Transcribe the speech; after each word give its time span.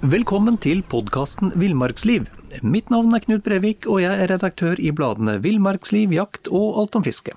Velkommen 0.00 0.58
til 0.60 0.82
podkasten 0.84 1.54
Villmarksliv. 1.56 2.26
Mitt 2.60 2.90
navn 2.92 3.14
er 3.16 3.22
Knut 3.24 3.40
Brevik, 3.46 3.88
og 3.88 4.02
jeg 4.04 4.12
er 4.12 4.28
redaktør 4.28 4.76
i 4.76 4.92
bladene 4.92 5.38
Villmarksliv, 5.40 6.12
Jakt 6.12 6.52
og 6.52 6.82
Alt 6.82 7.00
om 7.00 7.06
fiske. 7.06 7.32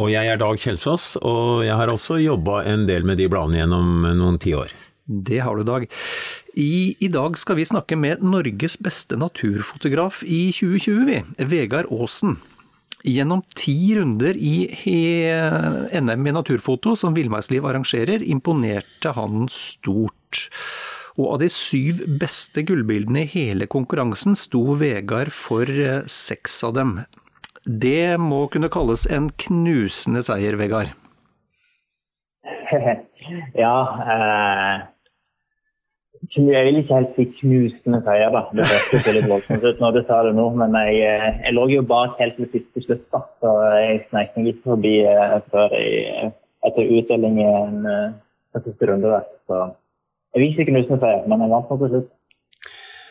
Og 0.00 0.08
jeg 0.14 0.32
er 0.32 0.40
Dag 0.40 0.56
Kjelsås, 0.56 1.18
og 1.20 1.66
jeg 1.66 1.76
har 1.76 1.92
også 1.92 2.16
jobba 2.22 2.62
en 2.64 2.86
del 2.88 3.04
med 3.04 3.20
de 3.20 3.28
bladene 3.28 3.60
gjennom 3.60 4.08
noen 4.16 4.40
tiår. 4.40 4.72
Det 5.04 5.44
har 5.44 5.60
du, 5.60 5.68
Dag. 5.68 5.84
I, 6.56 6.96
I, 7.00 7.08
dag 7.12 7.36
skal 7.36 7.60
vi 7.60 7.68
snakke 7.68 8.00
med 8.00 8.24
Norges 8.24 8.78
beste 8.80 9.20
naturfotograf 9.20 10.24
i 10.24 10.48
2020, 10.56 11.04
vi. 11.04 11.20
Vegard 11.52 11.92
Aasen. 11.92 12.38
Gjennom 13.06 13.44
ti 13.54 13.94
runder 13.94 14.34
i, 14.34 14.56
NM 16.02 16.26
i 16.26 16.34
naturfoto 16.34 16.96
som 16.98 17.14
Villmarksliv 17.14 17.66
arrangerer, 17.68 18.24
imponerte 18.26 19.12
han 19.14 19.46
stort. 19.52 20.48
Og 21.18 21.34
av 21.34 21.38
de 21.42 21.48
syv 21.50 22.02
beste 22.18 22.62
gullbildene 22.66 23.24
i 23.24 23.30
hele 23.30 23.68
konkurransen 23.70 24.34
sto 24.38 24.74
Vegard 24.78 25.30
for 25.34 25.70
eh, 25.70 26.02
seks 26.10 26.60
av 26.66 26.74
dem. 26.78 26.92
Det 27.66 28.18
må 28.22 28.44
kunne 28.52 28.70
kalles 28.70 29.06
en 29.10 29.26
knusende 29.46 30.22
seier, 30.26 30.58
Vegard? 30.58 30.94
ja. 33.62 33.74
Eh, 34.14 34.86
jeg 36.26 36.64
vil 36.66 36.80
ikke 36.80 36.96
helt 36.96 37.16
si 37.16 37.24
knusende 37.38 38.00
seier, 38.06 38.32
da. 38.34 38.42
Det 38.56 38.66
hørtes 38.66 39.08
litt 39.14 39.28
voldsomt 39.30 39.64
ut 39.64 39.82
når 39.82 39.96
du 39.96 40.00
sa 40.08 40.20
det 40.26 40.34
nå, 40.36 40.46
men 40.58 40.76
jeg, 40.80 41.00
eh, 41.06 41.26
jeg, 41.44 41.54
lå 41.54 41.66
jo 41.72 41.82
bak 41.86 42.18
helt 42.22 42.38
til 42.40 42.48
siste 42.52 42.84
slutt, 42.84 43.04
da. 43.14 43.22
Så 43.42 43.54
jeg 43.78 44.00
snek 44.08 44.36
meg 44.36 44.52
ikke 44.52 44.74
forbi 44.74 44.94
eh, 45.06 45.36
før 45.52 45.76
jeg, 45.78 46.32
etter 46.66 46.94
utdelingen 46.98 47.84
på 48.52 48.62
siste 48.64 48.88
runde 48.90 49.12
der. 49.14 49.28
Så 49.46 49.60
jeg 50.34 50.42
vil 50.42 50.48
ikke 50.54 50.70
knusende 50.72 51.00
seier, 51.04 51.22
men 51.30 51.44
jeg 51.44 51.54
vant 51.54 51.70
til 51.74 51.92
slutt. 51.94 52.10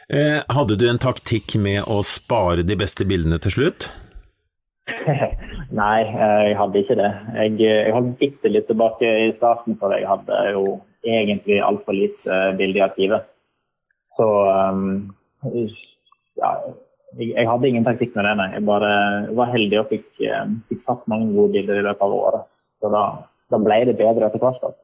Eh, 0.07 0.41
hadde 0.55 0.77
du 0.79 0.85
en 0.87 1.01
taktikk 1.03 1.57
med 1.59 1.87
å 1.87 2.01
spare 2.07 2.63
de 2.67 2.77
beste 2.79 3.07
bildene 3.07 3.39
til 3.43 3.55
slutt? 3.55 3.89
Nei, 5.79 5.97
jeg 6.07 6.53
hadde 6.59 6.79
ikke 6.79 6.95
det. 6.99 7.09
Jeg, 7.35 7.55
jeg 7.59 7.95
holdt 7.95 8.13
bitte 8.19 8.51
litt 8.51 8.69
tilbake 8.69 9.09
i 9.27 9.33
starten, 9.35 9.75
for 9.79 9.95
jeg 9.95 10.07
hadde 10.07 10.43
jo 10.55 10.77
egentlig 11.07 11.61
altfor 11.63 11.95
lite 11.95 12.39
bilde 12.59 12.81
i 12.81 12.85
arkivet. 12.85 13.27
Så 14.17 14.27
um, 14.27 15.13
ja, 16.37 16.51
jeg, 17.17 17.45
hadde 17.47 17.69
ingen 17.69 17.85
taktikk 17.85 18.15
med 18.17 18.27
det, 18.27 18.33
nei. 18.39 18.49
Jeg 18.55 18.65
bare 18.67 18.91
var 19.37 19.53
heldig 19.53 19.79
og 19.83 19.93
fikk, 19.93 20.09
um, 20.25 20.59
fikk 20.71 20.83
tatt 20.89 21.07
mange 21.11 21.31
gode 21.35 21.53
bilder 21.55 21.79
i 21.79 21.85
løpet 21.85 22.05
av 22.07 22.17
året. 22.17 22.49
Så 22.81 22.91
da, 22.93 23.05
da 23.53 23.61
ble 23.61 23.79
det 23.89 23.97
bedre 23.99 24.29
etter 24.29 24.43
hvert. 24.43 24.77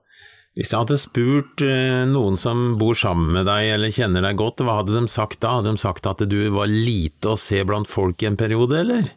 Hvis 0.54 0.70
jeg 0.70 0.84
hadde 0.84 1.00
spurt 1.02 1.66
uh, 1.66 2.04
noen 2.10 2.38
som 2.38 2.76
bor 2.82 2.98
sammen 2.98 3.34
med 3.34 3.50
deg 3.50 3.72
eller 3.74 3.94
kjenner 3.94 4.26
deg 4.26 4.38
godt, 4.38 4.62
hva 4.62 4.80
hadde 4.82 4.94
de 4.94 5.10
sagt 5.10 5.42
da? 5.42 5.58
Hadde 5.60 5.74
de 5.74 5.82
sagt 5.82 6.10
at 6.10 6.22
du 6.30 6.40
var 6.54 6.70
lite 6.70 7.34
å 7.34 7.40
se 7.42 7.64
blant 7.66 7.90
folk 7.90 8.22
i 8.22 8.30
en 8.30 8.38
periode, 8.38 8.84
eller? 8.86 9.10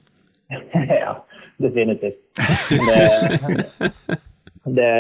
ja, 1.03 1.19
definitivt. 1.61 2.23
Det, 2.87 4.17
det, 4.67 4.93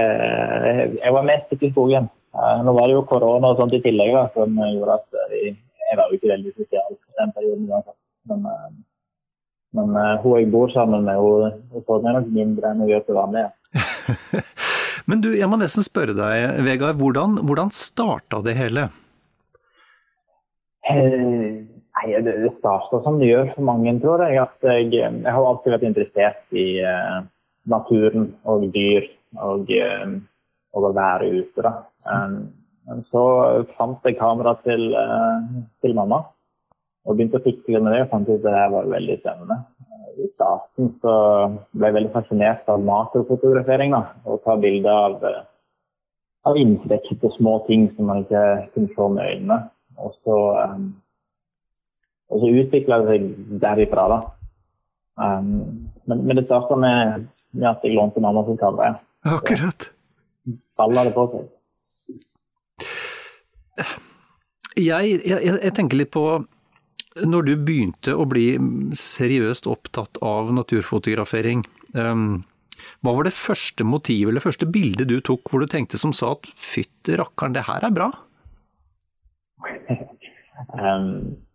jeg 1.00 1.12
var 1.14 1.26
mest 1.26 1.52
ute 1.52 1.66
i 1.66 1.72
skogen. 1.72 2.08
Nå 2.36 2.74
var 2.76 2.88
det 2.88 2.96
jo 2.98 3.06
korona 3.08 3.52
og 3.52 3.60
sånt 3.60 3.74
i 3.76 3.80
tillegg 3.84 4.12
da, 4.14 4.26
som 4.34 4.58
gjorde 4.60 4.98
at 4.98 5.20
jeg, 5.32 5.54
jeg 5.86 5.98
var 5.98 6.10
jo 6.10 6.18
ikke 6.18 6.32
veldig 6.34 6.52
sosial 6.56 6.98
den 7.20 7.32
perioden. 7.36 7.94
Men, 8.28 8.44
men 9.78 9.96
hun 10.22 10.36
jeg 10.36 10.50
bor 10.52 10.72
sammen 10.74 11.06
med, 11.08 11.22
hun, 11.22 11.62
hun 11.72 11.86
får 11.88 12.04
meg 12.04 12.18
nok 12.18 12.28
mindre 12.34 12.70
enn 12.72 12.84
hun 12.84 12.92
gjør 12.92 13.06
til 13.06 13.18
vanlig. 13.18 13.46
Ja. 13.46 14.42
men 15.08 15.24
du, 15.24 15.30
jeg 15.38 15.48
må 15.50 15.58
nesten 15.60 15.86
spørre 15.86 16.16
deg, 16.18 16.60
Vegard, 16.66 17.00
hvordan, 17.00 17.40
hvordan 17.48 17.72
starta 17.74 18.42
det 18.44 18.58
hele? 18.60 18.90
Eh, 20.86 21.64
Nei, 21.96 22.12
Det, 22.20 22.34
starta 22.58 23.00
som 23.02 23.18
det 23.18 23.30
gjør 23.30 23.54
for 23.54 23.64
mange, 23.64 23.94
tror 24.02 24.22
jeg. 24.26 24.36
At 24.42 24.66
jeg, 24.68 24.90
jeg 24.92 25.32
har 25.32 25.46
alltid 25.48 25.72
vært 25.72 25.86
interessert 25.88 26.56
i 26.56 26.66
naturen 27.66 28.34
og 28.44 28.68
dyr 28.74 29.06
og, 29.42 29.70
uh, 29.70 30.14
og, 30.74 30.88
å 30.88 30.92
være 30.96 31.30
ute. 31.40 31.64
da. 31.64 31.74
Um, 32.06 32.38
så 33.10 33.22
fant 33.76 34.04
jeg 34.06 34.18
kamera 34.20 34.56
til, 34.64 34.88
uh, 34.94 35.62
til, 35.82 35.96
mamma 35.98 36.22
og 37.06 37.16
begynte 37.16 37.40
å 37.40 37.44
fikle 37.44 37.80
med 37.82 37.94
det. 37.94 38.04
og 38.06 38.12
fant 38.14 38.28
ut 38.28 38.38
at 38.38 38.46
det 38.46 38.66
var 38.74 38.92
veldig 38.92 39.18
spennende. 39.20 39.58
I 40.16 40.28
starten 40.32 40.94
så 41.02 41.14
ble 41.76 41.90
jeg 41.90 41.96
veldig 41.98 42.12
fascinert 42.14 42.70
av 42.72 42.82
makrofotografering. 42.82 43.92
da, 43.94 44.02
Å 44.24 44.38
ta 44.44 44.56
bilder 44.58 44.90
av, 44.90 45.26
av 46.48 46.56
insekter 46.58 47.28
og 47.28 47.34
små 47.36 47.58
ting 47.66 47.90
som 47.96 48.08
man 48.10 48.24
ikke 48.24 48.44
kunne 48.74 48.94
se 48.94 49.10
med 49.12 49.34
øynene. 49.34 49.58
Og 49.96 50.16
så 50.24 50.38
um, 50.62 50.88
og 52.30 52.42
så 52.42 52.52
utvikla 52.60 53.00
det 53.02 53.12
seg 53.12 53.26
derifra, 53.62 54.06
da. 54.10 54.18
Um, 55.16 55.88
men, 56.04 56.24
men, 56.26 56.36
det 56.36 56.46
starta 56.46 56.76
med, 56.76 57.28
med, 57.54 57.68
at 57.70 57.84
jeg 57.84 57.96
lånte 57.96 58.22
mamma 58.22 58.44
sin 58.46 58.58
kamera. 58.60 58.96
Akkurat. 59.26 59.90
Baller 60.78 61.08
det 61.08 61.14
på 61.16 61.26
seg. 61.32 61.52
Jeg, 64.76 65.20
jeg, 65.24 65.40
jeg, 65.48 65.72
tenker 65.76 65.98
litt 65.98 66.12
på 66.12 66.22
når 67.24 67.46
du 67.46 67.54
begynte 67.64 68.12
å 68.12 68.26
bli 68.28 68.50
seriøst 68.96 69.68
opptatt 69.72 70.20
av 70.24 70.52
naturfotografering. 70.52 71.64
Um, 71.96 72.44
hva 73.00 73.14
var 73.16 73.24
det 73.24 73.32
første 73.36 73.86
motivet 73.88 74.34
eller 74.34 74.44
første 74.44 74.68
bildet 74.68 75.08
du 75.08 75.16
tok 75.24 75.48
hvor 75.48 75.64
du 75.64 75.70
tenkte 75.72 76.00
som 76.00 76.12
sa 76.16 76.34
at 76.34 76.48
fytti 76.60 77.16
rakkeren, 77.16 77.56
det 77.56 77.64
her 77.70 77.88
er 77.88 77.96
bra? 77.96 78.10
um, 80.76 81.08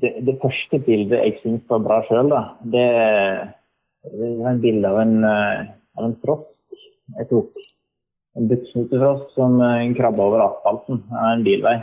det, 0.00 0.14
det, 0.22 0.38
første 0.42 0.78
bildet 0.86 1.18
jeg 1.18 1.38
syns 1.42 1.66
var 1.70 1.82
bra 1.84 2.00
sjøl, 2.06 2.32
det, 2.72 2.88
det 4.06 4.32
var 4.38 4.52
en 4.54 4.62
bilde 4.62 4.92
av 4.92 5.00
en, 5.02 5.16
eh, 5.26 5.64
av 5.98 6.08
en 6.08 6.18
frosk 6.24 6.48
jeg 7.18 7.28
tok. 7.30 7.64
En 8.38 8.48
buksnutefrosk 8.48 9.34
som 9.36 9.58
krabba 9.98 10.28
over 10.30 10.46
asfalten 10.46 11.02
av 11.12 11.34
en 11.34 11.44
bilvei. 11.44 11.76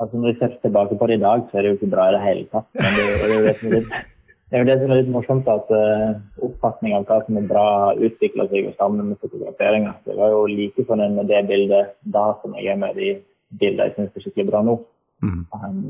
Altså 0.00 0.16
Når 0.16 0.32
vi 0.32 0.38
ser 0.38 0.54
tilbake 0.62 0.96
på 0.96 1.08
det 1.08 1.18
i 1.18 1.24
dag, 1.24 1.44
så 1.48 1.58
er 1.58 1.64
det 1.64 1.72
jo 1.72 1.78
ikke 1.78 1.92
bra 1.92 2.08
i 2.08 2.14
det 2.14 2.22
hele 2.24 2.46
tatt. 2.52 2.68
Men 2.76 2.96
det, 2.96 3.04
det, 3.20 3.36
det 3.42 3.52
er 3.52 3.74
litt, 3.74 4.14
det 4.46 4.54
er 4.54 4.62
jo 4.62 4.68
det 4.68 4.76
som 4.80 4.92
er 4.92 5.00
litt 5.00 5.08
morsomt, 5.10 5.48
at 5.50 5.70
uh, 5.74 6.18
oppfatningen 6.46 7.00
av 7.00 7.08
hva 7.08 7.16
som 7.26 7.38
er 7.40 7.48
bra, 7.50 7.68
utvikler 8.08 8.50
seg 8.52 8.68
sammen 8.76 9.08
med 9.10 9.18
fotograferinga. 9.24 9.96
Det 10.06 10.14
var 10.18 10.30
jo 10.30 10.44
like 10.50 10.84
fornøyd 10.86 11.16
med 11.16 11.32
det 11.32 11.40
bildet 11.48 11.96
da 12.14 12.28
som 12.42 12.54
jeg 12.54 12.70
er 12.74 12.78
med 12.78 12.94
de 13.00 13.16
bildene 13.58 13.88
jeg 13.88 13.96
syns 13.96 14.14
er 14.14 14.26
skikkelig 14.26 14.52
bra 14.52 14.62
nå. 14.66 14.76
Mm. 15.24 15.42
Um, 15.50 15.80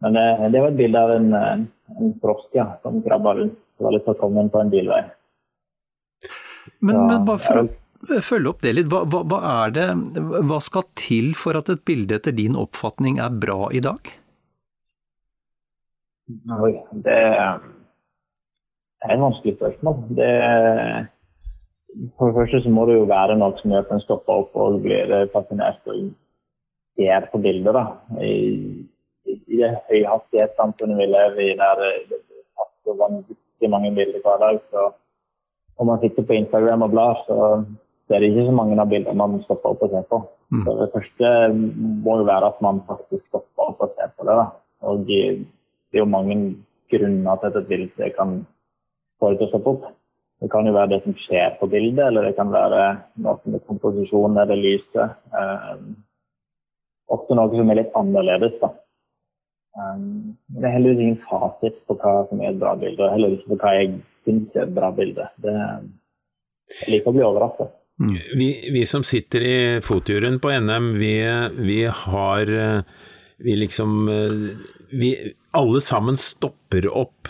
men 0.00 0.16
det, 0.16 0.24
eh, 0.38 0.46
det 0.54 0.62
var 0.62 0.72
et 0.72 0.78
bilde 0.78 1.02
av 1.04 1.12
en, 1.12 1.32
eh, 1.36 1.64
en 2.00 2.14
frosk 2.22 2.56
ja, 2.56 2.70
som 2.82 3.02
krabba 3.04 3.34
rundt. 3.36 3.58
Det 3.76 3.84
var 3.84 3.92
litt 3.92 4.08
inn 4.08 4.50
på 4.54 4.60
en 4.60 4.72
bilvei. 4.72 5.02
Men, 6.80 6.96
ja, 6.96 7.06
men 7.10 7.26
bare 7.28 7.42
for 7.44 7.60
å 7.60 8.22
følge 8.24 8.48
opp 8.48 8.62
det 8.64 8.72
litt, 8.76 8.88
hva, 8.92 9.02
hva, 9.04 9.20
hva, 9.28 9.40
er 9.66 9.74
det, 9.76 9.86
hva 10.48 10.60
skal 10.64 10.86
til 10.96 11.34
for 11.36 11.58
at 11.58 11.68
et 11.72 11.82
bilde 11.88 12.16
etter 12.16 12.32
din 12.36 12.56
oppfatning 12.58 13.20
er 13.20 13.34
bra 13.42 13.68
i 13.76 13.82
dag? 13.84 14.08
Oi, 16.56 16.72
det, 17.04 17.18
er 19.04 19.12
et 19.14 19.20
vanskelig 19.20 19.56
spørsmål. 19.58 20.00
Det, 20.16 20.30
for 22.16 22.30
det 22.30 22.38
første 22.38 22.62
så 22.64 22.72
må 22.72 22.86
det 22.88 22.96
jo 22.96 23.10
være 23.10 23.36
noe 23.40 23.58
som 23.58 23.74
gjør 23.74 23.84
at 23.84 23.92
en 23.96 24.04
stopper 24.04 24.44
opp 24.44 24.56
og 24.64 24.80
blir 24.84 25.12
fascinert 25.34 25.90
og 25.90 26.10
ser 26.96 27.28
på 27.32 27.42
bilder. 27.42 27.76
da. 27.76 27.84
I, 28.22 28.32
i 29.28 29.60
det 29.60 29.74
høyhastighetssamfunnet 29.90 31.00
vi 31.00 31.10
lever 31.10 31.44
i, 31.44 31.52
der 31.58 31.84
det 31.84 32.94
er 32.94 33.00
vanvittig 33.02 33.70
mange 33.70 33.92
bilder 33.94 34.24
hver 34.24 34.40
dag, 34.40 34.60
så 34.72 34.88
om 35.80 35.88
man 35.88 36.00
sitter 36.02 36.26
på 36.28 36.36
Instagram 36.36 36.84
og 36.84 36.92
blar, 36.92 37.22
så 37.26 37.36
er 38.12 38.20
det 38.20 38.32
ikke 38.32 38.48
så 38.50 38.54
mange 38.56 38.76
av 38.82 38.90
bildene 38.90 39.16
man 39.16 39.38
stopper 39.46 39.72
opp 39.72 39.84
og 39.86 39.94
ser 39.94 40.08
på. 40.10 40.18
Mm. 40.52 40.64
Så 40.66 40.74
Det 40.80 40.88
første 40.96 41.30
må 42.04 42.16
jo 42.20 42.26
være 42.28 42.50
at 42.52 42.58
man 42.66 42.82
faktisk 42.88 43.22
stopper 43.30 43.70
opp 43.70 43.86
og 43.86 43.94
ser 43.96 44.10
på 44.18 44.26
det. 44.28 44.34
da. 44.40 44.46
Og 44.90 45.06
det 45.06 45.22
er 45.94 46.02
jo 46.02 46.10
mange 46.10 46.36
grunner 46.92 47.40
til 47.40 47.48
at 47.48 47.56
et 47.56 47.70
bilde 47.70 48.10
kan 48.18 48.34
få 49.20 49.30
deg 49.30 49.40
til 49.40 49.48
å 49.48 49.50
stoppe 49.54 49.74
opp. 49.76 49.88
Det 50.40 50.50
kan 50.52 50.66
jo 50.66 50.76
være 50.76 50.92
det 50.92 51.00
som 51.04 51.16
skjer 51.20 51.56
på 51.60 51.68
bildet, 51.68 52.04
eller 52.06 52.28
det 52.28 52.36
kan 52.36 52.52
være 52.52 52.84
noe 53.24 53.40
med 53.44 53.64
komposisjonen 53.68 54.40
eller 54.40 54.56
lyset. 54.56 55.16
Um, 55.36 55.96
ofte 57.12 57.36
noe 57.36 57.52
som 57.52 57.72
er 57.72 57.82
litt 57.82 57.96
annerledes. 57.96 58.56
da. 58.60 58.72
Um, 59.80 60.36
det 60.56 60.66
er 60.66 60.76
heller 60.78 60.96
ingen 60.96 61.20
fasit 61.28 61.76
på 61.86 61.96
hva 62.00 62.24
som 62.28 62.40
er 62.40 62.52
et 62.52 62.62
bra 62.62 62.72
bilde, 62.76 63.04
og 63.04 63.12
heller 63.12 63.36
ikke 63.36 63.52
på 63.52 63.60
hva 63.60 63.74
jeg 63.76 64.00
syns 64.26 64.56
er 64.56 64.66
et 64.66 64.74
bra 64.76 64.90
bilde. 64.94 65.26
Det, 65.42 65.56
jeg 66.80 66.94
liker 66.94 67.12
å 67.12 67.16
bli 67.16 67.26
overrasket. 67.26 67.76
Vi, 68.00 68.48
vi, 68.72 68.86
som 68.88 69.04
sitter 69.04 69.44
i 69.44 69.56
fotjuryen 69.84 70.38
på 70.40 70.54
NM, 70.64 70.94
vi, 70.96 71.14
vi 71.60 71.82
har 71.84 72.52
Vi 73.44 73.56
liksom 73.60 74.08
Vi 74.88 75.10
alle 75.56 75.80
sammen 75.84 76.16
stopper 76.20 76.88
opp. 76.88 77.28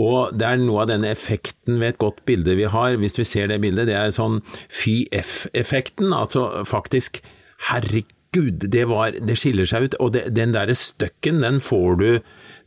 Og 0.00 0.32
det 0.38 0.46
er 0.48 0.60
noe 0.60 0.84
av 0.84 0.88
denne 0.88 1.10
effekten 1.12 1.76
ved 1.80 1.94
et 1.94 2.00
godt 2.00 2.22
bilde 2.28 2.54
vi 2.56 2.68
har, 2.70 2.96
hvis 3.00 3.18
vi 3.18 3.28
ser 3.28 3.50
det 3.50 3.60
bildet, 3.60 3.90
det 3.90 3.96
er 3.98 4.14
sånn 4.14 4.40
fy 4.72 5.02
f-effekten. 5.12 6.14
Altså 6.16 6.64
faktisk, 6.68 7.20
herregud, 7.68 8.70
det, 8.72 8.86
var, 8.88 9.12
det 9.12 9.36
skiller 9.40 9.68
seg 9.68 9.90
ut. 9.90 9.98
Og 10.00 10.14
det, 10.16 10.30
den 10.32 10.56
derre 10.56 10.76
støkken, 10.78 11.42
den 11.44 11.60
får 11.60 12.00
du 12.00 12.08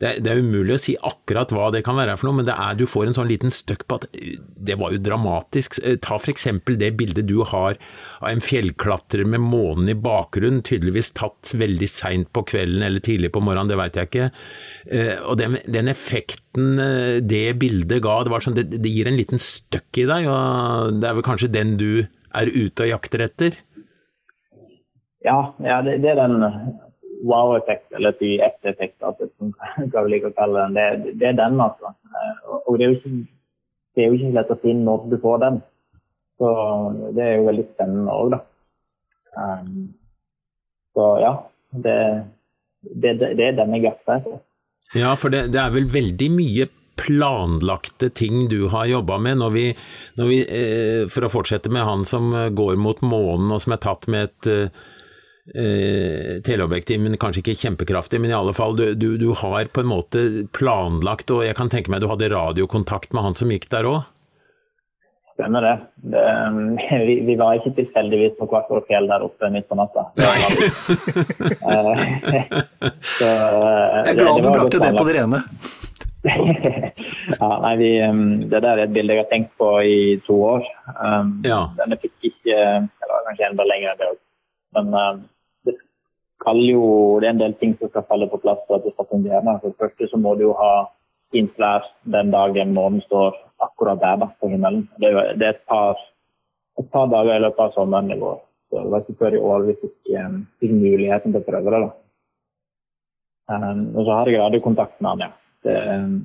det 0.02 0.14
det 0.26 0.32
er, 0.32 0.42
umulig 0.44 0.76
å 0.76 0.82
si 0.82 0.96
akkurat 1.08 1.52
hva 1.56 1.70
det 1.74 1.84
kan 1.86 1.98
være 1.98 2.16
for 2.20 2.30
noe, 2.30 2.40
men 2.42 2.50
er, 2.52 2.78
du 2.78 2.86
får 2.90 3.10
en 3.10 3.18
sånn 3.18 3.30
liten 3.30 3.54
støkk 3.54 3.86
på 3.88 4.00
at 4.00 4.08
det 4.16 4.78
var 4.80 4.94
jo 4.96 5.02
dramatisk. 5.04 5.80
Eh, 5.84 5.98
ta 6.04 6.18
eksempel 6.32 6.80
det 6.82 6.92
bildet 7.00 7.28
du 7.30 7.38
har 7.44 7.78
av 8.20 8.30
en 8.30 8.44
fjellklatrer 8.44 9.28
med 9.28 9.44
månen 9.44 9.92
i 9.92 9.98
bakgrunnen, 9.98 10.64
tydeligvis 10.66 11.14
tatt 11.18 11.54
veldig 11.58 11.90
seint 11.92 12.32
på 12.36 12.46
kvelden 12.52 12.84
eller 12.86 13.04
tidlig 13.04 13.32
på 13.36 13.44
morgenen, 13.44 13.72
det 13.72 13.80
veit 13.80 14.00
jeg 14.00 14.12
ikke. 14.12 14.30
Eh, 14.90 15.14
og 15.24 15.40
den, 15.42 15.60
den, 15.66 15.92
effekten 15.92 16.82
eh, 16.82 17.22
det 17.24 17.46
bildet 17.62 18.04
ga, 18.06 18.20
det, 18.26 18.42
sånn, 18.44 18.58
det, 18.58 18.68
det 18.76 18.92
gir 18.92 19.12
en 19.12 19.20
liten 19.20 19.42
støkk 19.42 20.04
i 20.04 20.10
deg, 20.12 20.30
og 20.32 21.00
det 21.02 21.10
er 21.10 21.20
vel 21.20 21.28
kanskje 21.28 21.54
den 21.54 21.78
du 21.82 21.90
er 22.36 22.52
ute 22.52 22.86
og 22.86 22.92
jakter 22.92 23.26
etter? 23.30 23.60
Ja, 25.26 25.40
ja 25.64 25.82
det, 25.86 26.00
det, 26.04 26.12
er 26.14 26.22
den 26.22 26.44
wow-effekt, 27.26 27.94
eller 27.96 28.16
FT-effekt, 28.16 28.98
altså, 29.04 29.30
hva 29.92 30.04
vi 30.06 30.14
liker 30.14 30.32
å 30.32 30.38
kalle 30.38 30.66
den. 30.66 30.78
Det, 30.78 31.14
det, 31.20 31.32
er 31.32 31.40
den, 31.40 31.60
altså. 31.62 31.94
Og 32.66 32.78
det 32.80 32.88
er, 32.88 32.98
ikke, 32.98 33.14
det 33.96 34.04
er 34.04 34.12
jo 34.12 34.20
ikke 34.20 34.36
lett 34.38 34.54
å 34.54 34.60
si 34.62 34.76
når 34.78 35.10
du 35.12 35.18
får 35.24 35.42
den. 35.46 35.60
Så 36.40 36.48
det 37.16 37.26
er 37.26 37.38
jo 37.38 37.50
veldig 37.50 37.68
spennende 37.74 38.16
òg, 38.16 38.34
da. 38.36 38.42
Um, 39.36 39.86
så 40.96 41.06
ja, 41.20 41.34
det, 41.84 42.00
det, 42.88 43.14
det 43.20 43.50
er 43.50 43.58
den 43.58 43.78
jeg 43.78 43.88
jakter 43.90 44.20
etter. 44.20 44.42
Ja, 44.96 45.16
for 45.20 45.34
det, 45.34 45.48
det, 45.52 45.60
er 45.60 45.74
vel 45.74 45.88
veldig 45.92 46.28
mye 46.32 46.68
planlagte 46.96 48.08
ting 48.16 48.46
du 48.52 48.70
har 48.72 48.88
jobba 48.88 49.18
med. 49.20 49.42
Når 49.42 49.56
vi, 49.56 49.66
når 50.20 50.30
vi 50.30 50.38
eh, 50.46 51.02
for 51.12 51.28
å 51.28 51.32
fortsette 51.34 51.72
med 51.74 51.84
han 51.88 52.06
som 52.08 52.30
går 52.56 52.78
mot 52.80 53.02
månen 53.04 53.52
og 53.52 53.64
som 53.66 53.76
er 53.76 53.82
tatt 53.84 54.08
med 54.12 54.30
et 54.30 54.86
eh, 55.54 55.62
eh, 55.64 56.42
teleobjektiv, 56.46 57.02
men 57.04 57.20
kanskje 57.22 57.44
ikke 57.44 57.60
kjempekraftig. 57.62 58.22
Men 58.22 58.34
i 58.34 58.38
alle 58.38 58.56
fall, 58.56 58.76
du, 58.80 58.88
du, 58.96 59.16
du, 59.22 59.30
har 59.42 59.70
på 59.74 59.84
en 59.84 59.92
måte 59.92 60.26
planlagt, 60.56 61.32
og 61.32 61.46
jeg 61.46 61.58
kan 61.58 61.72
tenke 61.74 61.94
meg 61.94 62.02
du 62.04 62.10
hadde 62.12 62.34
radiokontakt 62.34 63.14
med 63.14 63.28
han 63.28 63.38
som 63.38 63.54
gikk 63.54 63.70
der 63.74 63.90
òg? 63.90 64.04
Stemmer 65.36 65.62
det. 65.66 65.76
det 66.16 66.26
vi, 67.04 67.16
vi, 67.28 67.34
var 67.36 67.58
ikke 67.58 67.74
tilfeldigvis 67.76 68.38
på 68.38 68.48
hvert 68.48 68.70
vårt 68.72 68.88
fjell 68.88 69.10
der 69.10 69.26
oppe 69.26 69.50
midt 69.52 69.68
på 69.68 69.76
natta. 69.76 70.06
Så, 73.18 73.28
jeg 73.28 74.14
er 74.14 74.16
glad 74.16 74.40
du 74.40 74.48
brakte 74.48 74.80
det 74.80 74.94
på 74.96 75.04
det 75.10 75.18
rene. 75.18 75.44
ja, 77.40 77.50
nei, 77.62 77.74
vi, 77.78 77.90
det 78.50 78.62
der 78.64 78.72
er 78.72 78.84
et 78.86 78.96
bilde 78.96 79.14
jeg 79.14 79.26
har 79.26 79.30
tenkt 79.30 79.52
på 79.60 79.70
i 79.86 80.16
to 80.26 80.40
år. 80.56 80.66
Um, 80.96 81.36
ja. 81.46 81.66
Denne 81.78 82.00
fikk 82.02 82.16
ikke 82.32 82.56
Eller 82.56 83.28
kanskje 83.28 83.50
enda 83.52 83.68
lenger 83.68 83.94
enn 83.94 84.02
det. 84.02 84.12
Men 84.76 84.86
um, 84.96 85.22
skal 86.40 86.60
jo, 86.68 86.84
det 87.22 87.30
er 87.30 87.34
en 87.36 87.42
del 87.42 87.56
ting 87.60 87.74
som 87.80 87.90
skal 87.90 88.06
falle 88.10 88.28
på 88.30 88.42
plass 88.44 88.62
for 88.68 88.78
at 88.78 88.86
det 88.86 88.94
skal 88.94 89.08
fungere. 89.12 89.58
For 89.62 89.72
det 89.72 89.82
første 89.82 90.10
så 90.12 90.20
må 90.22 90.36
du 90.36 90.48
jo 90.50 90.56
ha 90.60 90.74
fint 91.34 91.56
vær 91.60 91.86
den 92.16 92.32
dagen 92.34 92.74
månen 92.76 93.02
står 93.06 93.38
akkurat 93.66 94.02
der 94.02 94.20
da, 94.22 94.30
på 94.40 94.50
himmelen. 94.52 94.88
Det 95.00 95.12
det 95.40 95.48
er 95.48 95.56
et, 95.56 95.64
par, 95.68 96.00
et, 96.80 96.88
par, 96.92 97.08
dager 97.12 97.36
i 97.36 97.44
løpet 97.44 97.64
av 97.66 97.74
sommeren 97.76 98.12
i 98.12 98.20
går. 98.20 98.40
Så 98.70 98.82
det 98.82 98.92
var 98.92 99.04
ikke 99.04 99.20
før 99.20 99.38
i 99.38 99.44
år 99.52 99.68
vi 99.70 99.78
fikk, 99.82 99.98
um, 100.20 100.42
fikk 100.60 100.74
muligheten 100.76 101.34
til 101.34 101.42
å 101.42 101.48
prøve 101.50 101.74
det. 101.74 101.82
da. 101.86 101.92
Um, 103.56 103.82
og 103.96 104.06
så 104.06 104.12
har 104.12 104.30
jeg 104.30 104.42
radiokontakt 104.42 105.02
med 105.02 105.10
han, 105.12 105.26
ja. 105.28 105.32
Det, 105.66 105.78
um, 105.96 106.16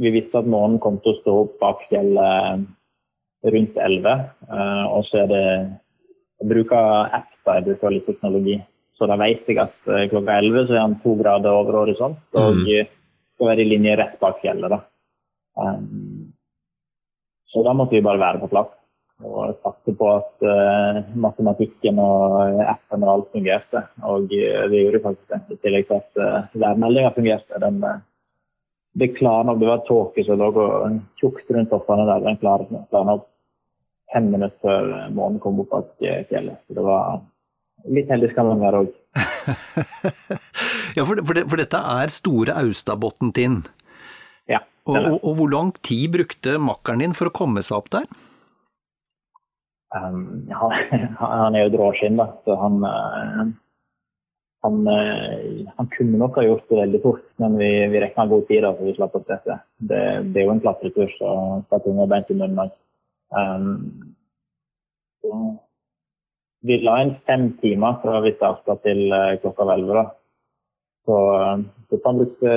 vi 0.00 0.12
visste 0.14 0.40
at 0.40 0.48
månen 0.48 0.78
kom 0.80 0.98
til 1.02 1.12
å 1.12 1.20
stå 1.20 1.36
opp 1.44 1.56
bak 1.60 1.82
fjellet 1.90 2.66
rundt 3.52 3.76
11. 3.76 4.26
Uh, 4.48 4.84
og 4.96 5.08
så 5.10 5.24
er 5.24 5.32
det 5.32 5.46
Jeg 6.42 6.48
bruker 6.50 7.14
app 7.14 7.28
da 7.46 7.54
jeg 7.54 7.66
bruker 7.68 7.92
litt 7.94 8.06
teknologi. 8.08 8.56
Så 8.98 9.08
da 9.08 9.16
vet 9.20 9.48
jeg 9.48 9.58
at 9.62 9.76
uh, 9.88 10.04
klokka 10.10 10.38
11 10.42 10.68
så 10.68 10.76
er 10.76 10.84
han 10.84 10.98
to 11.02 11.16
grader 11.18 11.56
over 11.56 11.80
horisont 11.82 12.38
og 12.38 12.60
mm. 12.60 12.92
skal 13.34 13.50
være 13.52 13.64
i 13.64 13.70
linje 13.70 13.96
rett 13.98 14.18
bak 14.20 14.38
fjellet. 14.44 14.72
da. 14.72 14.82
Um, 15.58 16.32
så 17.52 17.62
da 17.62 17.74
måtte 17.76 17.96
vi 17.96 18.04
bare 18.04 18.20
være 18.20 18.40
på 18.40 18.48
plass 18.52 18.70
og 19.22 19.52
satse 19.62 19.92
på 19.94 20.06
at 20.10 20.46
uh, 20.46 21.02
matematikken 21.24 21.98
og 22.02 22.62
appen 22.66 23.04
og 23.04 23.10
alt 23.12 23.28
fungerte. 23.36 23.84
Og 24.08 24.32
uh, 24.32 24.64
vi 24.72 24.80
gjorde 24.82 25.02
faktisk 25.04 25.34
det. 25.34 25.42
I 25.54 25.58
tillegg 25.62 25.88
til 25.88 26.00
at 26.00 26.22
uh, 26.22 26.56
værmeldinga 26.62 27.12
fungerte. 27.14 27.60
Den, 27.62 27.78
det 28.98 29.12
klarna 29.18 29.54
Det 29.54 29.68
var 29.68 29.84
tåke 29.86 30.24
som 30.26 30.40
lå 30.40 30.50
tjukt 31.20 31.50
rundt 31.50 31.70
toppene 31.70 32.08
der. 32.08 32.24
Den 32.26 32.40
klarna 32.42 33.18
opp 33.18 33.28
fem 34.12 34.26
minutter 34.32 34.58
før 34.60 35.12
månen 35.14 35.38
kom 35.40 35.60
opp 35.62 35.70
bak 35.70 35.94
fjellet. 36.28 36.58
Så 36.66 36.74
det 36.76 36.84
var 36.84 37.22
litt 37.90 38.10
heldig 38.12 38.32
skal 38.32 38.50
man 38.50 38.62
være 38.62 38.82
òg. 38.84 38.90
ja, 40.96 41.04
for, 41.04 41.20
for, 41.26 41.40
for, 41.40 41.56
dette 41.60 41.80
er 41.94 42.12
store 42.12 42.56
Austabotten-tind. 42.62 43.70
Ja. 44.50 44.62
Og, 44.86 44.98
og, 44.98 45.16
og, 45.20 45.32
hvor 45.38 45.50
lang 45.52 45.72
tid 45.86 46.12
brukte 46.14 46.58
makkeren 46.62 47.02
din 47.04 47.16
for 47.16 47.30
å 47.30 47.34
komme 47.34 47.64
seg 47.64 47.80
opp 47.80 47.90
der? 47.94 48.06
Um, 49.92 50.48
han, 50.60 51.16
han, 51.20 51.56
er 51.58 51.66
jo 51.66 51.74
dråskinn, 51.76 52.20
da, 52.20 52.30
så 52.46 52.56
han, 52.60 52.78
uh, 52.86 53.42
han, 54.66 54.78
uh, 54.88 55.66
han, 55.76 55.90
kunne 55.96 56.20
nok 56.22 56.38
ha 56.40 56.46
gjort 56.46 56.70
det 56.70 56.80
veldig 56.80 57.02
fort, 57.04 57.26
men 57.42 57.58
vi, 57.60 57.72
vi 57.92 58.00
rekna 58.04 58.28
god 58.30 58.46
tid, 58.48 58.62
da, 58.64 58.72
så 58.76 58.88
vi 58.88 58.96
slapp 58.96 59.18
opp 59.18 59.28
dette. 59.28 59.58
Det, 59.82 60.00
det, 60.30 60.38
er 60.40 60.48
jo 60.48 60.54
en 60.54 60.64
klatretur, 60.64 61.12
så 61.18 61.34
skal 61.66 61.84
tunga 61.84 62.08
beint 62.14 62.32
i 62.32 62.38
munnen. 62.40 62.72
Um, 63.32 63.76
vi 66.62 66.78
la 66.82 66.98
inn 67.02 67.16
fem 67.26 67.50
timer 67.62 67.98
fra 68.02 68.20
vi 68.24 68.34
starta 68.36 68.78
til 68.86 69.04
uh, 69.10 69.34
klokka 69.42 69.66
var 69.66 69.80
elleve. 69.80 70.06
Så 71.06 71.16
det 71.90 71.98
kan 72.04 72.18
bruke 72.20 72.56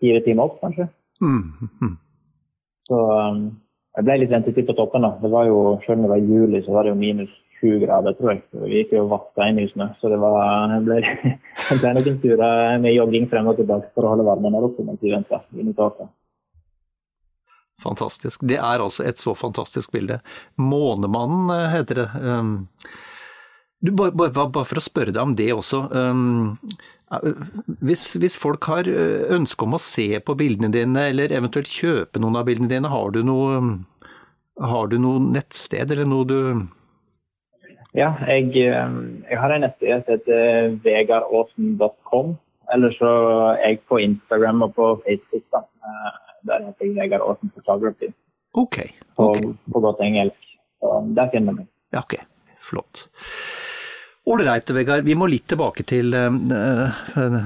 fire 0.00 0.20
timer 0.24 0.48
opp, 0.48 0.60
kanskje. 0.62 0.88
Mm. 1.20 1.68
Mm. 1.82 1.96
Så 2.88 3.00
um, 3.00 3.42
jeg 3.96 4.06
ble 4.06 4.18
litt 4.22 4.32
ventetid 4.32 4.68
på 4.68 4.76
toppen. 4.76 5.04
da. 5.04 5.14
Det 5.22 5.32
var 5.32 5.48
jo, 5.48 5.78
Selv 5.84 5.98
om 5.98 6.06
det 6.06 6.12
var 6.14 6.30
juli, 6.30 6.62
så 6.64 6.76
var 6.76 6.86
det 6.86 6.94
jo 6.94 7.00
minus 7.00 7.32
sju 7.56 7.78
grader, 7.80 8.16
tror 8.18 8.34
jeg. 8.34 8.42
Så 8.52 8.64
vi 8.64 8.80
gikk 8.80 8.92
jo 8.96 9.06
vaska 9.12 9.48
inn 9.48 9.60
i 9.62 9.68
snø. 9.70 9.88
Så 10.00 10.12
det 10.12 10.20
var, 10.20 10.36
jeg 10.74 10.84
ble, 10.88 11.00
jeg 11.70 11.80
ble 11.82 11.94
noen 11.98 12.20
turer 12.24 12.78
med 12.84 12.96
jogging 12.96 13.28
frem 13.32 13.50
og 13.52 13.58
tilbake 13.60 13.90
for 13.94 14.06
å 14.06 14.14
holde 14.14 14.28
varmen 14.28 14.56
der 14.56 14.68
oppe 14.68 14.86
mens 14.86 15.02
vi 15.04 15.14
venta. 15.14 15.42
Fantastisk. 17.84 18.44
Det 18.48 18.56
er 18.56 18.80
altså 18.80 19.04
et 19.04 19.20
så 19.20 19.34
fantastisk 19.36 19.92
bilde. 19.92 20.22
Månemannen 20.56 21.52
heter 21.74 22.02
det. 22.02 22.08
Um, 23.82 23.86
du, 23.86 23.92
bare, 23.92 24.12
bare, 24.12 24.50
bare, 24.50 24.64
for 24.64 24.80
å 24.80 24.84
spørre 24.84 25.12
deg 25.12 25.22
om 25.22 25.34
det 25.36 25.50
også. 25.54 25.82
Um, 25.92 26.56
hvis, 27.86 28.16
hvis, 28.18 28.38
folk 28.40 28.64
har 28.66 28.88
øh, 28.90 29.28
ønske 29.36 29.62
om 29.62 29.76
å 29.76 29.82
se 29.82 30.08
på 30.18 30.34
bildene 30.34 30.72
dine, 30.74 31.08
eller 31.12 31.34
eventuelt 31.34 31.70
kjøpe 31.70 32.18
noen 32.18 32.40
av 32.40 32.48
bildene 32.48 32.72
dine, 32.72 32.90
har 32.90 33.12
du 33.14 33.20
noe, 33.26 33.60
har 34.58 34.90
du 34.90 34.98
noe 34.98 35.22
nettsted 35.22 35.92
eller 35.94 36.08
noe 36.08 36.26
du 36.26 36.40
Ja, 37.94 38.10
jeg, 38.26 38.50
øh, 38.66 38.98
jeg 39.30 39.38
har 39.38 39.54
en 39.54 39.64
nettside 39.68 40.02
som 40.02 40.16
heter 40.16 40.74
vegaråsen.com. 40.84 42.36
Eller 42.74 42.90
så 42.98 43.10
er 43.54 43.60
jeg 43.62 43.84
på 43.86 44.00
Instagram 44.02 44.64
og 44.66 44.74
på 44.74 44.88
Facebook. 45.04 45.44
da. 45.54 45.62
Der 46.46 46.64
heter 46.66 46.86
jeg 46.86 46.96
Vegard 46.96 47.22
Aasen 47.22 47.52
Photography. 47.54 48.10
Ok. 48.54 48.78
På, 49.16 49.30
på 49.72 49.80
godt 49.80 50.02
engelsk. 50.02 50.56
Så 50.80 50.98
der 51.16 51.30
finner 51.30 51.52
du 51.52 51.62
meg. 51.62 51.68
Ja, 51.94 52.02
ok. 52.02 52.18
Flott. 52.66 53.06
Ålreit, 54.26 54.70
Vegard. 54.74 55.06
Vi 55.06 55.14
må 55.14 55.28
litt 55.30 55.46
tilbake 55.52 55.84
til 55.86 56.10
uh, 56.14 56.34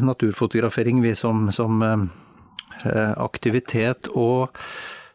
naturfotografering 0.01 1.03
vi 1.05 1.13
som, 1.19 1.51
som 1.53 1.83
uh, 1.85 2.07
aktivitet 3.21 4.09
og 4.17 4.57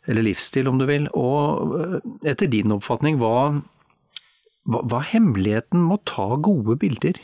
eller 0.06 0.22
livsstil, 0.28 0.68
om 0.70 0.78
du 0.78 0.86
vil. 0.90 1.08
Og 1.18 2.06
etter 2.28 2.50
din 2.52 2.74
oppfatning, 2.76 3.18
hva, 3.22 3.62
hva, 4.70 4.84
hva 4.84 5.02
er 5.02 5.12
hemmeligheten 5.16 5.88
med 5.88 5.98
å 5.98 6.06
ta 6.06 6.28
gode 6.46 6.78
bilder? 6.82 7.18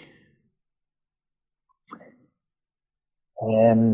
Um, 3.41 3.93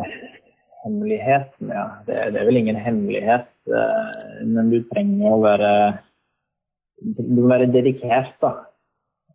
hemmeligheten, 0.84 1.72
ja. 1.72 1.86
Det, 2.08 2.18
det 2.36 2.42
er 2.42 2.50
vel 2.50 2.62
ingen 2.62 2.80
hemmelighet. 2.80 3.52
Uh, 3.68 4.44
men 4.48 4.72
du 4.72 4.82
trenger 4.92 5.36
å 5.36 5.44
være 5.44 5.72
Du 6.98 7.42
må 7.44 7.50
være 7.52 7.70
dedikert, 7.72 8.34
da. 8.44 8.67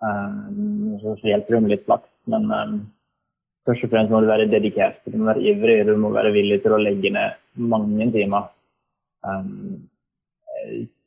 Um, 0.02 0.99
så 1.02 1.14
hjelper 1.23 1.56
det 1.56 1.62
med 1.62 1.75
litt 1.76 1.87
flaks, 1.87 2.11
men 2.32 2.49
um, 2.50 2.75
først 3.68 3.87
og 3.87 3.92
fremst 3.92 4.12
må 4.12 4.23
du 4.23 4.28
være 4.30 4.50
dedikert. 4.50 4.99
Du 5.06 5.18
må 5.18 5.30
være 5.30 5.44
ivrig, 5.52 5.78
du 5.87 5.94
må 6.00 6.11
være 6.14 6.35
villig 6.35 6.61
til 6.64 6.75
å 6.75 6.82
legge 6.82 7.12
ned 7.14 7.38
mange 7.73 8.11
timer. 8.14 8.50
Um, 9.23 9.88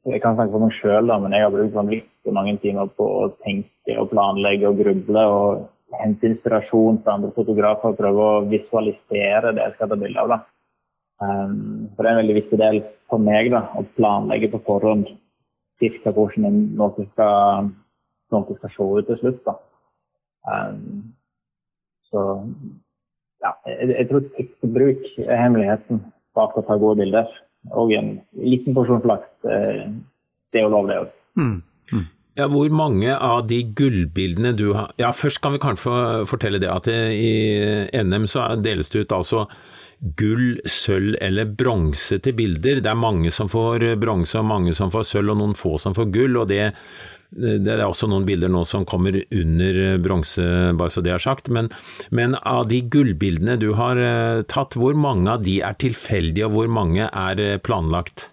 jeg 0.06 0.22
kan 0.24 0.38
snakke 0.38 0.54
for 0.54 0.64
meg 0.64 0.76
sjøl, 0.78 1.12
men 1.22 1.34
jeg 1.36 1.44
har 1.44 1.54
brukt 1.54 1.76
vanvittig 1.76 2.34
mange 2.36 2.58
timer 2.64 2.92
på 2.96 3.08
å 3.26 3.32
tenke 3.44 3.96
og 4.00 4.12
planlegge 4.14 4.70
og 4.70 4.84
gruble. 4.84 5.24
og 5.38 5.64
hente 6.02 6.28
inspirasjon 6.28 7.00
fra 7.04 7.16
andre 7.16 7.32
fotografer 7.36 7.94
og 7.94 8.00
prøve 8.00 8.26
å 8.26 8.44
visualisere 8.50 9.54
det 9.56 9.64
jeg 9.64 9.76
skal 9.76 9.92
ta 9.92 9.98
bilde 10.00 10.24
av. 10.24 10.34
Da. 10.34 10.40
Um, 11.24 11.90
for 11.96 12.04
Det 12.04 12.10
er 12.10 12.14
en 12.16 12.22
veldig 12.24 12.38
viktig 12.42 12.60
del 12.60 12.82
for 13.10 13.22
meg 13.22 13.52
da, 13.54 13.62
å 13.78 13.86
planlegge 13.96 14.52
på 14.52 14.64
forhånd 14.68 15.08
cirka 15.80 16.12
hvordan 16.12 16.46
en- 16.46 16.76
noe 16.76 17.08
skal, 17.14 17.70
noe 18.34 18.58
skal 18.58 18.74
se 18.74 18.88
ut 19.00 19.08
til 19.10 19.20
slutt. 19.22 19.42
Da. 19.46 19.56
Um, 20.46 21.14
så 22.10 22.24
ja, 23.44 23.52
jeg, 23.70 23.92
jeg 23.94 24.10
tror 24.10 24.26
tidsbruk 24.38 25.08
er 25.28 25.42
hemmeligheten 25.44 26.02
bak 26.38 26.58
å 26.58 26.66
ta 26.66 26.78
gode 26.82 27.02
bilder. 27.04 27.30
Og 27.74 27.94
en 27.98 28.16
liten 28.38 28.76
porsjon 28.78 29.02
flaks. 29.02 29.30
eh, 29.50 29.86
Det 30.54 30.62
er 30.62 30.68
jo 30.68 30.74
lov, 30.74 30.90
det 30.90 31.00
òg. 31.02 31.14
Mm. 31.36 32.04
Ja, 32.36 32.48
Hvor 32.52 32.70
mange 32.70 33.16
av 33.16 33.48
de 33.48 33.62
gullbildene 33.64 34.52
du 34.56 34.74
har 34.74 34.92
Ja, 35.00 35.12
først 35.16 35.42
kan 35.42 35.54
vi 35.56 35.60
kanskje 35.64 36.26
fortelle 36.28 36.60
det 36.60 36.70
at 36.70 36.88
i 36.88 37.32
NM 37.96 38.28
så 38.28 38.50
deles 38.62 38.90
det 38.92 39.06
ut 39.06 39.16
altså 39.16 39.46
gull, 40.20 40.60
sølv 40.68 41.16
eller 41.24 41.46
bronse 41.48 42.20
til 42.20 42.36
bilder. 42.36 42.82
Det 42.84 42.92
er 42.92 43.00
mange 43.00 43.32
som 43.32 43.48
får 43.48 43.96
bronse 44.02 44.38
og 44.38 44.46
mange 44.46 44.74
som 44.76 44.92
får 44.92 45.08
sølv 45.08 45.32
og 45.32 45.40
noen 45.40 45.56
få 45.56 45.78
som 45.80 45.96
får 45.96 46.12
gull. 46.12 46.38
og 46.38 46.48
det 46.52 46.74
det 47.36 47.74
er 47.76 47.84
også 47.86 48.08
noen 48.08 48.26
bilder 48.28 48.52
nå 48.52 48.62
som 48.68 48.86
kommer 48.88 49.18
under 49.36 49.80
bronse, 50.04 50.46
bare 50.80 50.94
så 50.94 51.04
det 51.04 51.12
er 51.16 51.24
sagt. 51.24 51.50
Men, 51.52 51.68
men 52.16 52.38
av 52.42 52.70
de 52.72 52.80
gullbildene 52.94 53.58
du 53.60 53.74
har 53.80 54.00
eh, 54.00 54.44
tatt, 54.52 54.78
hvor 54.80 54.96
mange 54.96 55.28
av 55.34 55.44
de 55.44 55.60
er 55.66 55.76
tilfeldige, 55.82 56.48
og 56.48 56.56
hvor 56.56 56.72
mange 56.72 57.10
er 57.12 57.44
eh, 57.44 57.58
planlagt? 57.60 58.30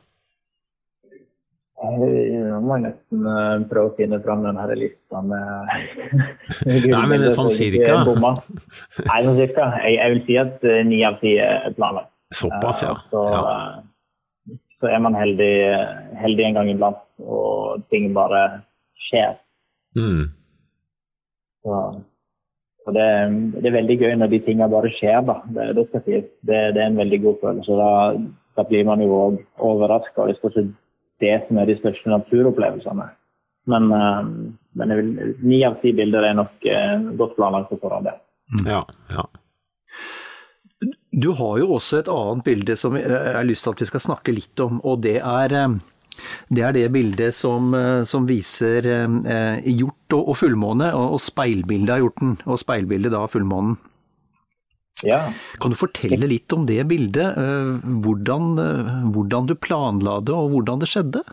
Jeg 1.82 2.58
må 2.62 2.76
nesten 2.78 3.24
eh, 3.26 3.62
prøve 3.66 3.90
å 3.90 3.94
finne 3.98 4.20
fram 4.22 4.44
den 4.46 4.58
her 4.60 4.70
lista 4.78 5.22
med 5.26 5.72
Nei, 6.92 7.00
men 7.10 7.24
sånn 7.34 7.50
cirka. 7.50 8.02
Nei, 8.06 9.16
sånn 9.26 9.38
cirka. 9.40 9.66
Jeg, 9.82 9.96
jeg 9.98 10.12
vil 10.14 10.20
si 10.28 10.36
at 10.44 10.66
eh, 10.68 10.82
ni 10.86 11.00
av 11.08 11.18
ti 11.22 11.34
er 11.42 11.72
planlagt. 11.74 12.12
Såpass, 12.32 12.84
ja. 12.86 12.94
Eh, 12.94 13.08
Så, 13.10 13.24
ja. 13.34 13.40
eh, 13.50 14.58
så 14.82 14.90
er 14.94 15.02
man 15.02 15.18
heldig, 15.18 15.54
heldig 16.22 16.46
en 16.48 16.56
gang 16.60 16.70
iblant, 16.72 17.02
og 17.22 17.82
ting 17.90 18.08
bare 18.14 18.44
skjer. 19.08 19.36
Mm. 19.98 20.30
Så, 21.62 21.80
og 22.86 22.94
det, 22.96 23.08
det 23.58 23.70
er 23.70 23.76
veldig 23.78 23.98
gøy 24.00 24.14
når 24.18 24.32
de 24.32 24.40
tingene 24.46 24.70
bare 24.72 24.92
skjer. 24.94 25.20
da. 25.28 25.40
Det, 25.46 25.68
det. 25.78 25.88
Det, 26.04 26.22
det 26.42 26.82
er 26.82 26.86
en 26.86 27.00
veldig 27.00 27.20
god 27.26 27.42
følelse. 27.42 27.78
Da, 27.78 27.90
da 28.58 28.66
blir 28.68 28.86
man 28.88 29.04
jo 29.04 29.12
òg 29.18 29.38
overraska. 29.72 30.26
Det 30.26 30.36
er 30.36 30.40
stort 30.40 30.58
sett 30.58 30.72
det 31.22 31.36
som 31.46 31.60
er 31.60 31.70
de 31.70 31.78
største 31.78 32.10
naturopplevelsene. 32.10 33.06
Men, 33.70 33.92
eh, 33.94 34.32
men 34.78 34.92
jeg 34.92 34.98
vil, 34.98 35.36
ni 35.46 35.62
av 35.66 35.78
ti 35.82 35.92
bilder 35.94 36.26
er 36.26 36.36
nok 36.40 36.66
eh, 36.66 36.98
godt 37.20 37.36
planlagt 37.38 37.70
på 37.70 37.78
forhånd. 37.84 38.10
ja. 38.10 38.18
ja, 38.66 38.84
ja. 39.14 39.28
Du 41.12 41.28
har 41.38 41.58
jo 41.60 41.76
også 41.76 42.00
et 42.00 42.08
annet 42.10 42.42
bilde 42.42 42.74
som 42.80 42.96
jeg 42.98 43.06
har 43.12 43.44
lyst 43.46 43.62
til 43.66 43.74
at 43.74 43.82
vi 43.84 43.86
skal 43.86 44.02
snakke 44.02 44.32
litt 44.34 44.58
om, 44.64 44.80
og 44.82 45.04
det 45.04 45.20
er 45.20 45.54
eh, 45.54 45.76
det, 46.48 46.62
er 46.62 46.74
det 46.76 46.86
bildet 46.94 47.34
som, 47.36 47.72
eh, 47.74 48.02
som 48.08 48.26
viser 48.28 48.86
eh, 48.86 49.70
hjort 49.72 50.16
og, 50.18 50.32
og 50.34 50.38
fullmåne, 50.42 50.90
og, 50.96 51.16
og 51.16 51.22
speilbildet 51.24 51.96
av 51.96 52.02
hjorten, 52.04 52.36
og 52.46 52.60
speilbildet 52.60 53.16
av 53.18 53.30
fullmånen. 53.32 53.76
ja. 55.08 55.20
Kan 55.62 55.72
du 55.74 55.78
fortelle 55.80 56.28
litt 56.30 56.52
om 56.52 56.66
det 56.68 56.80
bildet? 56.90 57.38
eh, 57.38 57.72
Hvordan, 58.04 58.50
eh, 58.62 58.92
hvordan 59.14 59.48
du 59.50 59.54
planla 59.58 60.20
det, 60.20 60.34
og 60.36 60.52
hvordan 60.56 60.82
det 60.84 60.90
skjedde? 60.92 61.24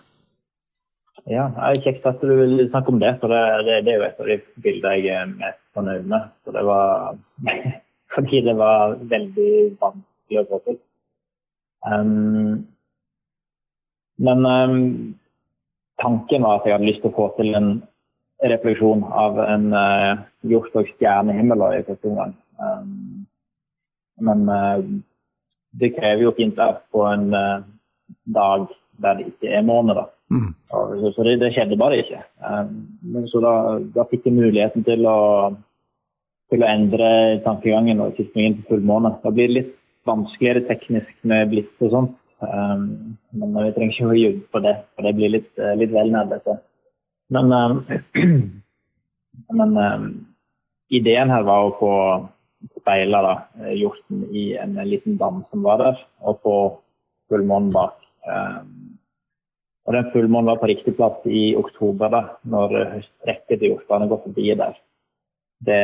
Ja, 1.30 1.50
det 1.54 1.66
er 1.68 1.82
Kjekt 1.84 2.06
at 2.10 2.22
du 2.24 2.32
vil 2.40 2.62
snakke 2.72 2.90
om 2.94 3.00
det, 3.02 3.12
for 3.22 3.30
det, 3.30 3.42
det, 3.68 3.76
det 3.86 3.92
er 3.94 4.00
jo 4.00 4.08
et 4.08 4.22
av 4.24 4.30
de 4.32 4.38
bildene 4.64 4.96
jeg 4.98 5.14
er 5.14 5.34
mest 5.36 5.60
fornøyd 5.78 6.08
med. 6.10 6.32
Så 6.46 6.54
det 6.56 6.64
var, 6.66 7.18
fordi 8.16 8.42
det 8.48 8.56
var 8.58 8.96
veldig 9.12 9.52
vanskelig 9.84 10.40
å 10.42 10.46
få 10.50 10.62
til. 10.66 10.80
Um, 11.86 12.66
men 14.20 14.46
um, 14.46 14.80
tanken 16.02 16.44
var 16.44 16.60
at 16.60 16.68
jeg 16.68 16.76
hadde 16.78 16.90
lyst 16.90 17.02
til 17.04 17.12
å 17.12 17.16
få 17.18 17.30
til 17.38 17.56
en 17.58 17.70
refleksjon 18.44 19.04
av 19.04 19.40
en 19.44 19.70
uh, 19.76 20.20
hjort- 20.48 20.76
og 20.80 20.88
stjernehimmel 20.94 21.64
i 21.76 21.84
første 21.88 22.12
omgang. 22.12 22.36
Um, 22.60 23.26
men 24.20 24.46
uh, 24.52 24.80
det 25.80 25.94
krever 25.98 26.26
jo 26.28 26.36
fint 26.38 26.58
vær 26.60 26.82
på 26.92 27.04
en 27.08 27.30
uh, 27.36 27.64
dag 28.36 28.68
der 29.00 29.20
det 29.20 29.30
ikke 29.32 29.52
er 29.56 29.64
måne. 29.64 29.96
da. 29.96 30.06
Mm. 30.32 30.54
Ja, 30.72 30.80
så- 31.02 31.12
Så 31.16 31.24
det, 31.24 31.40
det 31.40 31.54
skjedde 31.56 31.78
bare 31.80 32.00
ikke. 32.04 32.22
Um, 32.44 32.88
men 33.02 33.28
så 33.28 33.40
da, 33.44 33.54
da 33.96 34.04
fikk 34.12 34.26
jeg 34.28 34.34
muligheten 34.36 34.84
til 34.84 35.06
å, 35.08 35.20
til 36.52 36.64
å 36.64 36.68
endre 36.68 37.40
tankegangen 37.46 38.02
og 38.02 38.16
tilknytningen 38.16 38.58
til 38.60 38.68
fullmåne. 38.74 39.16
Da 39.24 39.32
blir 39.32 39.48
det 39.48 39.56
litt 39.56 39.76
vanskeligere 40.08 40.68
teknisk 40.68 41.12
med 41.24 41.50
blitt 41.52 41.72
og 41.84 41.92
sånt. 41.92 42.16
Um, 42.40 43.18
men 43.36 43.56
vi 43.58 43.72
trenger 43.76 43.94
ikke 43.94 44.08
å 44.08 44.16
ljuge 44.16 44.42
på 44.54 44.62
det, 44.64 44.76
for 44.96 45.04
det 45.04 45.16
blir 45.18 45.34
litt, 45.34 45.50
eh, 45.60 45.76
litt 45.80 45.92
vel 45.92 46.12
nerdete. 46.14 46.56
Men, 47.36 47.52
um, 47.52 47.80
men 49.60 49.74
um, 49.76 50.06
ideen 50.96 51.34
her 51.34 51.44
var 51.48 51.68
å 51.68 51.74
få 51.82 51.94
speila 52.80 53.22
da, 53.26 53.34
eh, 53.60 53.74
hjorten 53.82 54.24
i 54.32 54.54
en 54.60 54.78
liten 54.88 55.18
dam 55.20 55.44
som 55.50 55.66
var 55.68 55.84
der, 55.84 56.00
og 56.24 56.40
få 56.46 56.58
fullmånen 57.30 57.74
bak. 57.76 57.98
Og 59.90 59.96
den 59.96 60.10
fullmånen 60.14 60.52
var 60.52 60.60
på 60.62 60.70
riktig 60.70 60.96
plass 60.98 61.24
i 61.26 61.56
oktober, 61.58 62.12
da, 62.14 62.22
når 62.50 62.76
høsttrekket 62.96 63.60
til 63.60 63.74
hjortene 63.74 64.10
går 64.10 64.22
forbi 64.26 64.48
der. 64.60 64.76
Det, 65.66 65.80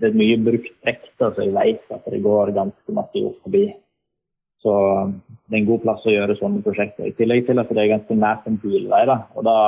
det 0.00 0.08
er 0.10 0.18
mye 0.18 0.38
brukt 0.44 0.72
trekk, 0.84 1.06
så 1.16 1.32
jeg 1.40 1.54
vet 1.56 1.94
at 1.94 2.08
det 2.12 2.22
går 2.24 2.54
ganske 2.56 2.96
masse 2.96 3.16
hjort 3.16 3.38
forbi. 3.44 3.64
Så 4.66 4.72
det 5.46 5.54
er 5.54 5.60
en 5.60 5.68
god 5.68 5.82
plass 5.84 6.06
å 6.08 6.10
gjøre 6.10 6.34
sånne 6.40 6.64
prosjekter. 6.64 7.06
I 7.06 7.14
tillegg 7.14 7.44
til 7.46 7.62
at 7.62 7.68
det 7.70 7.82
er 7.84 7.92
ganske 7.92 8.14
nært 8.18 8.48
en 8.50 8.56
bilvei, 8.58 9.04
da, 9.06 9.20
og 9.38 9.46
da 9.46 9.58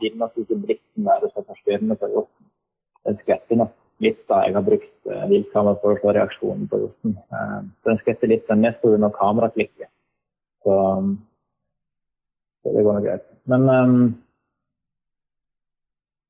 vil 0.00 0.16
nok 0.18 0.40
ikke 0.42 0.58
blitsen 0.58 1.06
være 1.06 1.30
så 1.30 1.44
forstyrrende 1.44 1.94
for 2.00 2.10
hjorten. 2.10 2.48
Den 3.06 3.20
skvetter 3.20 3.60
nok 3.60 3.76
litt 4.02 4.24
da 4.26 4.40
jeg 4.42 4.56
har 4.56 4.66
brukt 4.66 4.90
uh, 5.06 5.22
viltkamera 5.30 5.78
for 5.84 5.94
å 5.94 6.00
få 6.02 6.16
reaksjonen 6.16 6.66
på 6.72 6.80
hjorten. 6.82 7.14
Uh, 7.30 7.60
den 7.86 8.02
skvetter 8.02 8.32
litt, 8.32 8.42
den 8.50 8.64
mest 8.64 8.82
pga. 8.82 9.12
kameraklikket. 9.20 9.92
Så 10.66 10.74
så 12.64 12.72
det 12.72 12.82
går 12.82 12.96
nok 12.96 13.06
greit. 13.06 13.24
Men, 13.52 13.68
um, 13.68 14.04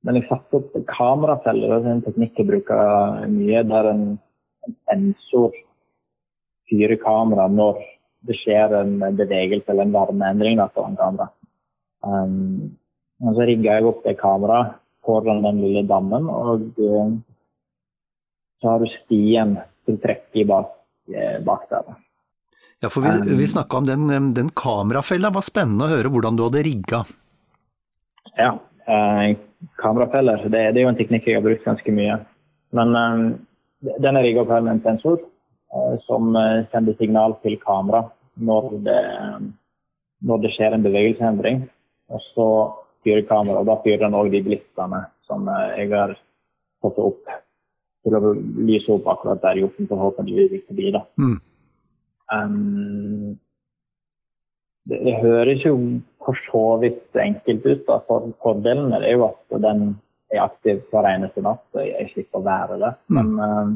men 0.04 0.18
jeg 0.18 0.26
satte 0.28 0.58
opp 0.58 0.76
kamerafeller. 0.90 1.78
Det 1.78 1.88
er 1.88 1.96
en 1.96 2.04
teknikk 2.04 2.40
jeg 2.42 2.50
bruker 2.50 3.28
mye, 3.30 3.62
der 3.70 3.90
en, 3.94 4.06
en 4.66 4.78
sensor 4.90 5.54
styrer 6.66 6.99
kameraet 7.00 7.54
når 7.54 7.78
det 8.25 8.38
skjer 8.40 8.73
en 8.81 8.97
bevegelse 9.16 9.71
eller 9.71 9.87
en 9.87 9.95
varmeendring 9.95 10.59
da, 10.61 10.69
foran 10.73 10.97
kamera. 10.99 11.28
Um, 12.04 12.75
og 13.25 13.37
så 13.37 13.47
rigga 13.49 13.76
jeg 13.76 13.88
opp 13.88 14.02
det 14.04 14.16
kameraet 14.21 14.78
foran 15.04 15.45
den 15.45 15.61
lille 15.61 15.85
dammen, 15.88 16.28
og 16.33 16.64
uh, 16.81 17.12
så 18.61 18.73
har 18.73 18.81
du 18.81 18.88
stien 18.93 19.59
til 19.85 19.99
trekket 20.00 20.49
bak, 20.49 20.71
eh, 21.12 21.37
bak 21.45 21.66
der. 21.69 21.97
Ja, 22.81 22.88
for 22.88 23.04
vi, 23.04 23.37
vi 23.37 23.49
snakka 23.49 23.76
om 23.76 23.87
den, 23.88 24.33
den 24.37 24.49
kamerafella. 24.57 25.28
Det 25.28 25.38
var 25.38 25.45
spennende 25.45 25.87
å 25.87 25.93
høre 25.93 26.12
hvordan 26.12 26.37
du 26.37 26.47
hadde 26.47 26.62
rigga. 26.64 27.02
Ja, 28.40 28.54
eh, 28.88 29.37
kamerafeller 29.81 30.47
det, 30.49 30.62
det 30.75 30.81
er 30.81 30.87
jo 30.87 30.93
en 30.95 30.99
teknikk 30.99 31.28
jeg 31.28 31.38
har 31.38 31.45
brukt 31.45 31.64
ganske 31.64 31.95
mye. 31.97 32.19
Men 32.76 32.97
eh, 33.00 33.23
den 34.04 34.16
er 34.16 34.26
rigga 34.26 34.45
opp 34.45 34.52
med 34.57 34.73
en 34.75 34.83
sensor 34.85 35.21
eh, 35.21 35.95
som 36.09 36.35
eh, 36.40 36.64
sender 36.73 36.97
signal 37.00 37.37
til 37.45 37.57
kamera 37.62 38.07
når 38.35 38.71
det, 38.87 39.00
når 40.25 40.43
det 40.43 40.53
skjer 40.57 40.76
en 40.76 40.85
bevegelsesendring. 40.87 41.64
Og 42.12 42.21
så 42.33 42.49
fyrer 43.05 43.26
kameraet, 43.29 43.62
og 43.62 43.71
da 43.71 43.81
fyrer 43.85 44.05
den 44.07 44.19
òg 44.19 44.31
de 44.33 44.43
blitsene 44.45 45.05
som 45.29 45.49
eh, 45.49 45.81
jeg 45.81 45.93
har 45.93 46.14
fått 46.85 47.00
opp 47.00 47.35
til 48.05 48.17
å 48.19 48.35
lyse 48.69 48.93
opp 48.93 49.09
akkurat 49.09 49.41
der 49.45 49.62
hjorten 49.62 49.88
forhåpentligvis 49.88 50.67
forbi. 50.69 50.91
da. 50.93 51.05
Mm. 51.21 51.38
Um, 52.35 53.37
det, 54.88 54.99
det, 55.07 55.14
høres 55.23 55.64
jo 55.64 55.76
for 56.25 56.41
så 56.50 56.64
vidt 56.83 57.21
enkelt 57.21 57.64
ut. 57.64 57.87
da, 57.88 58.00
for 58.09 58.29
Fordelen 58.45 58.93
er 58.97 59.09
jo 59.14 59.31
at 59.31 59.59
den 59.64 59.95
er 60.33 60.45
aktiv 60.45 60.83
hver 60.93 61.09
eneste 61.09 61.45
natt. 61.45 61.64
og 61.73 61.85
jeg 61.85 62.11
slipper 62.12 62.43
å 62.43 62.47
være 62.49 62.81
det. 62.83 62.93
Mm. 63.09 63.17
Men, 63.17 63.33
um, 63.41 63.75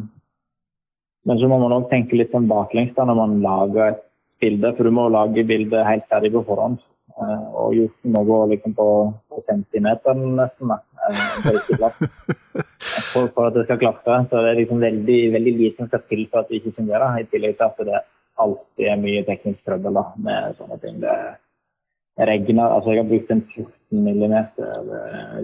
men 1.28 1.40
så 1.40 1.48
må 1.48 1.60
man 1.60 1.76
òg 1.76 1.88
tenke 1.92 2.16
litt 2.16 2.32
sånn 2.32 2.48
baklengs 2.50 2.94
da, 2.96 3.08
når 3.08 3.18
man 3.22 3.40
lager 3.44 3.94
et 3.94 4.04
bilde. 4.40 4.74
For 4.76 4.88
du 4.88 4.94
må 4.94 5.08
lage 5.12 5.46
bildet 5.48 5.86
helt 5.86 6.06
ferdig 6.10 6.32
på 6.34 6.44
forhånd. 6.48 6.78
Uh, 7.18 7.46
og 7.58 7.74
gjort 7.74 8.10
noe 8.14 8.42
liksom 8.52 8.74
på, 8.78 8.88
på 9.30 9.42
centimeteren 9.48 10.36
nesten. 10.38 10.70
på. 10.70 11.90
For, 13.08 13.28
for, 13.32 13.46
at 13.48 13.54
det 13.56 13.64
skal 13.64 13.78
klaffe. 13.80 14.14
Så 14.28 14.40
det 14.44 14.50
er 14.50 14.58
liksom 14.60 14.82
veldig, 14.82 15.18
veldig 15.32 15.52
lite 15.56 15.80
som 15.80 15.88
skal 15.88 16.02
til 16.10 16.26
for 16.28 16.42
at 16.42 16.50
det 16.50 16.58
ikke 16.58 16.74
fungerer. 16.76 17.16
I 17.18 17.26
tillegg 17.30 17.56
til 17.56 17.66
at 17.66 17.78
det 17.88 18.00
alltid 18.44 18.90
er 18.92 19.00
mye 19.00 19.22
teknisk 19.26 19.62
trøbbel 19.66 19.98
da, 19.98 20.04
med 20.26 20.58
sånne 20.58 20.78
ting. 20.82 20.98
Det 21.02 22.28
regner, 22.28 22.74
altså 22.74 22.92
Jeg 22.92 23.02
har 23.02 23.08
brukt 23.08 23.32
en 23.32 23.42
14 23.54 23.72
mm 23.90 24.36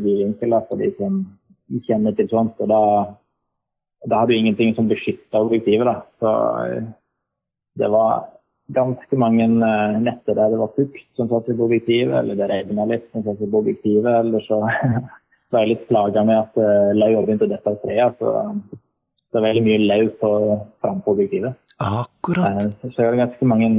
vinkel 0.05 0.57
for 0.69 0.83
de 0.83 0.91
som 0.99 1.23
kjenner 1.89 2.15
til 2.15 2.29
sånt. 2.31 2.61
og 2.61 2.69
Da, 2.69 2.83
da 4.11 4.21
har 4.21 4.27
du 4.27 4.37
ingenting 4.37 4.75
som 4.75 4.89
beskytter 4.89 5.41
objektivet. 5.41 5.87
da, 5.87 5.97
så 6.21 6.31
Det 7.75 7.91
var 7.91 8.29
ganske 8.73 9.17
mange 9.21 9.47
netter 9.49 10.37
der 10.37 10.53
det 10.53 10.61
var 10.61 10.73
fukt 10.77 11.05
som 11.19 11.29
satt 11.29 11.51
i 11.53 11.57
objektivet, 11.57 12.15
eller 12.21 12.39
det 12.39 12.49
regna 12.49 12.87
litt 12.89 13.11
som 13.13 13.25
satt 13.27 13.43
i 13.43 13.51
objektivet. 13.51 14.09
Eller 14.23 14.45
så 14.47 14.63
var 15.53 15.65
jeg 15.65 15.73
litt 15.75 15.87
plaga 15.91 16.25
med 16.25 16.41
at 16.41 16.57
uh, 16.61 16.95
laua 16.97 17.23
begynte 17.25 17.49
å 17.49 17.53
dette 17.53 17.71
av 17.71 17.79
treet. 17.83 18.17
Så 18.19 18.33
det 19.35 19.41
er 19.41 19.47
veldig 19.49 19.65
mye 19.67 19.85
lauv 19.85 20.11
på, 20.23 20.33
fram 20.85 21.05
på 21.05 21.17
objektivet. 21.17 21.61
Akkurat. 21.85 22.63
Uh, 22.63 22.89
så 22.89 22.97
jeg 22.97 23.11
har 23.11 23.21
ganske 23.27 23.51
mange 23.51 23.71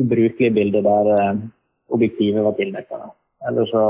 ubrukelige 0.00 0.54
bilder 0.58 0.84
der 0.84 1.10
uh, 1.14 1.42
objektivet 1.94 2.44
var 2.44 2.58
tildekka. 2.58 3.00
Eller 3.48 3.68
så 3.68 3.82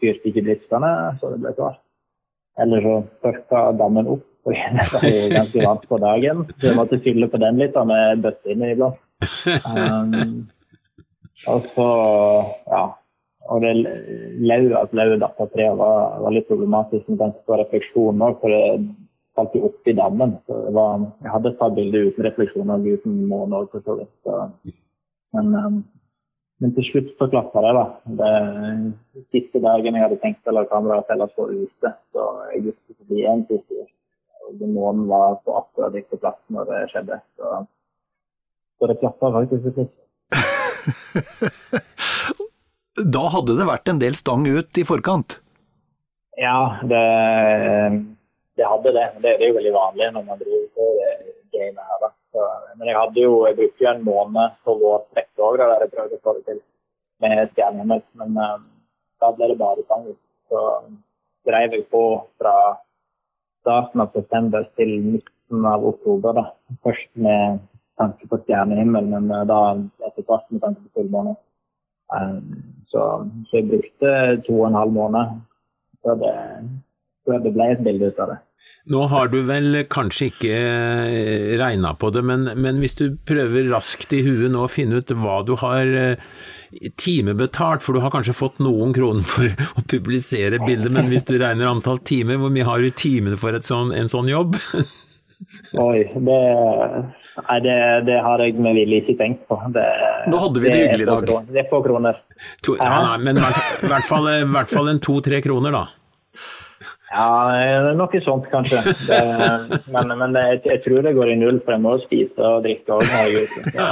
fyrte 0.00 0.28
ikke 0.28 0.44
blitsene, 0.48 0.90
så 1.20 1.32
det 1.32 1.40
ble 1.44 1.54
klart. 1.56 1.80
Eller 2.60 2.84
så 2.84 2.96
tørka 3.24 3.70
dammen 3.78 4.08
opp, 4.16 4.26
og 4.48 4.56
det 4.56 4.88
var 4.92 5.04
jo 5.04 5.28
ganske 5.34 5.62
varmt 5.62 5.86
på 5.88 6.00
dagen. 6.00 6.42
Så 6.56 6.70
jeg 6.70 6.76
måtte 6.78 7.00
fylle 7.04 7.28
på 7.30 7.40
den 7.40 7.60
litt 7.60 7.76
da, 7.76 7.84
med 7.88 8.24
bøtte 8.24 8.52
inniblant. 8.52 8.98
Um, 9.20 10.48
og 11.50 11.68
så, 11.74 11.90
ja. 12.70 12.82
Og 13.50 13.62
det 13.64 13.70
lau, 14.46 14.60
at 14.78 14.92
lauet 14.94 15.22
av 15.26 15.48
treet 15.50 15.78
var, 15.78 16.18
var, 16.22 16.32
litt 16.34 16.48
problematisk 16.48 17.08
med 17.08 17.22
tanke 17.22 17.40
på 17.48 17.58
refleksjon 17.58 18.22
òg, 18.22 18.36
for 18.42 18.52
det 18.52 18.60
falt 19.38 19.56
jo 19.56 19.64
oppi 19.70 19.94
dammen. 19.96 20.36
Så 20.46 20.58
var, 20.76 21.06
jeg 21.24 21.34
hadde 21.34 21.54
tatt 21.58 21.78
bilde 21.78 22.04
uten 22.10 22.28
refleksjon 22.28 22.74
og 22.74 22.86
uten 22.86 23.16
måne 23.30 23.62
òg, 23.62 23.70
for 23.72 23.86
så 23.86 23.96
vidt. 24.02 24.12
Så, 24.26 24.74
men, 25.36 25.54
um, 25.56 25.80
men 26.60 26.76
til 26.76 26.86
slutt 26.90 27.14
så 27.16 27.30
klaffa 27.32 27.64
det, 27.64 27.72
da. 27.78 27.86
Det 28.20 29.24
siste 29.34 29.64
dagen 29.64 29.96
jeg 29.96 30.04
hadde 30.06 30.20
tenkt 30.22 30.50
å 30.50 30.54
la 30.54 30.66
kameraet 30.70 31.08
felles 31.08 31.32
på 31.36 31.48
ute, 31.50 31.94
så 32.12 32.28
jeg 32.52 32.68
gikk 32.68 33.00
forbi 33.00 33.24
en 33.26 33.48
siste 33.48 33.88
og 34.50 34.62
månen 34.66 35.08
var 35.08 35.36
på 35.44 35.54
akkurat 35.58 35.94
riktig 35.94 36.18
plass 36.20 36.38
når 36.54 36.70
det 36.70 36.80
skjedde. 36.92 37.18
Så, 37.38 37.60
så 38.80 38.88
det 38.88 38.96
klaffa 39.02 39.32
faktisk 39.36 39.62
slutt. 39.74 39.92
da 43.16 43.24
hadde 43.34 43.58
det 43.58 43.66
vært 43.68 43.92
en 43.92 44.00
del 44.00 44.16
stang 44.16 44.46
ut 44.48 44.80
i 44.80 44.84
forkant? 44.88 45.36
Ja, 46.40 46.80
det, 46.88 47.04
det 48.56 48.64
hadde 48.64 48.94
det. 48.96 49.06
Det, 49.20 49.34
er 49.36 49.46
jo 49.50 49.58
veldig 49.58 49.74
vanlig 49.76 50.08
når 50.14 50.24
man 50.30 50.40
driver 50.40 50.66
på 50.78 50.88
det 50.96 51.12
gamet 51.52 51.84
her. 51.84 51.98
Da. 52.00 52.10
Så, 52.32 52.46
men 52.78 52.88
jeg 52.88 52.96
hadde 52.96 53.24
jo, 53.26 53.32
jeg 53.48 53.58
brukte 53.58 53.84
jo 53.84 53.90
en 53.92 54.04
måned 54.06 54.58
på 54.64 54.76
vår 54.80 55.00
trekk 55.12 55.44
òg, 55.44 55.60
der 55.60 55.84
jeg 55.84 55.92
prøvde 55.94 56.16
å 56.16 56.24
få 56.24 56.36
det 56.38 56.44
til 56.48 56.60
med 57.20 57.52
stjernehimmel. 57.52 58.04
Men 58.22 58.38
um, 58.40 58.68
da 59.20 59.32
ble 59.36 59.50
det 59.50 59.58
bare 59.60 59.84
stang 59.84 60.06
ut. 60.08 60.20
Så 60.48 60.64
dreiv 61.48 61.76
jeg 61.76 61.88
på 61.92 62.04
fra 62.40 62.54
starten 63.60 64.04
av 64.06 64.14
september 64.16 64.64
til 64.80 64.96
midten 65.04 65.68
av 65.68 65.84
oktober. 65.92 66.40
da. 66.40 66.46
Først 66.86 67.10
med 67.20 67.60
tanke 68.00 68.28
på 68.30 68.40
stjernehimmel, 68.42 69.08
men 69.12 69.30
da 69.48 69.60
etter 70.08 70.26
hvert 70.26 70.48
med 70.50 70.64
tanke 70.64 70.82
på 70.86 71.00
fullmåne. 71.00 71.36
Um, 72.10 72.62
så, 72.90 73.06
så, 73.46 73.60
jeg 73.60 73.68
brukte 73.70 74.12
to 74.46 74.56
og 74.58 74.68
en 74.70 74.78
halv 74.80 74.94
måned 74.96 75.34
før 76.02 76.16
det, 76.18 76.36
før 77.28 77.44
det 77.44 77.52
ble 77.54 77.68
et 77.70 77.84
bilde 77.86 78.08
ut 78.10 78.22
av 78.24 78.32
det. 78.32 78.40
Nå 78.90 79.04
har 79.12 79.28
du 79.30 79.38
vel 79.46 79.84
kanskje 79.92 80.30
ikke 80.30 80.56
regna 81.60 81.92
på 81.96 82.10
det, 82.12 82.22
men, 82.26 82.48
men, 82.60 82.80
hvis 82.82 82.96
du 82.98 83.04
prøver 83.28 83.68
raskt 83.70 84.12
i 84.16 84.22
huet 84.26 84.50
nå 84.52 84.64
å 84.64 84.72
finne 84.72 85.00
ut 85.00 85.12
hva 85.16 85.38
du 85.46 85.54
har 85.60 85.92
timebetalt, 87.00 87.84
for 87.84 87.96
du 87.96 88.02
har 88.04 88.12
kanskje 88.12 88.36
fått 88.36 88.60
noen 88.64 88.92
kroner 88.96 89.24
for 89.26 89.48
å 89.78 89.84
publisere 89.90 90.60
bildet, 90.64 90.92
men 90.96 91.12
hvis 91.12 91.28
du 91.28 91.36
regner 91.40 91.70
antall 91.70 92.02
timer, 92.04 92.40
hvor 92.42 92.52
mye 92.52 92.66
har 92.68 92.82
du 92.82 92.90
timene 92.90 93.38
for 93.40 93.56
sånn, 93.64 93.94
en 93.96 94.10
sånn 94.12 94.32
jobb? 94.32 94.58
Oi, 95.80 96.02
det, 96.14 96.38
nei, 97.40 97.58
det, 97.64 97.76
det, 98.06 98.18
har 98.24 98.42
jeg 98.44 98.60
med 98.60 98.76
vilje 98.76 99.00
ikke 99.02 99.16
tenkt 99.20 99.46
på. 99.48 99.56
Det, 99.72 99.86
Nå 100.28 100.40
hadde 100.42 100.62
vi 100.62 100.68
det, 100.68 100.80
hyggelig 100.82 101.06
i 101.06 101.08
dag. 101.08 101.32
Det 101.48 101.62
er 101.62 101.70
få 101.70 101.80
kroner. 101.84 102.20
To, 102.66 102.76
ja, 102.76 102.98
nei, 103.06 103.16
men 103.24 103.40
i 103.40 103.46
hvert 103.88 104.08
fall, 104.08 104.28
hvert 104.52 104.72
fall 104.72 104.92
en 104.92 105.00
to-tre 105.02 105.40
kroner, 105.44 105.74
da. 105.74 105.86
Ja, 107.10 107.92
noe 107.98 108.20
sånt 108.22 108.46
kanskje. 108.52 108.82
Det, 109.08 109.20
men, 109.90 110.12
men 110.20 110.36
jeg, 110.38 110.60
jeg, 110.68 110.82
tror 110.84 111.02
det 111.02 111.14
går 111.16 111.32
i 111.32 111.38
null, 111.40 111.58
for 111.64 111.74
jeg 111.74 111.82
må 111.82 111.96
spise 112.04 112.38
og 112.46 112.62
drikke 112.66 112.98
òg. 113.00 113.06
Ja. 113.74 113.88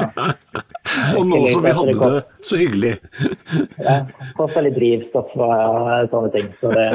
Og 1.19 1.27
nå 1.27 1.41
som 1.51 1.67
vi 1.67 1.73
hadde 1.75 1.97
det 1.99 2.23
så 2.47 2.61
hyggelig. 2.61 2.95
Ja, 3.83 3.97
koster 4.39 4.65
litt 4.65 4.79
drivstoff 4.79 5.35
og 5.35 5.91
sånne 6.15 6.31
ting. 6.37 6.49
Så 6.61 6.71
det, 6.73 6.87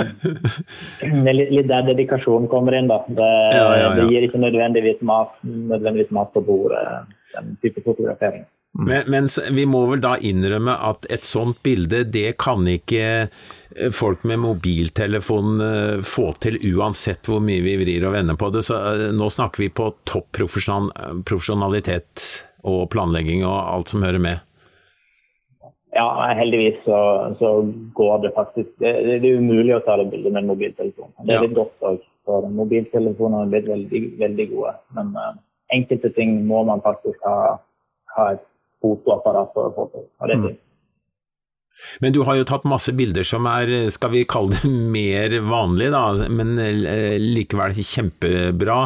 det 1.04 1.34
er 1.34 1.40
litt 1.42 1.70
der 1.70 1.86
dedikasjonen 1.92 2.48
kommer 2.52 2.80
inn, 2.80 2.88
da. 2.92 3.02
Det, 3.08 3.30
ja, 3.58 3.68
ja, 3.82 3.92
det 4.00 4.08
gir 4.10 4.28
ikke 4.30 4.42
nødvendigvis 4.42 5.04
mat, 5.06 5.36
nødvendigvis 5.44 6.16
mat 6.16 6.32
på 6.34 6.46
bordet, 6.48 6.84
den 7.36 7.56
type 7.66 7.84
fotografering. 7.84 8.48
Men, 8.74 9.04
men 9.12 9.28
vi 9.54 9.68
må 9.70 9.84
vel 9.92 10.02
da 10.02 10.16
innrømme 10.18 10.74
at 10.88 11.06
et 11.14 11.28
sånt 11.30 11.60
bilde, 11.66 12.02
det 12.10 12.32
kan 12.42 12.66
ikke 12.66 13.28
folk 13.96 14.24
med 14.28 14.42
mobiltelefon 14.44 15.62
få 16.06 16.26
til 16.44 16.58
uansett 16.74 17.28
hvor 17.30 17.42
mye 17.44 17.64
vi 17.66 17.76
vrir 17.82 18.06
og 18.08 18.16
vender 18.16 18.38
på 18.40 18.50
det. 18.54 18.64
Så 18.68 18.78
nå 19.16 19.30
snakker 19.34 19.64
vi 19.66 19.70
på 19.74 19.90
topp 20.10 20.28
profesjonalitet 20.38 22.26
og 22.64 22.90
planlegging 22.94 23.44
og 23.46 23.58
alt 23.60 23.94
som 23.94 24.04
hører 24.06 24.22
med. 24.24 24.42
Ja, 25.94 26.34
heldigvis 26.34 26.80
så, 26.86 27.00
så 27.40 27.50
går 27.94 28.24
det 28.24 28.32
faktisk 28.36 28.70
det, 28.82 28.94
det, 29.06 29.30
er 29.30 29.38
umulig 29.38 29.76
å 29.76 29.84
ta 29.86 29.98
det 30.00 30.08
bildet 30.10 30.34
med 30.34 30.42
en 30.42 30.50
mobiltelefon. 30.50 31.12
Det 31.22 31.36
er 31.36 31.46
litt 31.46 31.58
godt 31.58 31.84
òg, 31.86 32.00
for 32.26 32.48
mobiltelefonene 32.50 33.44
er 33.46 33.52
blitt 33.52 33.70
veldig, 33.70 34.02
veldig 34.24 34.48
gode. 34.56 34.74
Men 34.98 35.12
uh, 35.14 35.36
enkelte 35.76 36.10
ting 36.18 36.40
må 36.50 36.64
man 36.66 36.82
faktisk 36.82 37.22
ha, 37.30 37.60
ha 38.16 38.26
et 38.34 38.42
fotoapparat 38.82 39.54
for 39.54 39.70
å 39.70 39.76
få 39.76 39.88
til. 39.94 40.08
Og 40.18 40.32
det 40.32 40.38
er 40.38 40.46
fint. 40.48 40.62
Men 42.00 42.14
du 42.16 42.22
har 42.28 42.38
jo 42.38 42.48
tatt 42.48 42.68
masse 42.70 42.94
bilder 42.96 43.26
som 43.28 43.48
er, 43.50 43.72
skal 43.94 44.14
vi 44.14 44.24
kalle 44.30 44.56
det 44.56 44.72
mer 44.98 45.36
vanlige, 45.48 45.94
da, 45.96 46.30
men 46.32 46.56
likevel 47.22 47.76
kjempebra. 47.80 48.80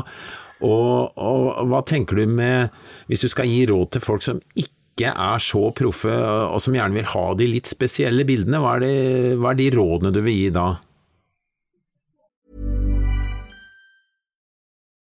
Og, 0.65 1.13
og, 1.21 1.67
hva 1.69 1.83
tenker 1.85 2.17
du 2.17 2.25
med, 2.29 2.73
hvis 3.09 3.25
du 3.25 3.29
skal 3.29 3.49
gi 3.49 3.61
råd 3.69 3.93
til 3.93 4.03
folk 4.03 4.25
som 4.25 4.41
ikke 4.57 5.11
er 5.13 5.43
så 5.43 5.67
proffe, 5.77 6.13
og 6.49 6.57
som 6.63 6.73
gjerne 6.73 6.97
vil 6.97 7.11
ha 7.13 7.27
de 7.37 7.49
litt 7.51 7.69
spesielle 7.69 8.25
bildene, 8.25 8.61
hva 8.63 8.77
er, 8.79 8.85
det, 8.85 9.37
hva 9.37 9.53
er 9.53 9.59
de 9.61 9.71
rådene 9.75 10.13
du 10.15 10.23
vil 10.25 10.39
gi 10.39 10.51
da? 10.55 10.71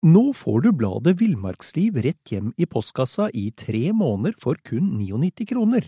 Nå 0.03 0.23
får 0.35 0.65
du 0.65 0.73
bladet 0.75 1.13
Villmarksliv 1.21 2.01
rett 2.03 2.31
hjem 2.31 2.49
i 2.59 2.67
postkassa 2.67 3.29
i 3.39 3.49
tre 3.55 3.85
måneder 3.95 4.35
for 4.39 4.59
kun 4.67 4.97
99 4.99 5.47
kroner. 5.47 5.87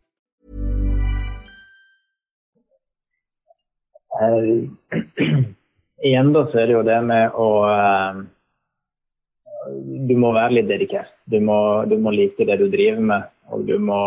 igjen 6.07 6.31
da, 6.35 6.45
så 6.51 6.61
er 6.61 6.69
det 6.69 6.77
jo 6.77 6.85
det 6.85 6.99
med 7.07 7.35
å 7.37 7.49
uh, 7.65 8.21
Du 10.07 10.15
må 10.19 10.33
være 10.35 10.59
litt 10.59 10.69
dedikert. 10.69 11.13
Du 11.29 11.39
må, 11.43 11.57
du 11.89 11.97
må, 12.01 12.13
like 12.15 12.45
det 12.47 12.57
du 12.61 12.67
driver 12.71 13.03
med, 13.11 13.27
og 13.53 13.67
du 13.67 13.77
må, 13.81 14.01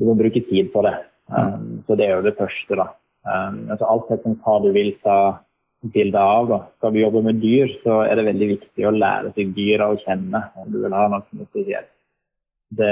du 0.00 0.08
må 0.08 0.16
bruke 0.18 0.42
tid 0.48 0.72
på 0.74 0.82
det. 0.86 0.96
Um, 1.30 1.84
så 1.86 1.94
det 1.98 2.08
er 2.08 2.16
jo 2.16 2.26
det 2.26 2.38
første, 2.38 2.78
da. 2.78 2.90
Um, 3.22 3.68
altså 3.70 3.86
alt 3.86 4.10
etter 4.16 4.34
hva 4.42 4.56
du 4.64 4.70
vil 4.74 4.92
ta 5.04 5.20
bilde 5.94 6.18
av. 6.20 6.50
Da. 6.50 6.58
Skal 6.78 6.94
du 6.94 7.00
jobbe 7.00 7.22
med 7.24 7.40
dyr, 7.42 7.70
så 7.84 8.02
er 8.04 8.18
det 8.18 8.26
veldig 8.28 8.50
viktig 8.56 8.86
å 8.86 8.94
lære 8.96 9.32
seg 9.36 9.54
dyra 9.56 9.90
å 9.90 10.00
kjenne 10.02 10.42
om 10.60 10.68
du 10.72 10.80
vil 10.82 10.96
ha 10.96 11.06
noe 11.12 11.48
spesielt. 11.48 11.90
Det, 12.70 12.90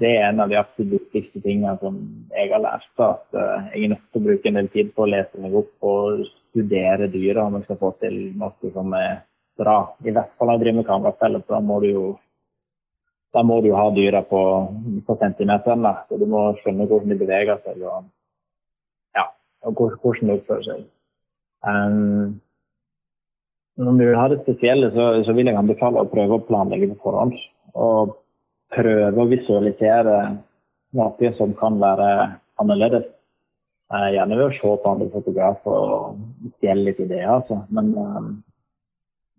det 0.00 0.10
er 0.16 0.28
en 0.28 0.40
av 0.44 0.50
de 0.50 0.58
absolutt 0.60 0.92
viktigste 0.92 1.40
tingene 1.42 1.74
som 1.80 1.96
jeg 2.30 2.50
har 2.52 2.62
lært. 2.62 2.90
At 3.02 3.24
uh, 3.34 3.70
jeg 3.72 3.86
er 3.86 3.94
nødt 3.94 4.04
til 4.12 4.22
å 4.22 4.26
bruke 4.28 4.50
en 4.50 4.58
del 4.60 4.68
tid 4.74 4.92
på 4.94 5.06
å 5.06 5.10
lese 5.10 5.42
meg 5.42 5.56
opp 5.58 5.88
og 5.90 6.26
studere 6.50 7.08
dyra 7.12 7.46
om 7.46 7.58
jeg 7.58 7.66
skal 7.66 7.80
få 7.80 7.90
til 8.02 8.20
noe 8.38 8.72
som 8.74 8.94
er 8.98 9.24
bra. 9.58 9.78
I 10.04 10.14
hvert 10.14 10.32
fall 10.36 10.50
når 10.50 10.58
jeg 10.58 10.64
driver 10.64 10.78
med 10.78 10.88
kameraspill, 10.90 11.40
da 11.48 11.60
må 11.64 11.80
du 11.82 11.88
jo 11.90 12.06
da 13.34 13.42
må 13.44 13.58
du 13.60 13.72
ha 13.76 13.88
dyra 13.92 14.22
på, 14.24 14.40
på 15.04 15.16
centimeteren. 15.20 15.82
Da. 15.84 16.06
Så 16.08 16.16
du 16.16 16.24
må 16.30 16.46
skjønne 16.62 16.86
hvordan 16.88 17.12
de 17.12 17.18
beveger 17.20 17.58
seg 17.66 17.82
og, 17.84 18.06
ja, 19.18 19.26
og 19.66 19.82
hvordan 19.82 20.30
de 20.30 20.36
oppfører 20.38 20.68
seg. 20.70 20.84
Um, 21.66 22.38
når 23.76 23.98
du 23.98 24.04
vil 24.06 24.16
ha 24.16 24.28
det 24.32 24.38
spesielle, 24.44 24.88
så, 24.94 25.10
så 25.26 25.34
vil 25.36 25.50
jeg 25.50 25.58
anbefale 25.58 26.00
å 26.00 26.08
prøve 26.08 26.38
å 26.38 26.46
planlegge 26.46 26.94
på 26.94 27.10
forhånd. 27.10 27.36
Og 27.76 28.14
prøve 28.74 29.22
å 29.22 29.30
visualisere 29.30 30.16
noe 30.96 31.32
som 31.38 31.54
kan 31.58 31.78
være 31.80 32.10
annerledes. 32.62 33.06
Eh, 33.94 34.08
gjerne 34.16 34.38
ved 34.38 34.48
å 34.48 34.54
se 34.54 34.76
på 34.82 34.92
andre 34.92 35.10
fotografer 35.12 35.74
og 35.74 36.54
stjele 36.56 36.88
litt 36.88 37.02
ideer, 37.04 37.28
altså. 37.36 37.60
Men, 37.70 37.92
um, 37.94 38.30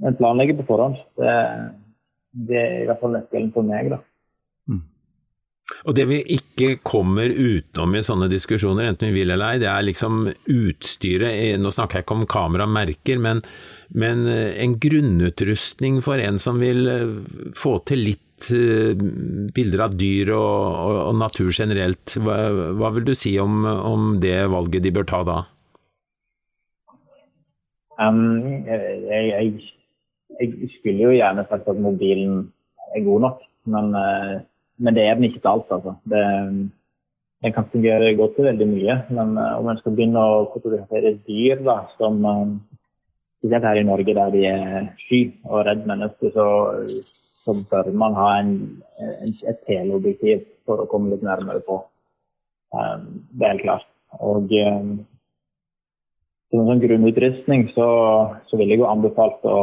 men 0.03 0.19
planlegge 0.19 0.55
på 0.59 0.67
forhånd, 0.69 1.01
det, 1.19 1.33
det, 2.47 2.61
er 2.61 2.77
i 2.83 2.85
hvert 2.87 3.01
fall 3.01 3.17
nøkkelen 3.17 3.49
for 3.55 3.67
meg, 3.67 3.89
da. 3.91 3.99
Mm. 4.71 4.85
Og 5.83 5.97
det 5.97 6.05
vi 6.07 6.21
ikke 6.37 6.77
kommer 6.79 7.27
utenom 7.27 7.97
i 7.99 8.05
sånne 8.07 8.29
diskusjoner, 8.31 8.87
enten 8.87 9.11
vi 9.11 9.19
vil 9.19 9.35
eller 9.35 9.57
ei, 9.57 9.63
det 9.65 9.67
er 9.67 9.83
liksom 9.89 10.29
utstyret. 10.31 11.57
Nå 11.59 11.73
snakker 11.75 11.99
jeg 11.99 12.07
ikke 12.07 12.19
om 12.21 12.29
kameramerker, 12.31 13.19
men, 13.19 13.43
men 13.91 14.23
en 14.31 14.77
grunnutrustning 14.79 15.99
for 16.05 16.23
en 16.23 16.39
som 16.39 16.63
vil 16.63 16.87
få 17.57 17.81
til 17.89 18.05
litt 18.13 18.23
Eh, 18.38 18.93
bilder 19.56 19.82
av 19.88 19.95
dyr 19.97 20.30
og, 20.38 20.82
og, 21.10 21.13
natur 21.17 21.50
generelt. 21.50 22.13
Hva, 22.21 22.36
hva, 22.78 22.91
vil 22.93 23.08
du 23.10 23.15
si 23.17 23.34
om, 23.41 23.65
om, 23.65 24.12
det 24.21 24.36
valget 24.54 24.86
de 24.86 24.91
bør 24.93 25.08
ta 25.10 25.23
da? 25.26 25.38
Um, 27.97 28.45
jeg, 28.69 29.02
jeg, 29.10 29.50
jeg, 30.38 30.69
skulle 30.78 31.08
jo 31.08 31.15
gjerne 31.17 31.47
sagt 31.50 31.65
at 31.65 31.82
mobilen 31.82 32.45
er 32.93 33.08
god 33.10 33.26
nok, 33.26 33.43
men, 33.73 33.89
uh, 33.97 34.38
men 34.78 34.95
det 34.95 35.08
er 35.08 35.17
den 35.17 35.32
ikke 35.32 35.41
til 35.41 35.56
alt. 35.56 35.73
Altså. 35.73 35.97
Det, 36.06 36.23
den 37.41 37.58
kan 37.58 37.69
fungere 37.73 38.13
godt 38.21 38.38
til 38.38 38.52
veldig 38.52 38.69
mye, 38.69 39.02
men 39.17 39.34
uh, 39.41 39.58
om 39.58 39.73
en 39.73 39.82
skal 39.82 39.97
begynne 39.97 40.21
å 40.21 40.45
fotografere 40.54 41.17
dyr 41.26 41.65
da, 41.65 41.82
som 41.97 42.21
her 43.41 43.80
i 43.82 43.88
Norge 43.88 44.13
der 44.13 44.30
de 44.34 44.45
er 44.45 44.91
sky 45.08 45.26
og 45.50 45.65
redd 45.65 45.89
mennesker, 45.89 46.38
så 46.38 46.47
så 47.47 47.55
bør 47.71 47.91
man 47.95 48.15
ha 48.19 48.31
en, 48.41 48.55
en, 48.99 49.36
et 49.47 49.62
teleobjektiv 49.69 50.43
for 50.67 50.83
å 50.83 50.89
komme 50.91 51.13
litt 51.13 51.23
nærmere 51.23 51.63
på. 51.63 51.79
Um, 52.75 53.23
det 53.31 53.45
er 53.45 53.53
helt 53.55 53.63
klart. 53.63 53.86
Og 54.19 54.51
um, 54.51 54.89
som 56.51 56.63
en 56.63 56.69
sånn 56.71 56.83
grunnutrustning 56.83 57.69
så, 57.75 57.88
så 58.51 58.60
vil 58.60 58.73
jeg 58.73 58.81
jo 58.81 58.89
anbefalt 58.89 59.47
å 59.47 59.62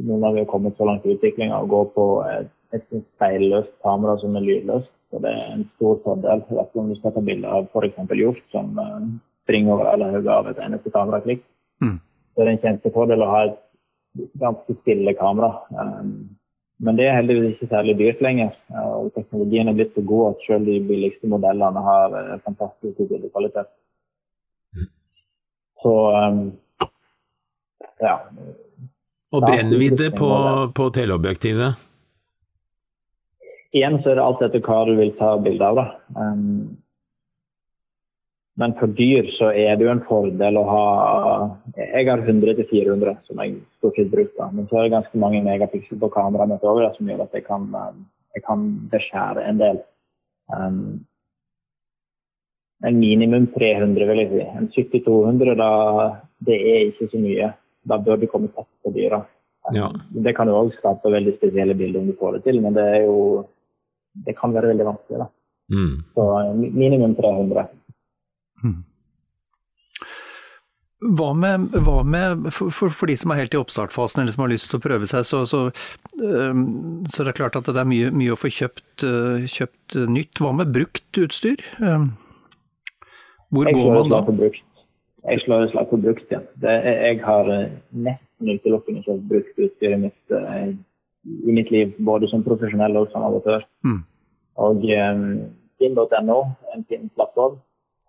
nå 0.00 0.16
av 0.24 0.36
vi 0.36 0.40
har 0.40 0.48
kommet 0.48 0.78
så 0.78 0.86
langt 0.88 1.04
i 1.04 1.12
utviklinga, 1.12 1.58
å 1.60 1.68
gå 1.68 1.82
på 1.92 2.06
et, 2.30 2.48
et 2.76 2.86
speilløst 2.88 3.72
kamera 3.84 4.16
som 4.22 4.36
er 4.38 4.46
lydløst. 4.46 4.92
Så 5.10 5.18
det 5.20 5.32
er 5.34 5.56
en 5.56 5.64
stor 5.74 5.98
fordel 6.04 6.44
om 6.48 6.92
du 6.92 6.96
skal 6.96 7.12
ta 7.12 7.22
bilde 7.26 7.50
av 7.50 7.66
f.eks. 7.74 7.98
hjort 8.16 8.44
som 8.54 8.72
uh, 8.78 9.00
springer 9.44 9.74
over 9.74 9.90
alle 9.90 10.12
høyder 10.14 10.32
av 10.36 10.50
et 10.52 10.60
eneste 10.62 10.92
kameraklikk. 10.94 11.42
Mm. 11.82 11.98
Så 11.98 12.40
det 12.40 12.46
er 12.46 12.52
en 12.54 12.62
kjempefordel 12.64 13.24
å 13.24 13.30
ha 13.32 13.40
et 13.48 13.58
ganske 14.38 14.76
stille 14.80 15.16
kamera. 15.18 15.50
Um, 15.74 16.12
men 16.80 16.96
det 16.96 17.06
er 17.06 17.18
heldigvis 17.18 17.58
ikke 17.58 17.68
særlig 17.74 17.98
dyrt 17.98 18.22
lenger. 18.24 18.54
og 18.72 19.10
Teknologien 19.14 19.68
er 19.68 19.76
blitt 19.76 19.92
så 19.94 20.04
god 20.06 20.30
at 20.30 20.46
selv 20.46 20.66
de 20.68 20.78
billigste 20.88 21.28
modellene 21.28 21.82
har 21.84 22.16
eh, 22.16 22.38
fantastisk 22.44 23.02
bildekvalitet. 23.10 23.68
Så 25.82 25.92
um, 25.92 26.40
ja. 28.00 28.16
Og 29.32 29.44
brennvidde 29.44 30.10
på, 30.16 30.30
på 30.76 30.88
teleobjektivet? 30.96 31.76
Igjen 33.76 34.00
så 34.02 34.12
er 34.12 34.18
det 34.18 34.24
alt 34.24 34.44
etter 34.48 34.64
hva 34.64 34.80
du 34.88 34.96
vil 34.98 35.12
ta 35.20 35.34
bilde 35.40 35.68
av. 35.68 35.78
da. 35.78 35.86
Um, 36.16 36.80
men 38.60 38.74
for 38.76 38.92
dyr 38.92 39.28
så 39.38 39.50
er 39.56 39.76
det 39.78 39.86
jo 39.86 39.92
en 39.94 40.02
fordel 40.04 40.58
å 40.60 40.64
ha 40.68 40.86
Jeg 41.78 42.08
har 42.10 42.20
100-400 42.20 43.14
som 43.24 43.40
jeg 43.40 43.54
stort 43.78 43.96
sett 43.96 44.10
bruker. 44.12 44.50
Men 44.52 44.66
så 44.68 44.78
er 44.78 44.86
det 44.86 44.96
ganske 44.98 45.20
mange 45.22 45.40
megapiksel 45.46 46.00
på 46.02 46.10
kameraet 46.12 46.52
mitt 46.52 46.98
som 46.98 47.08
gjør 47.08 47.22
at 47.24 47.38
jeg 47.38 47.46
kan, 47.46 47.70
jeg 48.36 48.44
kan 48.44 48.66
beskjære 48.92 49.46
en 49.48 49.62
del. 49.62 49.80
Um, 50.52 50.82
en 52.84 53.00
minimum 53.00 53.48
300, 53.56 54.06
vil 54.10 54.22
jeg 54.22 54.30
si. 54.34 54.44
En 54.60 54.68
70-200, 54.76 55.56
da 55.60 55.72
det 56.44 56.60
er 56.60 56.86
ikke 56.90 57.10
så 57.12 57.20
mye. 57.20 57.50
Da 57.88 58.00
bør 58.00 58.20
du 58.20 58.28
komme 58.28 58.52
tett 58.52 58.68
på 58.84 58.92
dyra. 58.92 59.22
Ja. 59.76 59.88
Det 60.10 60.36
kan 60.36 60.48
jo 60.48 60.60
òg 60.60 60.76
skape 60.76 61.12
veldig 61.12 61.36
spesielle 61.38 61.76
bilder 61.76 62.00
om 62.00 62.12
du 62.12 62.16
får 62.20 62.38
det 62.38 62.46
til, 62.48 62.60
men 62.64 62.76
det 62.76 62.86
er 62.96 63.02
jo 63.06 63.46
Det 64.26 64.34
kan 64.34 64.50
være 64.50 64.72
veldig 64.72 64.84
vanskelig, 64.84 65.18
da. 65.22 65.26
Mm. 65.70 65.92
Så 66.14 66.22
minimum 66.74 67.12
300. 67.14 67.68
Hmm. 68.60 68.80
Hva 71.00 71.30
med, 71.32 71.70
hva 71.80 72.02
med 72.04 72.50
for, 72.52 72.68
for, 72.68 72.92
for, 72.92 73.08
de 73.08 73.14
som 73.16 73.32
er 73.32 73.38
helt 73.40 73.54
i 73.56 73.58
oppstartfasen 73.60 74.20
eller 74.20 74.34
som 74.34 74.42
har 74.44 74.50
lyst 74.52 74.68
til 74.68 74.76
å 74.76 74.84
prøve 74.84 75.06
seg, 75.08 75.24
så, 75.24 75.46
så, 75.48 75.60
så 76.12 77.24
det 77.24 77.30
er 77.30 77.38
klart 77.38 77.56
at 77.56 77.70
det 77.70 77.80
er 77.80 77.88
mye, 77.88 78.10
mye 78.12 78.34
å 78.34 78.40
få 78.40 78.50
kjøpt, 78.52 79.06
uh, 79.06 79.46
kjøpt, 79.48 79.96
nytt. 80.12 80.42
Hva 80.44 80.52
med 80.58 80.74
brukt 80.74 81.20
utstyr? 81.22 81.62
Hvor 83.48 83.70
jeg 83.70 83.78
går 83.78 83.96
man 83.96 84.12
da? 84.12 84.20
Jeg 85.20 85.42
slår 85.46 85.64
et 85.64 85.72
slag 85.72 85.88
på 85.88 86.00
brukt, 86.04 86.28
ja. 86.32 86.42
Det, 86.60 86.76
jeg 86.84 87.22
har 87.24 87.48
uh, 87.48 87.72
nesten 87.96 88.52
utelukkende 88.52 89.06
kjøpt 89.08 89.26
brukt 89.32 89.64
utstyr 89.64 89.96
i 89.96 90.02
mitt, 90.04 90.36
uh, 90.36 90.68
i 90.68 91.56
mitt, 91.56 91.72
liv, 91.72 91.96
både 91.96 92.28
som 92.28 92.44
profesjonell 92.44 93.00
og 93.00 93.08
som 93.14 93.24
amatør. 93.24 93.64
Mm. 93.88 94.02
Og 94.68 94.84
um, 94.84 95.26
Finn.no, 95.80 96.40
en 96.76 96.88
fin 96.92 97.08
plattform 97.16 97.56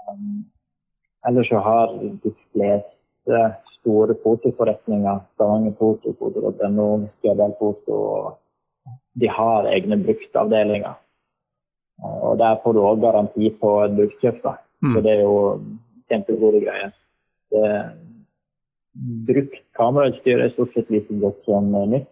Um, 0.10 0.46
ellers 1.28 1.50
så 1.50 1.60
har 1.60 1.94
de 2.24 2.34
fleste 2.54 3.42
store 3.80 4.16
fotoforretninger, 4.24 5.20
Stavanger 5.34 5.74
Foto, 5.80 6.14
Foto.no, 6.20 6.88
Skjødal 7.20 7.54
Foto, 7.60 7.98
de 9.22 9.30
har 9.30 9.68
egne 9.70 9.98
bruktavdelinger. 10.04 10.94
Og 12.02 12.38
der 12.40 12.58
får 12.64 12.74
du 12.74 12.80
òg 12.82 13.02
garanti 13.02 13.50
på 13.62 13.74
et 13.86 13.96
bruktkjøp. 13.98 14.46
Mm. 14.82 14.94
Så 14.94 15.02
det 15.06 15.12
er 15.12 15.22
jo 15.22 15.36
kjempegode 16.10 16.64
greier. 16.64 16.94
Det, 17.52 17.68
brukt 19.28 19.60
kamerautstyr 19.78 20.42
er 20.42 20.54
stort 20.54 20.74
sett 20.74 20.90
like 20.90 21.20
godt 21.22 21.46
som 21.46 21.70
nytt. 21.92 22.10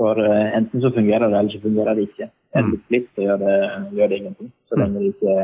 For 0.00 0.18
uh, 0.18 0.56
enten 0.56 0.80
så 0.80 0.92
fungerer 0.94 1.28
det, 1.28 1.38
eller 1.38 1.52
så 1.52 1.60
fungerer 1.62 1.94
det 1.94 2.06
ikke. 2.08 2.30
Er 2.54 2.68
det 2.68 2.78
splitt, 2.84 3.08
så 3.14 3.26
gjør 3.26 3.40
det, 3.40 3.56
gjør 3.96 4.08
det 4.08 4.16
ingenting. 4.20 4.52
Så 4.68 4.76
lenge 4.76 5.00
det 5.00 5.10
ikke 5.12 5.34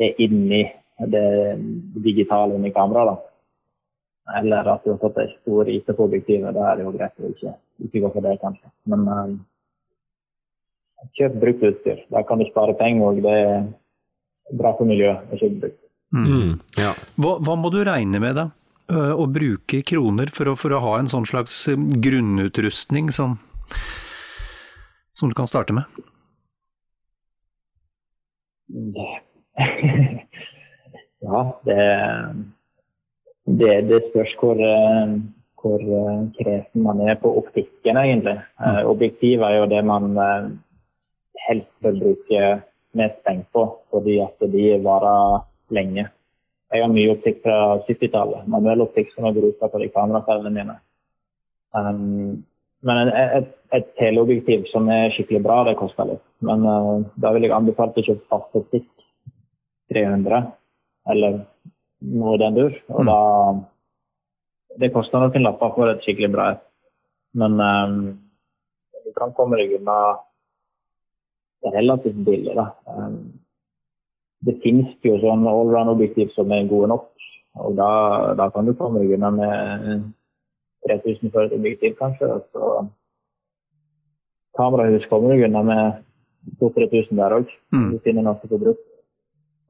er 0.00 0.22
inni 0.24 0.62
det 1.08 1.56
digitale 2.04 2.54
inni 2.54 2.72
kameraet. 2.74 3.26
Eller 4.36 4.68
at 4.68 4.84
du 4.84 4.92
har 4.92 5.00
fått 5.00 5.18
ei 5.18 5.30
stor 5.40 5.68
IT 5.68 5.88
på 5.96 6.06
objektivet. 6.06 6.54
Da 6.54 6.70
er 6.70 6.78
det 6.78 6.84
jo 6.84 6.92
greit 6.94 7.18
å 7.18 7.30
ikke, 7.32 7.54
ikke 7.86 8.02
gå 8.04 8.10
for 8.14 8.26
det, 8.26 8.36
kanskje. 8.42 8.68
Men 8.92 9.06
um, 9.08 9.36
kjøp 11.18 11.38
brukt 11.42 11.64
utstyr. 11.66 12.04
Da 12.12 12.22
kan 12.28 12.38
du 12.38 12.46
spare 12.50 12.76
penger. 12.78 13.06
og 13.08 13.22
det 13.24 13.36
er 13.40 13.66
bra 14.60 14.74
for 14.78 14.86
miljøet. 14.86 15.26
kjøpe 15.34 15.60
brukt. 15.64 15.82
Mm, 16.14 16.58
ja. 16.78 16.94
Hva, 17.22 17.36
hva 17.38 17.54
må 17.58 17.70
du 17.70 17.80
regne 17.86 18.20
med 18.22 18.38
da? 18.38 18.48
Øh, 18.90 19.14
Å 19.14 19.26
bruke 19.30 19.82
kroner 19.86 20.32
for 20.34 20.50
å, 20.50 20.56
for 20.58 20.74
å 20.74 20.82
ha 20.82 20.96
en 20.98 21.10
sånn 21.10 21.26
slags 21.28 21.54
øh, 21.70 21.78
grunnutrustning 22.02 23.12
som, 23.14 23.38
som 25.14 25.30
du 25.30 25.36
kan 25.38 25.50
starte 25.50 25.76
med? 25.76 25.86
ja, 31.20 31.42
det, 31.68 31.82
det, 33.60 33.74
det 33.90 34.00
spørs 34.08 34.32
hvor, 34.40 34.60
eh, 34.64 35.14
hvor 35.60 35.84
eh, 35.84 36.22
kresen 36.38 36.84
man 36.86 37.02
er 37.04 37.18
på 37.20 37.32
optikken, 37.42 38.00
egentlig. 38.00 38.38
Mm. 38.60 38.80
Objektiv 38.92 39.44
er 39.46 39.58
jo 39.58 39.68
det 39.70 39.84
man 39.84 40.16
eh, 40.16 40.50
helst 41.48 41.72
bør 41.84 41.98
bruke 42.00 42.46
mest 42.96 43.20
tenkt 43.26 43.50
på, 43.52 43.66
fordi 43.90 44.18
at 44.24 44.50
de 44.52 44.72
varer 44.84 45.44
lenge. 45.70 46.08
Jeg 46.70 46.84
har 46.84 46.92
mye 46.92 47.14
optikk 47.14 47.40
fra 47.42 47.80
70-tallet. 47.88 48.46
Manuell 48.50 48.84
optikk 48.84 49.10
som 49.14 49.26
jeg 49.26 49.38
bruker 49.38 49.72
på 49.72 49.80
de 49.82 49.90
kameraferdene 49.90 50.52
mine. 50.54 50.76
Um, 51.74 52.44
men 52.86 53.10
et, 53.10 53.50
et 53.74 53.88
teleobjektiv 53.98 54.68
som 54.70 54.88
er 54.90 55.10
skikkelig 55.14 55.42
bra, 55.44 55.60
det 55.66 55.76
koster 55.78 56.06
litt. 56.12 56.22
Men 56.46 56.62
uh, 56.66 57.02
da 57.20 57.34
vil 57.34 57.46
jeg 57.46 57.54
anbefale 57.54 57.94
å 57.94 58.06
kjøpe 58.06 58.30
fast 58.30 58.60
optikk 58.62 58.86
300, 59.90 60.44
eller 61.12 61.42
noe 62.00 62.36
i 62.36 62.40
den 62.40 62.56
dur. 62.58 62.80
Og 62.94 63.06
da 63.08 63.20
Det 64.80 64.92
koster 64.94 65.18
noen 65.18 65.42
lapper 65.42 65.72
for 65.74 65.90
et 65.90 66.04
skikkelig 66.04 66.30
bra 66.32 66.44
et. 66.52 66.60
Men 67.34 67.58
um, 67.60 67.96
du 69.04 69.10
kan 69.16 69.32
komme 69.34 69.58
deg 69.58 69.74
unna 69.80 69.96
relativt 71.74 72.20
billig, 72.26 72.54
da. 72.54 72.70
Um, 72.86 73.40
det 74.46 74.56
finnes 74.62 74.94
jo 75.04 75.18
sånn 75.20 75.42
allround-objektiv 75.50 76.30
som 76.36 76.54
er 76.54 76.70
gode 76.70 76.88
nok, 76.94 77.10
og 77.60 77.74
da, 77.76 77.90
da 78.38 78.46
kan 78.54 78.64
du 78.66 78.72
komme 78.78 79.02
deg 79.02 79.18
unna 79.18 79.30
med 79.34 80.06
3000 80.86 81.34
for 81.34 81.44
et 81.44 81.56
objektiv, 81.58 81.98
kanskje. 81.98 82.30
og 82.30 82.46
Så 82.54 82.86
kamerahus 84.56 85.06
kommer 85.10 85.34
du 85.34 85.44
unna 85.44 85.62
med 85.62 86.04
2000-3000 86.62 87.20
der 87.20 87.36
òg. 87.40 87.50
Mm. 87.74 87.90
Du 87.92 87.98
finner 88.04 88.26
noe 88.26 88.40
på 88.40 88.58
bruk. 88.58 88.80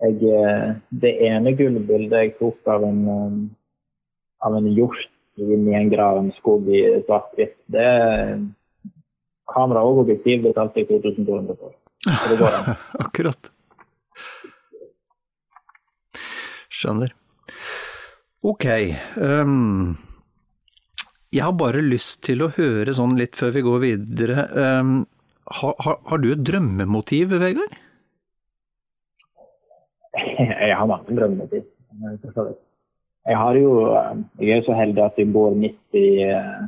Jeg, 0.01 0.17
eh, 0.33 0.69
det 1.03 1.13
ene 1.29 1.53
gullbildet 1.57 2.25
jeg 2.25 2.37
tok 2.39 2.71
av 2.73 2.85
en, 2.89 3.01
um, 3.09 3.41
av 4.47 4.57
en 4.57 4.69
hjort 4.73 5.09
inni 5.41 5.75
en 5.77 5.91
graven 5.93 6.31
skog 6.39 6.69
i 6.69 6.83
svart-hvitt, 7.07 7.57
det 7.73 7.87
Kamera 9.51 9.83
og 9.87 10.05
objektiv 10.05 10.45
betalte 10.45 10.83
jeg 10.83 10.91
2200 10.91 11.57
for. 11.59 11.75
Akkurat. 13.05 13.51
Skjønner. 16.71 17.13
Ok. 18.47 18.67
Um, 19.19 19.99
jeg 21.35 21.45
har 21.45 21.57
bare 21.59 21.83
lyst 21.85 22.23
til 22.29 22.45
å 22.45 22.53
høre 22.55 22.95
sånn 22.97 23.19
litt 23.19 23.37
før 23.39 23.57
vi 23.59 23.65
går 23.67 23.83
videre. 23.85 24.47
Um, 24.55 24.95
har, 25.61 25.75
har, 25.83 25.99
har 26.07 26.23
du 26.23 26.31
et 26.33 26.45
drømmemotiv, 26.47 27.35
Vegard? 27.43 27.75
Jeg 30.69 30.77
har 30.77 30.87
mange 30.87 31.17
drømmemotiv. 31.17 31.65
for. 32.35 32.55
Jeg 33.27 33.37
har 33.37 33.55
jo 33.55 33.95
eh, 33.95 34.17
Jeg 34.41 34.59
er 34.59 34.63
så 34.67 34.75
heldig 34.75 35.05
at 35.05 35.19
jeg 35.19 35.33
bor 35.33 35.55
midt 35.55 35.99
i 35.99 36.23
eh, 36.25 36.63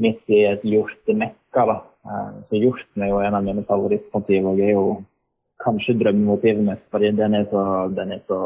midt 0.00 0.22
i 0.28 0.44
et 0.48 0.62
hjortemekka. 0.64 1.66
da. 1.70 1.78
Eh, 2.06 2.30
Så 2.48 2.60
hjorten 2.62 3.02
er 3.02 3.12
jo 3.12 3.20
en 3.20 3.34
av 3.34 3.44
mine 3.44 3.64
favorittmotiv, 3.68 4.46
og 4.46 4.60
er 4.60 4.72
jo 4.72 4.86
kanskje 5.62 5.98
drømmemotivet 6.00 6.64
mitt, 6.66 6.82
fordi 6.90 7.12
den 7.16 7.34
er 7.34 7.44
så, 7.50 7.88
den 7.94 8.12
er 8.12 8.22
så 8.26 8.40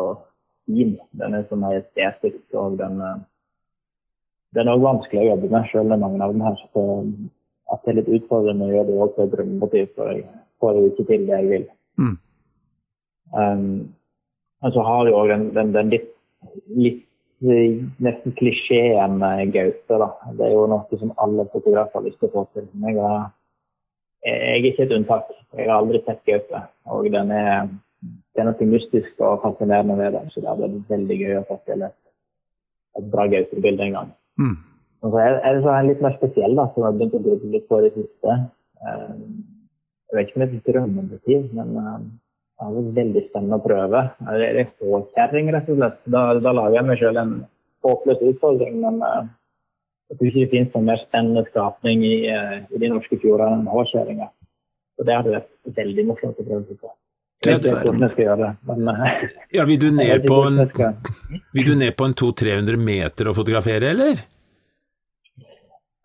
fin. 0.67 0.99
Den 1.13 1.35
er 1.35 1.47
så 1.49 1.57
majestetisk, 1.57 2.43
og 2.55 2.79
den 2.79 3.01
den 4.55 4.69
er 4.69 4.73
også 4.73 4.87
vanskelig 4.87 5.21
å 5.21 5.31
jobbe 5.31 5.49
med, 5.53 5.65
selv 5.71 5.93
om 5.93 6.01
mange 6.01 6.25
av 6.25 6.33
dem 6.33 6.45
her. 6.47 6.61
Så 6.73 6.83
at 7.73 7.83
det 7.85 7.91
er 7.93 7.99
litt 7.99 8.13
utfordrende 8.21 8.69
å 8.69 8.73
gjøre 8.73 8.87
det 8.89 8.99
også 9.05 9.17
til 9.17 9.27
et 9.27 9.33
drømmemotiv, 9.35 9.89
for 9.97 10.13
jeg 10.13 10.23
får 10.63 10.79
jo 10.79 10.85
ikke 10.91 11.07
til 11.11 11.27
det 11.27 11.35
jeg 11.35 11.49
vil. 11.51 11.67
Mm. 12.01 12.15
Um, 13.35 13.95
men 14.63 14.73
så 14.73 14.83
har 14.83 15.07
du 15.07 15.15
òg 15.15 15.31
den, 15.31 15.49
den, 15.55 15.73
den 15.75 15.91
litt, 15.93 16.13
litt 16.75 17.03
eh, 17.47 17.83
nesten 18.03 18.35
klisjeen 18.39 19.19
med 19.21 19.53
gaupe. 19.55 19.99
da. 20.03 20.11
Det 20.39 20.47
er 20.47 20.55
jo 20.55 20.67
noe 20.71 21.01
som 21.01 21.13
alle 21.23 21.47
fotografer 21.53 22.01
har 22.01 22.07
lyst 22.07 22.21
til 22.23 22.31
å 22.31 22.35
få 22.35 22.47
til. 22.57 22.69
Jeg, 22.87 22.97
har, 23.01 23.27
jeg 24.27 24.55
er 24.55 24.71
ikke 24.71 24.87
et 24.87 24.95
unntak. 24.97 25.35
Jeg 25.57 25.69
har 25.69 25.77
aldri 25.81 26.01
sett 26.07 26.25
gaupe. 26.29 26.63
Og 26.93 27.11
den 27.13 27.33
er, 27.35 27.69
det 28.03 28.43
er 28.43 28.49
noe 28.51 28.71
mystisk 28.73 29.21
og 29.21 29.43
fascinerende 29.45 29.99
ved 30.01 30.17
den. 30.17 30.33
Så 30.33 30.43
det 30.43 30.51
hadde 30.51 30.71
vært 30.71 30.95
veldig 30.97 31.21
gøy 31.23 31.37
å 31.41 31.47
få 31.51 31.61
til 31.69 31.85
et, 31.87 31.99
et 32.99 33.13
bra 33.13 33.29
gaupebilde 33.31 33.91
en 33.91 33.99
gang. 34.01 34.15
Mm. 34.41 34.57
Og 35.05 35.13
så 35.13 35.23
er, 35.23 35.41
er 35.45 35.55
det 35.55 35.65
så 35.65 35.75
en 35.75 35.91
litt 35.91 36.03
mer 36.03 36.15
spesiell, 36.17 36.57
da, 36.57 36.71
som 36.73 36.83
jeg 36.83 36.89
har 36.89 36.97
begynt 36.97 37.19
å 37.19 37.25
bruke 37.29 37.53
litt 37.53 37.67
på 37.71 37.83
det 37.85 37.93
siste. 37.95 38.39
Um, 38.83 39.43
jeg 40.07 40.17
vet 40.17 40.31
ikke 40.31 40.39
om 40.39 40.43
det 40.43 40.47
er 40.49 40.57
et 40.57 40.71
drømmemotiv, 40.71 41.51
men 41.57 41.77
um, 41.77 42.07
det 42.57 42.67
er 42.67 42.93
veldig 42.97 43.23
spennende 43.29 43.59
å 43.59 43.65
prøve. 43.65 44.03
Det 44.25 44.47
er 44.47 44.69
håkjerring, 44.81 45.51
rett 45.53 45.67
og 45.73 45.81
slett. 45.81 45.99
Da, 46.09 46.23
da 46.41 46.53
lager 46.57 46.79
jeg 46.79 46.89
meg 46.89 47.01
selv 47.03 47.21
en 47.21 47.35
håpløs 47.85 48.23
utfordring, 48.31 48.79
men 48.81 49.03
uh, 49.05 49.27
jeg 50.11 50.19
tror 50.19 50.31
ikke 50.31 50.45
det 50.45 50.53
finnes 50.55 50.71
noen 50.73 50.89
mer 50.89 51.03
spennende 51.03 51.45
skapning 51.51 52.05
i, 52.07 52.15
uh, 52.33 52.57
i 52.73 52.81
de 52.81 52.93
norske 52.95 53.19
fjordene 53.21 53.61
enn 53.61 53.69
håkjerringa. 53.71 54.31
Så 54.97 55.05
det 55.05 55.19
hadde 55.19 55.35
vært 55.35 55.77
veldig 55.83 56.07
morsomt 56.09 56.41
å 56.41 56.47
prøve 56.49 56.79
på. 56.81 56.95
Jeg 57.45 57.59
vet 57.59 57.67
ikke 57.69 57.83
hvordan 57.85 58.07
jeg 58.07 58.15
skal 58.15 58.25
gjøre 58.25 58.41
det, 58.41 58.53
men 58.71 58.89
uh, 58.89 59.03
ja 59.59 59.67
vil, 59.69 59.83
du 59.83 59.91
ned 59.93 60.25
på 60.25 60.39
en, 60.49 60.63
vil 61.53 61.69
du 61.69 61.75
ned 61.77 61.93
på 61.99 62.09
en 62.09 62.17
200-300 62.17 62.81
meter 62.89 63.29
og 63.29 63.37
fotografere, 63.37 63.93
eller? 63.93 64.25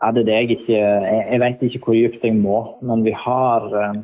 Ja, 0.01 0.09
det 0.11 0.23
er 0.23 0.27
det 0.27 0.35
jeg 0.35 0.49
ikke 0.55 0.73
Jeg, 0.73 1.25
jeg 1.31 1.39
vet 1.43 1.63
ikke 1.67 1.81
hvor 1.85 1.95
dypt 1.95 2.23
jeg 2.25 2.35
må, 2.35 2.59
men 2.83 3.03
vi 3.05 3.13
har, 3.15 3.67
eh, 3.79 4.01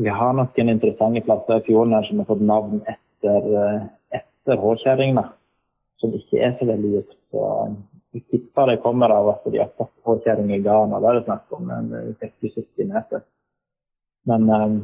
vi 0.00 0.08
har 0.08 0.36
noen 0.36 0.72
interessante 0.72 1.20
plasser 1.26 1.60
i 1.60 1.66
fjorden 1.68 1.96
her 1.96 2.06
som 2.08 2.22
har 2.22 2.28
fått 2.30 2.44
navn 2.44 2.80
etter, 2.88 3.50
eh, 3.62 3.82
etter 4.20 4.62
håkjerringene. 4.64 5.28
som 6.00 6.14
ikke 6.16 6.38
er 6.40 6.54
så 6.56 6.64
veldig 6.64 6.90
dypt. 6.94 7.16
Vi 7.32 7.40
jeg 8.14 8.22
tipper 8.32 8.70
det 8.70 8.78
kommer 8.80 9.12
av 9.12 9.26
at 9.28 9.42
de 9.52 9.58
har 9.60 9.68
fått 9.76 9.92
håkjerring 10.08 10.48
i 10.54 10.62
Ghana. 10.64 10.96
Det 10.96 11.08
er 11.10 11.18
det 11.18 11.26
snakk 11.26 11.52
om 11.52 11.68
en 11.70 11.92
eh, 11.92 12.14
60-70 12.22 12.88
meter. 12.88 13.20
Men, 14.24 14.48
eh, 14.48 14.80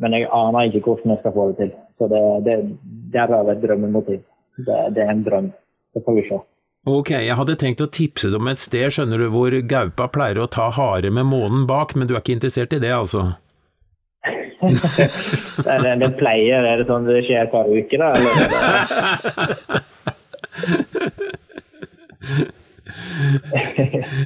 men 0.00 0.16
jeg 0.16 0.30
aner 0.32 0.70
ikke 0.70 0.80
hvordan 0.86 1.12
jeg 1.12 1.20
skal 1.20 1.36
få 1.36 1.46
det 1.50 1.56
til. 1.60 1.76
Så 1.98 2.08
det, 2.08 2.24
det 2.48 2.56
derav 3.12 3.52
et 3.52 3.60
drømmemotiv. 3.60 4.24
Det, 4.56 4.80
det 4.96 5.04
er 5.04 5.12
en 5.12 5.24
drøm. 5.28 5.52
Det 5.92 6.04
får 6.08 6.16
vi 6.16 6.28
se. 6.30 6.40
Ok, 6.86 7.10
jeg 7.10 7.36
hadde 7.36 7.60
tenkt 7.60 7.84
å 7.84 7.92
tipse 7.92 8.30
deg 8.30 8.40
om 8.40 8.48
et 8.48 8.62
sted, 8.62 8.88
skjønner 8.94 9.20
du, 9.20 9.28
hvor 9.34 9.52
gaupa 9.68 10.06
pleier 10.08 10.38
å 10.40 10.48
ta 10.48 10.70
hare 10.72 11.10
med 11.10 11.26
månen 11.28 11.64
bak, 11.68 11.96
men 11.98 12.08
du 12.08 12.14
er 12.14 12.22
ikke 12.22 12.38
interessert 12.38 12.72
i 12.72 12.80
det, 12.80 12.94
altså? 12.94 13.34
Det, 14.60 15.78
det, 15.84 15.94
det 16.00 16.10
pleier, 16.20 16.64
er 16.64 16.80
det 16.80 16.86
sånn 16.88 17.08
det 17.08 17.24
skjer 17.26 17.50
hver 17.52 17.66
uke, 17.72 17.96
da? 18.00 18.08
Eller 18.16 18.32
er 18.40 18.46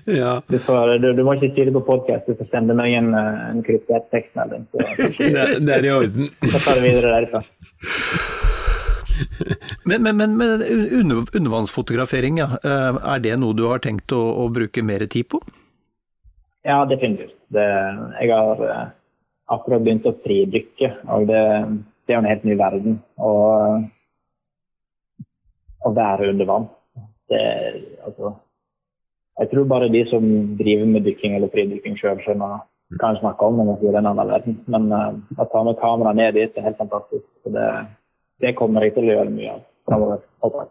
Ja, 0.05 0.43
Du, 0.47 0.59
får, 0.59 0.99
du, 0.99 1.13
du 1.17 1.23
må 1.25 1.35
ikke 1.37 1.51
si 1.55 1.65
det 1.67 1.75
på 1.75 1.83
podkast, 1.87 2.29
du 2.29 2.39
får 2.39 2.51
sende 2.53 2.77
meg 2.79 2.95
en, 2.99 3.13
en 3.15 3.63
kryptert 3.67 4.11
tekstmelding. 4.15 4.67
Det, 4.75 5.47
det 5.67 5.77
er 5.77 5.87
i 5.87 5.93
orden. 5.95 6.31
så 6.53 6.63
tar 6.65 6.81
vi 6.81 6.91
videre 6.91 7.21
derfra. 7.21 7.43
Men, 9.85 10.03
men, 10.03 10.17
men, 10.17 10.37
men 10.39 10.63
under, 10.97 11.25
undervannsfotografering, 11.37 12.39
ja. 12.41 12.47
eh, 12.65 13.01
er 13.15 13.19
det 13.21 13.35
noe 13.41 13.57
du 13.57 13.67
har 13.69 13.83
tenkt 13.85 14.13
å, 14.17 14.21
å 14.45 14.47
bruke 14.53 14.85
mer 14.87 15.05
tid 15.13 15.29
på? 15.33 15.43
Ja, 16.65 16.83
definitivt. 16.89 17.35
Det, 17.53 17.67
jeg 18.21 18.33
har 18.33 18.65
eh, 18.65 18.87
akkurat 19.51 19.83
begynt 19.83 20.07
å 20.07 20.17
fridykke, 20.25 20.93
og 21.11 21.27
det, 21.31 21.43
det 22.07 22.15
er 22.15 22.21
en 22.21 22.31
helt 22.31 22.47
ny 22.47 22.57
verden. 22.59 23.01
Og 23.19 23.89
å 25.87 25.93
være 25.97 26.31
under 26.33 26.49
vann. 26.49 26.67
Det, 27.31 27.43
altså, 28.05 28.35
jeg 29.41 29.51
tror 29.53 29.71
bare 29.71 29.93
de 29.93 30.03
som 30.11 30.27
driver 30.59 30.91
med 30.91 31.07
dykking 31.07 31.37
eller 31.37 31.53
fridykking 31.53 31.97
sjøl, 31.99 32.21
skjønner 32.25 32.59
hva 32.99 33.13
jeg 33.13 33.21
snakker 33.21 33.47
om 33.47 33.61
det 33.79 33.89
er 33.89 34.01
en 34.01 34.11
annen 34.11 34.33
verden. 34.35 34.59
Men 34.71 34.91
uh, 34.91 35.15
å 35.39 35.47
ta 35.53 35.63
med 35.67 35.79
kamera 35.81 36.13
ned 36.17 36.37
dit 36.37 36.59
er 36.59 36.67
helt 36.67 36.81
fantastisk. 36.81 37.27
Det, 37.47 37.71
det 38.43 38.57
kommer 38.59 38.85
jeg 38.85 38.97
til 38.97 39.09
å 39.09 39.17
gjøre 39.17 39.35
mye 39.35 39.55
av 39.55 39.65
framover. 39.89 40.71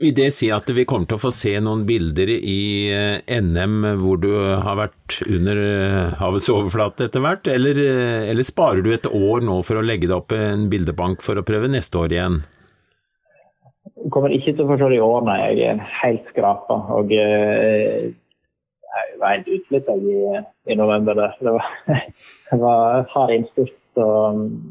Vil 0.00 0.14
det 0.16 0.30
si 0.32 0.46
at 0.48 0.70
vi 0.72 0.86
kommer 0.88 1.04
til 1.10 1.18
å 1.18 1.20
få 1.20 1.30
se 1.34 1.50
noen 1.60 1.82
bilder 1.84 2.30
i 2.32 2.60
eh, 2.88 3.18
NM 3.36 3.82
hvor 4.00 4.16
du 4.22 4.30
har 4.32 4.78
vært 4.78 5.18
under 5.26 5.58
eh, 5.60 6.14
havets 6.16 6.48
overflate 6.48 7.10
etter 7.10 7.20
hvert, 7.20 7.50
eller, 7.52 7.76
eh, 7.84 8.30
eller 8.30 8.46
sparer 8.48 8.80
du 8.80 8.94
et 8.94 9.08
år 9.10 9.44
nå 9.44 9.58
for 9.66 9.76
å 9.76 9.84
legge 9.84 10.08
deg 10.08 10.16
opp 10.16 10.32
en 10.32 10.70
bildebank 10.72 11.20
for 11.26 11.36
å 11.36 11.44
prøve 11.44 11.68
neste 11.68 12.00
år 12.00 12.14
igjen? 12.16 12.38
Jeg 14.00 14.14
kommer 14.14 14.32
ikke 14.32 14.54
til 14.54 14.64
å 14.64 14.70
få 14.70 14.78
se 14.80 14.88
det 14.88 14.96
i 14.96 15.04
år, 15.04 15.20
nei. 15.28 15.36
Jeg 15.50 15.68
er 15.74 15.84
helt 15.98 16.32
skrapa. 16.32 16.78
Og 16.96 17.12
jeg 17.12 18.14
var 19.20 19.36
helt 19.36 19.52
utslitt 19.58 19.92
i, 19.92 20.16
i 20.72 20.78
november. 20.80 21.20
Der. 21.20 21.36
Det 21.44 21.54
var, 21.58 21.68
det 22.54 22.60
var 22.64 23.04
hard 23.12 23.36
innspurt, 23.36 23.76
så, 24.00 24.08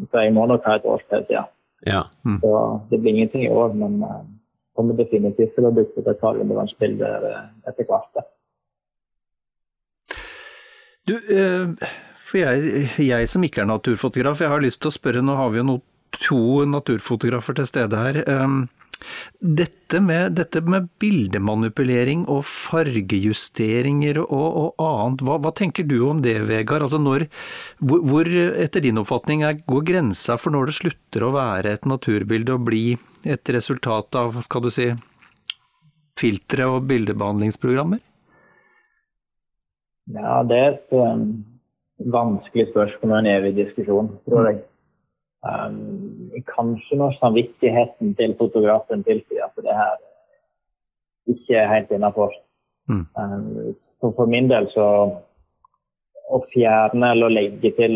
jeg 0.09 0.33
må 0.33 0.49
nok 0.49 0.65
ha 0.65 0.79
et 0.81 0.89
års 0.89 1.05
til. 1.13 1.29
Ja. 1.37 1.45
Ja. 1.85 2.03
Mm. 2.25 2.41
Så 2.41 2.57
det 2.89 3.03
blir 3.03 3.13
ingenting 3.13 3.45
i 3.45 3.53
år, 3.53 3.77
men 3.77 4.01
kommer 4.77 4.97
definitivt 4.97 5.55
til 5.57 5.67
å 5.67 5.73
dukke 5.75 6.01
opp 6.01 6.11
et 6.11 6.21
par 6.21 6.39
undervannsbilder 6.39 7.25
uh, 7.29 7.41
etter 7.69 7.87
hvert. 7.89 8.21
Du, 11.09 11.15
eh, 11.17 11.89
for 12.29 12.37
jeg, 12.37 12.89
jeg 13.01 13.29
som 13.31 13.45
ikke 13.45 13.63
er 13.63 13.71
naturfotograf, 13.71 14.43
jeg 14.43 14.51
har 14.51 14.61
lyst 14.61 14.83
til 14.83 14.91
å 14.91 14.97
spørre, 14.97 15.23
nå 15.25 15.37
har 15.39 15.49
vi 15.53 15.61
jo 15.61 15.65
no, 15.65 15.77
to 16.21 16.41
naturfotografer 16.69 17.57
til 17.57 17.69
stede 17.69 17.97
her. 17.97 18.21
Um, 18.29 18.67
dette 19.39 20.01
med, 20.03 20.35
dette 20.35 20.61
med 20.61 20.89
bildemanipulering 20.99 22.25
og 22.29 22.43
fargejusteringer 22.49 24.19
og, 24.25 24.57
og 24.59 24.83
annet, 24.83 25.23
hva, 25.25 25.37
hva, 25.39 25.53
tenker 25.55 25.87
du 25.87 26.01
om 26.09 26.19
det, 26.25 26.35
Vegard? 26.49 26.83
Altså 26.85 26.99
når, 27.01 27.29
hvor, 27.79 28.03
hvor, 28.05 28.29
etter 28.29 28.83
din 28.83 28.99
oppfatning, 29.01 29.45
går 29.69 29.85
grensa 29.87 30.37
for 30.37 30.53
når 30.53 30.69
det 30.69 30.79
slutter 30.81 31.25
å 31.25 31.33
være 31.37 31.77
et 31.77 31.87
naturbilde 31.89 32.57
og 32.57 32.67
bli 32.67 32.83
et 33.25 33.51
resultat 33.53 34.15
av, 34.15 34.37
skal 34.45 34.63
du 34.63 34.69
si, 34.73 34.89
filtre 36.19 36.67
og 36.67 36.87
bildebehandlingsprogrammer? 36.89 38.01
Ja, 40.15 40.41
det 40.47 40.57
er 40.57 40.71
et 40.73 40.93
um, 40.97 41.25
vanskelig 42.11 42.69
spørsmål 42.71 43.13
og 43.13 43.19
en 43.19 43.29
evig 43.29 43.53
diskusjon, 43.59 44.11
tror 44.25 44.49
jeg. 44.49 44.61
Um, 45.39 46.31
kanskje 46.49 46.97
når 46.99 47.15
samvittigheten 47.19 48.15
til 48.19 48.35
fotografen 48.39 49.05
tilsier 49.07 49.45
at 49.45 49.61
det 49.63 49.75
her 49.75 49.99
ikke 51.31 51.55
er 51.55 51.73
helt 51.73 51.91
innafor. 51.95 52.33
Mm. 52.89 53.05
Um, 53.15 53.75
for, 54.01 54.25
min 54.25 54.49
del 54.49 54.67
så 54.73 54.87
å 56.29 56.39
fjerne 56.53 57.13
eller 57.13 57.31
legge 57.31 57.71
til 57.77 57.95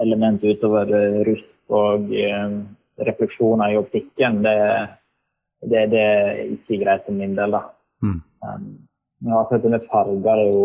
element 0.00 0.44
utover 0.44 0.92
rusk 1.26 1.74
og 1.74 2.12
um, 2.12 2.60
refleksjoner 3.08 3.72
i 3.74 3.78
optikken, 3.80 4.42
det, 4.44 4.56
det, 5.62 5.82
det, 5.92 6.04
er 6.04 6.40
ikke 6.56 6.80
greit 6.84 7.04
for 7.06 7.16
min 7.16 7.36
del. 7.38 7.56
da. 7.56 7.64
Mm. 8.04 8.20
Um, 8.46 8.70
ja, 9.28 9.42
dette 9.50 9.72
med 9.72 9.86
farger 9.90 10.32
er 10.32 10.48
jo 10.48 10.64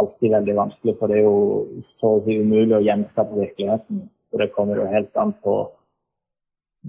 alltid 0.00 0.32
veldig 0.36 0.56
vanskelig, 0.56 0.96
for 0.98 1.10
det 1.10 1.18
er 1.18 1.26
jo 1.26 1.82
så 1.98 2.14
å 2.16 2.22
si 2.24 2.38
umulig 2.40 2.78
å 2.78 2.84
gjenskape 2.84 3.38
virkeligheten. 3.38 4.06
Så 4.30 4.38
det 4.38 4.52
kommer 4.54 4.78
jo 4.78 4.90
helt 4.90 5.16
an 5.18 5.34
på 5.44 5.56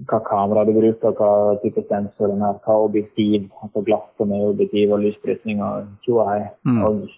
hva 0.08 0.20
kamera 0.24 0.64
du 0.64 0.72
bruker, 0.72 1.12
hva 1.18 1.58
type 1.62 1.82
sensor 1.88 2.30
den 2.32 2.44
har, 2.44 2.60
hva 2.64 2.78
objektiv, 2.86 3.50
altså 3.64 3.82
glass 3.84 4.22
med 4.24 4.46
objektiv 4.46 4.94
og 4.94 5.02
lysbrytning 5.04 5.60
og 5.64 5.90
tjoei, 6.06 6.46
Mm. 6.64 6.78
og, 6.86 7.08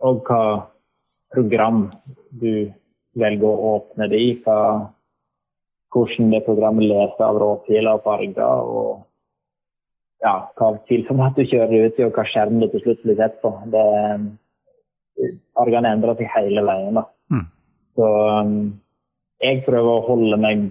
og 0.00 0.22
hva 0.24 0.70
program 1.34 1.90
du 2.30 2.70
velger 3.14 3.46
å 3.46 3.74
åpne 3.76 4.08
det 4.08 4.20
i, 4.20 4.30
hva, 4.44 4.90
hvordan 5.94 6.30
det 6.34 6.44
programmet 6.46 6.88
leser 6.90 7.24
av 7.26 7.38
råfiler 7.40 7.96
og 7.96 8.06
farger, 8.06 8.70
og 8.78 9.04
ja, 10.24 10.36
hva 10.58 10.70
filformat 10.88 11.36
du 11.38 11.44
kjører 11.46 11.88
ut 11.88 12.00
i, 12.00 12.06
og 12.06 12.16
hva 12.16 12.24
skjerm 12.28 12.62
det 12.62 12.70
til 12.72 12.84
slutt 12.84 13.04
blir 13.04 13.18
sett 13.20 13.36
på. 13.44 13.52
Det, 13.72 13.84
fargene 15.54 15.92
endrer 15.94 16.16
seg 16.18 16.32
hele 16.34 16.64
veien. 16.66 16.98
da. 16.98 17.04
Mm. 17.32 17.44
Så 17.94 18.08
um, 18.40 18.56
jeg 19.44 19.62
prøver 19.66 19.90
å 19.92 20.06
holde 20.08 20.38
meg 20.40 20.70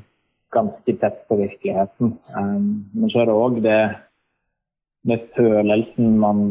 ganske 0.54 0.98
tett 1.02 1.22
på 1.30 1.38
virkeligheten. 1.40 2.16
Um, 2.36 2.66
men 2.94 3.14
så 3.14 3.24
er 3.24 3.30
det 3.30 3.38
òg 3.38 3.62
det 3.64 3.82
med 5.08 5.30
følelsen 5.36 6.18
man 6.20 6.44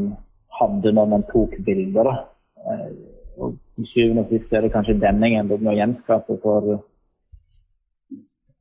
hadde 0.58 0.92
når 0.92 1.10
man 1.14 1.26
tok 1.32 1.56
bilder. 1.66 2.08
da. 2.08 2.16
Eh, 2.68 2.88
og 3.40 3.54
I 3.80 3.86
syvende 3.88 4.26
og 4.26 4.32
sist 4.32 4.52
er 4.52 4.64
det 4.64 4.72
kanskje 4.74 4.98
den 5.00 5.22
jeg 5.24 5.38
ender 5.40 5.56
opp 5.56 5.64
med 5.64 5.72
å 5.72 5.78
gjenskape. 5.78 6.36
For, 6.42 6.74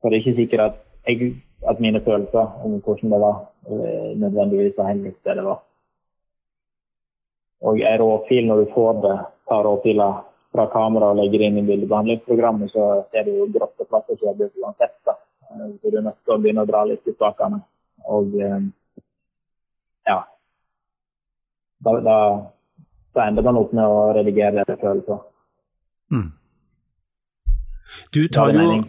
for 0.02 0.10
det 0.10 0.18
er 0.18 0.24
ikke 0.24 0.40
sikkert 0.40 0.60
at, 0.60 0.78
jeg, 1.06 1.34
at 1.70 1.80
mine 1.80 2.00
følelser 2.04 2.64
om 2.64 2.80
hvordan 2.82 3.12
det 3.14 3.20
var, 3.20 3.36
eh, 3.70 4.10
nødvendigvis 4.18 4.74
var 4.78 4.90
helt 4.90 5.06
likt 5.06 5.24
det 5.24 5.44
var. 5.44 5.62
Og 7.62 7.78
en 7.78 8.00
råfil, 8.00 8.46
når 8.46 8.56
du 8.60 8.72
får 8.74 8.92
det, 9.02 9.18
tar 9.48 9.62
råfila 9.62 10.08
fra 10.52 10.66
kamera 10.66 11.12
og 11.12 11.16
legger 11.16 11.38
det 11.38 11.50
inn 11.50 11.60
i 11.60 11.66
bildebehandlingsprogrammet, 11.68 12.72
så 12.74 13.04
ser 13.12 13.24
du 13.24 13.36
jo 13.36 13.46
grotteplasser 13.54 14.18
som 14.18 14.28
er 14.32 14.50
uansett. 14.64 14.96
da. 15.06 15.14
Eh, 15.50 15.70
Så 15.80 15.90
du 15.90 15.96
er 15.96 16.08
nødt 16.08 16.18
til 16.24 16.34
å 16.34 16.38
begynne 16.42 16.66
å 16.66 16.70
dra 16.72 16.84
litt 16.84 17.06
i 17.06 17.14
spakene. 17.14 17.62
Og 18.10 18.34
eh, 18.34 18.60
ja. 20.10 20.18
Da, 21.84 21.98
da, 22.00 22.18
da 23.14 23.26
ender 23.26 23.42
man 23.46 23.62
opp 23.62 23.72
med 23.72 23.86
å 23.86 24.12
redigere 24.18 24.66
følelser. 24.66 25.22
Mm. 26.10 26.30
Du 28.12 28.26
tar, 28.28 28.52
jo, 28.52 28.82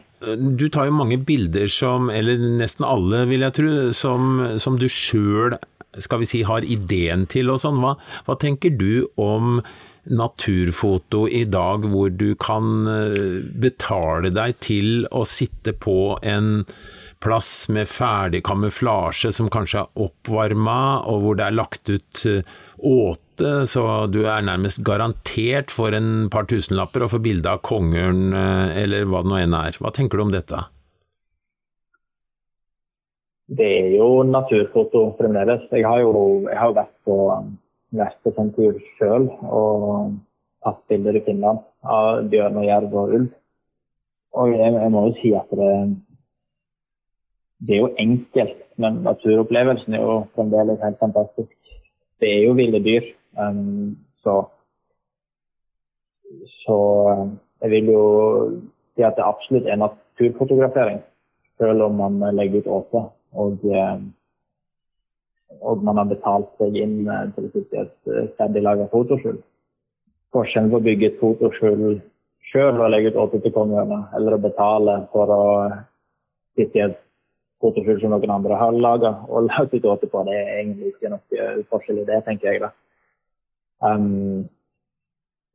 du 0.59 0.65
tar 0.67 0.89
jo 0.89 0.97
mange 0.97 1.19
bilder 1.23 1.69
som, 1.71 2.09
eller 2.11 2.41
nesten 2.59 2.87
alle 2.87 3.23
vil 3.29 3.45
jeg 3.45 3.55
tro, 3.59 3.71
som, 3.95 4.41
som 4.59 4.79
du 4.79 4.89
sjøl 4.91 5.55
skal 6.01 6.23
vi 6.23 6.27
si, 6.27 6.41
har 6.47 6.65
ideen 6.65 7.27
til 7.29 7.51
og 7.53 7.61
sånn. 7.61 7.79
Hva, 7.83 7.95
hva 8.25 8.37
tenker 8.41 8.73
du 8.75 9.05
om 9.21 9.59
naturfoto 10.03 11.25
i 11.31 11.45
dag 11.47 11.85
hvor 11.87 12.11
du 12.11 12.33
kan 12.35 12.89
eh, 12.91 13.39
betale 13.63 14.33
deg 14.35 14.57
til 14.63 15.05
å 15.15 15.23
sitte 15.27 15.71
på 15.71 16.17
en 16.27 16.65
plass 17.23 17.69
med 17.71 17.87
ferdig 17.87 18.43
kamuflasje 18.45 19.31
som 19.35 19.49
kanskje 19.53 19.85
er 19.85 20.03
oppvarma, 20.05 21.03
og 21.07 21.23
hvor 21.23 21.39
det 21.39 21.47
er 21.47 21.55
lagt 21.55 21.89
ut 21.89 22.23
eh, 22.29 22.53
åte, 22.83 23.53
så 23.69 23.85
du 24.11 24.21
er 24.27 24.45
nærmest 24.45 24.83
garantert 24.85 25.71
for 25.73 25.95
en 25.95 26.27
par 26.33 26.49
tusenlapper 26.51 27.05
å 27.05 27.11
få 27.15 27.23
bilde 27.23 27.49
av 27.49 27.63
kongen, 27.65 28.35
eh, 28.35 28.77
eller 28.83 29.07
hva 29.07 29.23
det 29.23 29.31
nå 29.31 29.41
enn 29.41 29.57
er. 29.63 29.79
Hva 29.79 29.93
tenker 29.95 30.19
du 30.19 30.27
om 30.27 30.35
dette? 30.35 30.61
Det 33.53 33.73
er 33.81 33.91
jo 33.97 34.23
naturfoto 34.27 35.09
fremdeles. 35.17 35.65
Jeg 35.71 35.85
har 35.87 36.03
jo, 36.03 36.13
jeg 36.49 36.59
har 36.59 36.75
vært 36.75 36.95
på 37.07 37.17
vært 37.93 38.17
på 38.25 38.33
sånn 38.35 38.51
tur 38.55 38.79
sjøl 38.97 39.27
og 39.43 40.15
tatt 40.63 40.81
bilder 40.89 41.19
i 41.19 41.23
Finland 41.25 41.61
av 41.83 42.23
bjørn 42.31 42.59
og 42.61 42.67
jerv 42.67 42.97
og 42.97 43.15
ulv. 43.17 43.29
Og 44.33 44.53
jeg, 44.55 44.73
jeg 44.73 44.93
må 44.93 45.03
jo 45.07 45.15
si 45.19 45.33
at 45.37 45.51
det, 45.53 45.69
det 47.67 47.75
er 47.75 47.79
jo 47.79 47.95
enkelt, 47.97 48.57
men 48.75 48.93
naturopplevelsen 49.05 49.93
er 49.93 50.01
jo 50.01 50.15
fremdeles 50.35 50.81
helt 50.83 50.99
fantastisk. 50.99 51.51
Det 52.19 52.29
er 52.37 52.41
jo 52.47 52.53
ville 52.53 52.83
dyr. 52.83 53.05
Um, 53.39 53.97
så, 54.23 54.43
så 56.65 56.77
um, 57.11 57.39
jeg 57.61 57.71
vil 57.71 57.91
jo 57.93 58.03
si 58.95 59.05
at 59.07 59.15
det 59.17 59.25
absolutt 59.25 59.67
er 59.67 59.79
naturfotografering, 59.79 60.99
selv 61.57 61.87
om 61.87 61.95
man 62.01 62.35
legger 62.35 62.59
ut 62.59 62.67
åte. 62.79 63.05
Og, 63.31 63.63
um, 63.63 64.13
og 65.61 65.83
man 65.83 65.97
har 65.97 66.09
betalt 66.09 66.49
seg 66.59 66.75
inn 66.75 67.07
eh, 67.07 67.29
til 67.35 67.79
et 67.79 67.93
ferdiglaga 68.37 68.89
fotoskjul. 68.91 69.37
Forskjellen 70.33 70.71
på 70.73 70.81
å 70.81 70.85
bygge 70.87 71.07
et 71.07 71.19
fotoskjul 71.21 72.01
sjøl 72.49 72.81
og 72.81 72.91
legge 72.91 73.13
ut 73.13 73.19
åte 73.21 73.39
til 73.41 73.53
kongeørna, 73.55 73.99
eller 74.17 74.35
å 74.35 74.41
betale 74.41 74.97
for 75.13 75.31
å 75.31 75.43
sitte 76.57 76.79
i 76.79 76.83
et 76.87 76.97
fotoskjul 77.63 78.01
som 78.01 78.13
noen 78.13 78.33
andre 78.33 78.57
har 78.59 78.75
laga 78.75 79.13
og 79.29 79.47
lagt 79.47 79.73
ut 79.73 79.87
åte 79.93 80.09
på, 80.11 80.25
det 80.27 80.35
er 80.35 80.51
egentlig 80.59 80.91
ikke 80.93 81.13
noe 81.13 81.47
forskjell 81.71 82.03
i 82.03 82.09
det, 82.09 82.19
tenker 82.27 82.51
jeg. 82.51 82.61
da. 82.65 82.73
Um, 83.83 84.45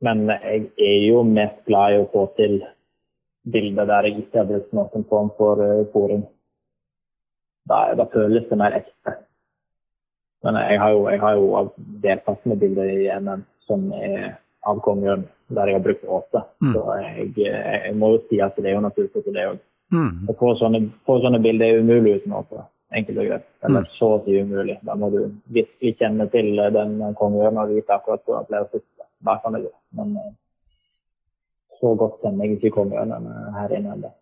men 0.05 0.27
jeg 0.31 0.69
er 0.77 0.99
jo 1.09 1.23
mest 1.27 1.63
glad 1.69 1.95
i 1.95 2.03
å 2.03 2.11
få 2.13 2.27
til 2.39 2.61
bilder 3.49 3.89
der 3.89 4.09
jeg 4.09 4.25
ikke 4.25 4.43
har 4.43 4.51
brukt 4.51 4.75
noen 4.77 5.07
form 5.11 5.31
for 5.39 5.63
uh, 5.63 5.87
fòring. 5.95 6.27
Da, 7.69 7.81
da 7.99 8.09
føles 8.13 8.47
det 8.49 8.59
mer 8.61 8.77
ekte. 8.79 9.19
Men 10.47 10.59
jeg 10.63 10.79
har 10.81 10.93
jo, 10.95 11.01
jeg 11.11 11.21
har 11.21 11.35
jo 11.37 11.65
deltatt 12.05 12.45
med 12.47 12.61
bilder 12.63 12.93
i 12.93 13.09
NM 13.19 13.43
som 13.69 13.89
er 13.93 14.37
av 14.69 14.79
kongeørn, 14.85 15.25
der 15.55 15.71
jeg 15.71 15.79
har 15.79 15.85
brukt 15.85 16.05
åte. 16.19 16.45
Mm. 16.63 16.71
Så 16.75 16.85
jeg, 17.03 17.33
jeg 17.43 17.97
må 17.99 18.13
jo 18.15 18.21
si 18.29 18.39
at 18.45 18.57
det 18.57 18.71
er 18.71 18.79
jo 18.79 18.85
naturfoto, 18.85 19.35
det 19.35 19.49
òg. 19.51 19.59
Mm. 19.93 20.27
Å 20.29 20.35
få 20.37 20.53
sånne, 20.61 20.83
få 21.09 21.21
sånne 21.23 21.41
bilder 21.43 21.65
er 21.73 21.81
umulig 21.81 22.19
uten 22.21 22.37
å 22.37 22.45
Enkelt 22.89 23.19
og 23.21 23.27
greit. 23.29 23.45
Eller 23.65 23.83
Mm. 23.85 23.89
så 23.99 24.07
å 24.17 24.25
si 24.25 24.31
umulig. 24.41 24.79
Da 24.83 24.95
må 24.95 25.11
du 25.13 25.19
virkelig 25.53 25.99
kjenne 25.99 26.31
til 26.33 26.57
den 26.57 27.15
kongeørna 27.15 27.65
og 27.67 27.75
vite 27.75 27.93
akkurat 27.93 28.25
hvor 28.25 28.37
han 28.37 28.47
pleier 28.47 28.65
å 28.65 28.71
sitte. 28.71 29.05
Da 29.23 29.37
kan 29.43 29.53
det 29.53 29.63
gå. 29.63 29.73
Men 29.93 30.17
eh, 30.17 30.33
så 31.81 31.93
godt 31.99 32.23
kjenner 32.23 32.47
jeg 32.47 32.57
ikke 32.59 32.77
kongeørnen 32.79 33.53
her 33.53 33.69
inne 33.77 33.93
ennå. 33.93 34.13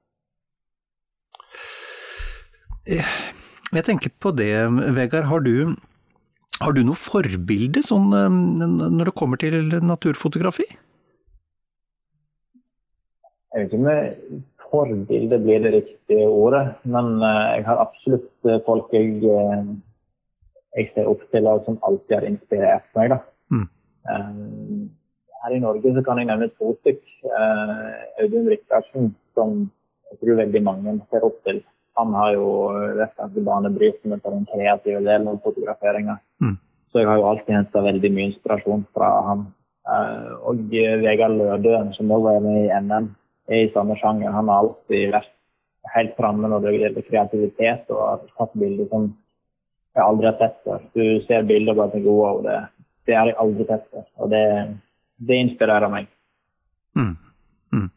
Jeg 2.86 3.84
tenker 3.84 4.10
på 4.20 4.34
det, 4.36 4.50
Vegard. 4.94 5.24
Har 5.26 5.40
du, 5.40 5.76
har 6.60 6.72
du 6.72 6.82
noe 6.82 6.94
forbilde 6.98 7.82
sånn, 7.86 8.12
eh, 8.14 8.28
når 8.66 9.04
det 9.10 9.14
kommer 9.14 9.38
til 9.38 9.80
naturfotografi? 9.82 10.66
Jeg 13.54 13.62
vet 13.62 13.72
ikke 13.72 13.78
om 13.78 13.84
det- 13.84 14.42
forbilde 14.76 15.38
blir 15.42 15.62
det 15.64 15.72
riktige 15.74 16.28
ordet, 16.28 16.64
men 16.84 17.16
eh, 17.22 17.44
jeg 17.56 17.66
har 17.68 17.82
absolutt 17.84 18.48
eh, 18.48 18.60
folk 18.66 18.92
jeg, 18.94 19.22
eh, 19.24 19.70
jeg 20.76 20.90
ser 20.94 21.08
opp 21.10 21.24
til 21.32 21.48
og 21.50 21.64
som 21.66 21.78
alltid 21.88 22.18
har 22.18 22.28
inspirert 22.28 22.86
meg. 22.98 23.14
Da. 23.14 23.18
Mm. 23.54 23.66
Um, 24.06 24.82
her 25.44 25.56
i 25.56 25.62
Norge 25.62 25.94
så 25.94 26.04
kan 26.04 26.20
jeg 26.20 26.28
nevne 26.28 26.50
to 26.58 26.74
stykk. 26.80 27.00
Uh, 27.24 28.22
Audun 28.22 28.50
Rikardsen, 28.52 29.10
som 29.38 29.56
jeg 30.10 30.20
tror 30.20 30.40
veldig 30.42 30.62
mange 30.66 30.98
ser 31.10 31.26
opp 31.26 31.40
til. 31.48 31.64
han 31.96 32.12
har 32.12 32.34
jo 32.34 32.48
vært 32.98 33.14
ganske 33.16 33.40
banebrytende 33.40 34.18
på 34.20 34.30
den 34.34 34.42
kreative 34.50 34.98
delen 35.00 35.30
av 35.30 35.38
fotograferinga. 35.40 36.18
Mm. 36.44 36.58
Så 36.92 37.00
jeg 37.00 37.08
har 37.08 37.16
jo 37.16 37.28
alltid 37.30 37.54
henta 37.56 37.82
veldig 37.86 38.10
mye 38.12 38.26
inspirasjon 38.30 38.82
fra 38.92 39.08
han. 39.30 39.46
Uh, 39.88 40.34
og 40.50 40.60
Vegard 41.06 41.38
Lødøen, 41.38 41.94
som 41.96 42.12
også 42.12 42.26
var 42.26 42.44
med 42.44 42.66
i 42.66 42.80
NM, 42.84 43.08
er 43.48 43.66
i 43.66 43.72
samme 43.74 43.96
sjanger. 44.00 44.34
Han 44.34 44.50
har 44.50 44.64
alltid 44.64 45.12
vært 45.14 45.32
helt 45.94 46.16
framme 46.18 46.50
når 46.50 46.64
det 46.64 46.74
gjelder 46.76 47.06
kreativitet, 47.10 47.92
og 47.92 48.02
har 48.02 48.24
tatt 48.38 48.56
bilder 48.58 48.88
som 48.90 49.10
jeg 49.96 50.04
aldri 50.04 50.28
har 50.28 50.40
sett 50.40 50.58
før. 50.64 50.82
Du 50.96 51.04
ser 51.26 51.46
bilder 51.48 51.72
og 51.74 51.82
bare 51.82 51.94
tenker 51.94 52.18
wow, 52.18 52.40
det, 52.44 52.56
det 53.08 53.16
har 53.16 53.30
jeg 53.30 53.38
aldri 53.42 53.68
sett 53.68 53.86
før. 53.92 54.04
Og 54.20 54.32
det, 54.32 54.42
det 55.28 55.38
inspirerer 55.46 55.92
meg. 55.92 56.10
Mm. 56.96 57.14
Mm. 57.76 57.88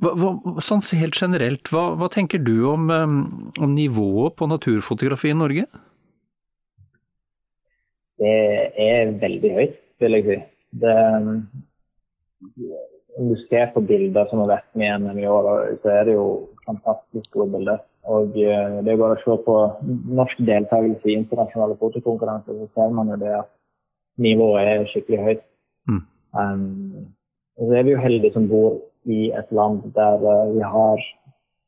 Hva, 0.00 0.14
hva, 0.16 0.32
sånn 0.64 0.82
helt 0.98 1.18
generelt, 1.20 1.70
hva, 1.74 1.90
hva 2.00 2.08
tenker 2.12 2.42
du 2.42 2.56
om, 2.70 2.88
um, 2.90 3.22
om, 3.60 3.74
nivået 3.76 4.36
på 4.38 4.48
naturfotografi 4.50 5.34
i 5.34 5.38
Norge? 5.38 5.66
Det 8.20 8.38
er 8.80 9.12
veldig 9.20 9.50
høyt, 9.56 9.76
vil 10.02 10.16
jeg 10.18 10.26
si. 10.26 10.38
Det, 10.80 10.96
om 13.18 13.28
du 13.28 13.36
ser 13.48 13.70
på 13.74 13.82
bilder 13.84 14.28
som 14.30 14.42
har 14.44 14.54
vært 14.54 14.68
med 14.78 14.88
i 14.88 14.98
NM 15.02 15.18
i 15.22 15.28
år, 15.28 15.48
så 15.82 15.92
er 15.92 16.04
det 16.08 16.16
jo 16.16 16.26
fantastisk 16.66 17.30
gode 17.34 17.52
bilder. 17.56 17.80
Og 18.08 18.36
eh, 18.40 18.76
det 18.84 18.96
bare 18.98 19.18
å 19.18 19.22
se 19.22 19.36
på 19.44 19.56
norsk 20.18 20.42
deltakelse 20.48 21.10
i 21.10 21.16
internasjonale 21.18 21.76
fotokonkurranser, 21.80 22.56
så 22.56 22.68
ser 22.74 22.94
man 22.96 23.12
jo 23.12 23.18
det 23.20 23.32
at 23.42 23.50
nivået 24.20 24.68
er 24.68 24.86
skikkelig 24.90 25.24
høyt. 25.26 25.42
Mm. 25.90 26.04
Um, 26.40 27.08
og 27.58 27.68
så 27.68 27.76
er 27.76 27.86
vi 27.86 27.94
jo 27.94 28.04
heldige 28.04 28.36
som 28.36 28.48
bor 28.48 28.78
i 29.10 29.30
et 29.36 29.52
land 29.56 29.82
der 29.96 30.24
uh, 30.24 30.54
vi 30.54 30.64
har 30.64 31.04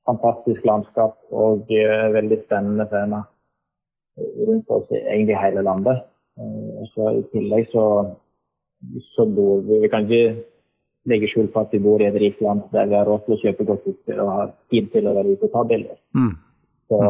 fantastisk 0.09 0.64
landskap 0.68 1.18
og 1.30 1.68
uh, 1.68 2.09
veldig 2.16 2.40
spennende 2.47 2.88
scener 2.90 3.28
rundt 4.49 4.72
oss 4.72 4.88
egentlig 4.93 5.38
hele 5.40 5.62
landet. 5.64 6.03
Så 6.93 7.11
I 7.12 7.22
tillegg 7.32 7.66
så, 7.72 7.84
så 9.12 9.24
bor 9.28 9.61
vi 9.66 9.82
Vi 9.82 9.88
kan 9.93 10.05
ikke 10.05 10.51
legge 11.11 11.30
skjul 11.30 11.48
på 11.53 11.64
at 11.64 11.72
vi 11.74 11.80
bor 11.82 12.03
i 12.03 12.07
et 12.07 12.18
rikt 12.20 12.42
land 12.44 12.68
der 12.74 12.86
vi 12.90 12.98
har 12.98 13.09
råd 13.09 13.24
til 13.26 13.34
å 13.34 13.40
kjøpe 13.40 13.66
godt 13.66 13.88
utstyr 13.90 14.22
og 14.22 14.30
har 14.36 14.53
tid 14.70 14.92
til 14.92 15.09
å 15.09 15.16
være 15.16 15.34
ute 15.34 15.48
og 15.48 15.55
ta 15.55 15.64
bilder. 15.72 15.98
Mm. 16.18 16.32
Så, 16.92 17.00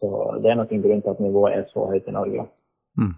så, 0.00 0.12
det 0.42 0.52
er 0.52 0.60
nok 0.60 0.74
en 0.74 0.84
grunn 0.84 1.02
til 1.04 1.14
at 1.14 1.24
nivået 1.24 1.56
er 1.56 1.66
så 1.72 1.86
høyt 1.88 2.10
i 2.10 2.16
Norge. 2.16 2.46
Mm. 3.00 3.16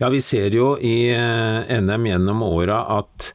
Ja, 0.00 0.08
vi 0.08 0.22
ser 0.24 0.56
jo 0.56 0.72
i 0.80 0.96
eh, 1.12 1.76
NM 1.84 2.08
gjennom 2.08 2.44
åra 2.46 2.80
at 2.96 3.32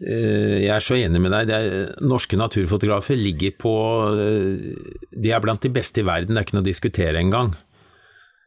eh, 0.00 0.64
jeg 0.64 0.72
er 0.72 0.84
så 0.84 0.96
enig 0.96 1.20
med 1.20 1.34
deg. 1.36 1.52
Er, 1.52 1.90
norske 2.00 2.38
naturfotografer 2.40 3.18
ligger 3.20 3.52
på 3.60 3.74
eh, 4.14 4.70
De 5.12 5.34
er 5.34 5.44
blant 5.44 5.60
de 5.60 5.72
beste 5.74 6.00
i 6.00 6.08
verden, 6.08 6.32
det 6.32 6.40
er 6.40 6.48
ikke 6.48 6.56
noe 6.56 6.64
å 6.64 6.70
diskutere 6.70 7.20
engang. 7.20 7.52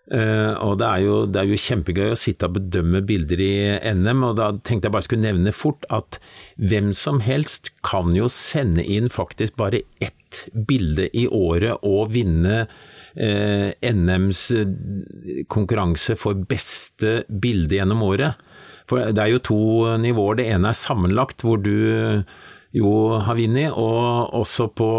Uh, 0.10 0.58
og 0.66 0.80
det 0.82 0.88
er, 0.88 1.02
jo, 1.06 1.18
det 1.30 1.40
er, 1.40 1.50
jo, 1.52 1.60
kjempegøy 1.62 2.12
å 2.12 2.20
sitte 2.20 2.48
og 2.50 2.56
bedømme 2.58 3.04
bilder 3.08 3.42
i 3.46 3.54
NM, 3.94 4.24
og 4.28 4.40
da 4.40 4.50
tenkte 4.66 4.90
jeg 4.90 4.96
bare 4.96 5.06
skulle 5.06 5.28
nevne 5.28 5.54
fort 5.56 5.86
at 5.94 6.18
hvem 6.58 6.90
som 6.98 7.22
helst 7.24 7.70
kan 7.86 8.10
jo 8.18 8.26
sende 8.32 8.84
inn 8.84 9.12
faktisk 9.14 9.60
bare 9.62 9.84
ett 10.04 10.42
bilde 10.68 11.06
i 11.16 11.28
året 11.30 11.86
og 11.88 12.12
vinne 12.16 12.64
uh, 12.66 13.70
NMs 13.72 14.44
konkurranse 15.54 16.18
for 16.20 16.44
beste 16.50 17.22
bilde 17.30 17.78
gjennom 17.78 18.04
året. 18.10 18.42
For 18.90 19.14
det 19.14 19.24
er 19.24 19.36
jo 19.36 19.46
to 19.48 19.62
nivåer. 20.02 20.42
Det 20.42 20.50
ene 20.52 20.74
er 20.74 20.82
sammenlagt, 20.82 21.46
hvor 21.46 21.62
du 21.62 22.26
jo 22.72 22.92
vunnet, 23.20 23.74
og 23.76 24.32
også 24.40 24.70
på, 24.76 24.90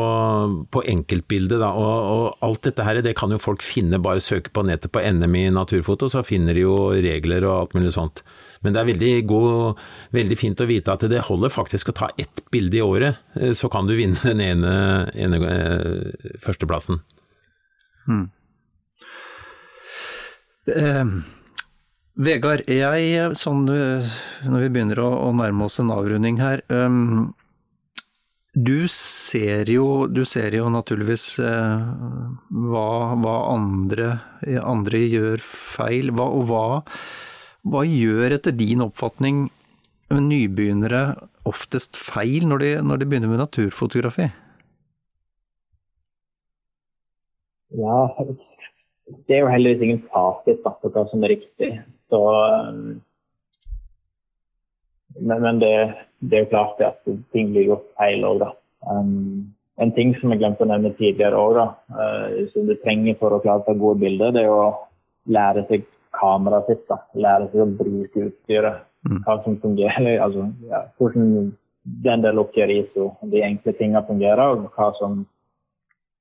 på 0.73 0.83
enkeltbildet. 0.93 1.59
Da. 1.63 1.71
Og, 1.73 2.09
og, 2.13 2.27
alt 2.45 2.69
dette 2.69 2.85
her, 2.85 3.01
det 3.05 3.15
kan 3.19 3.33
jo 3.33 3.41
folk 3.41 3.65
finne, 3.65 4.01
bare 4.03 4.21
søke 4.21 4.53
på 4.53 4.65
nettet 4.69 4.93
på 4.93 5.01
NM 5.01 5.39
i 5.41 5.47
naturfoto, 5.55 6.11
så 6.13 6.25
finner 6.27 6.57
de 6.57 6.67
jo 6.67 6.77
regler 6.93 7.47
og 7.49 7.57
alt 7.57 7.79
mulig 7.79 7.95
sånt. 7.97 8.25
Men 8.63 8.75
det 8.75 8.83
er 8.83 8.91
veldig, 8.93 9.13
god, 9.27 9.81
veldig 10.15 10.39
fint 10.39 10.61
å 10.63 10.69
vite 10.69 10.95
at 10.95 11.09
det 11.11 11.25
holder 11.27 11.53
faktisk 11.53 11.91
å 11.91 11.97
ta 12.03 12.13
ett 12.21 12.45
bilde 12.53 12.79
i 12.79 12.85
året, 12.85 13.19
så 13.59 13.73
kan 13.73 13.89
du 13.89 13.97
vinne 13.99 14.21
den 14.23 14.45
ene, 14.45 14.77
ene 15.19 15.43
eh, 15.49 16.31
førsteplassen. 16.45 17.01
Hmm. 18.07 18.29
Eh, 20.71 21.17
Vegard, 22.23 22.67
jeg, 22.69 23.33
sånn, 23.41 23.65
når 23.65 24.67
vi 24.67 24.73
begynner 24.75 25.01
å, 25.01 25.09
å, 25.25 25.31
nærme 25.35 25.65
oss 25.65 25.81
en 25.81 25.91
avrunding 25.95 26.37
her 26.43 26.61
um, 26.69 27.33
du 28.53 28.85
ser 28.89 29.71
jo, 29.73 30.07
du 30.13 30.25
ser 30.29 30.53
jo 30.53 30.69
naturligvis 30.69 31.39
eh, 31.41 31.85
hva, 32.53 32.89
hva 33.17 33.37
andre, 33.55 34.09
andre, 34.61 35.01
gjør 35.09 35.41
feil, 35.41 36.13
hva, 36.13 36.27
og 36.29 36.51
hva, 36.51 36.65
hva 37.65 37.85
gjør 37.89 38.37
etter 38.37 38.53
din 38.53 38.85
oppfatning 38.85 39.47
nybegynnere 40.13 41.15
oftest 41.49 41.97
feil 41.97 42.45
når 42.51 42.61
de, 42.61 42.71
når 42.85 43.01
de 43.01 43.09
begynner 43.09 43.33
med 43.33 43.41
naturfotografi? 43.41 44.29
Ja, 47.81 47.99
det 49.25 49.39
er 49.39 49.47
jo 49.47 49.53
heldigvis 49.55 49.87
ingen 49.87 50.05
fasit 50.13 50.61
på 50.61 50.93
hva 50.93 51.07
som 51.09 51.25
er 51.25 51.39
riktig. 51.39 51.71
Så, 52.13 52.21
men, 55.21 55.43
men 55.43 55.61
det 55.63 55.75
det 56.23 56.37
er 56.37 56.45
jo 56.45 56.53
klart 56.53 56.83
at 56.87 57.03
ting 57.35 57.51
blir 57.51 57.67
gjort 57.73 57.89
feil 57.99 58.23
òg, 58.27 58.43
da. 58.45 58.53
Um, 58.87 59.55
en 59.83 59.91
ting 59.97 60.13
som 60.21 60.31
jeg 60.31 60.43
glemte 60.43 60.63
å 60.63 60.71
nevne 60.71 60.93
tidligere 60.99 61.39
òg, 61.39 61.59
uh, 61.97 62.37
som 62.53 62.69
du 62.69 62.77
trenger 62.83 63.19
for 63.19 63.35
å 63.35 63.41
klare 63.43 63.65
å 63.65 63.67
ta 63.67 63.75
gode 63.79 64.03
bilder, 64.05 64.35
det 64.35 64.45
er 64.47 64.53
å 64.55 64.69
lære 65.35 65.65
seg 65.71 65.89
kameraet 66.15 66.71
sitt. 66.71 66.85
da. 66.91 67.01
Lære 67.27 67.51
seg 67.51 67.65
å 67.65 67.71
bruke 67.81 68.29
utstyret. 68.29 68.87
Mm. 69.03 69.19
Hva 69.27 69.37
som 69.43 69.59
fungerer. 69.59 70.21
altså 70.25 70.47
ja, 70.71 70.85
Hvordan 71.01 71.51
den 72.07 72.23
der 72.23 72.37
lukker 72.39 72.71
ISO, 72.71 73.09
de 73.27 73.43
enkle 73.43 73.75
tingene 73.75 74.05
fungerer, 74.07 74.55
og 74.55 74.69
hva, 74.77 74.93
som, 75.01 75.25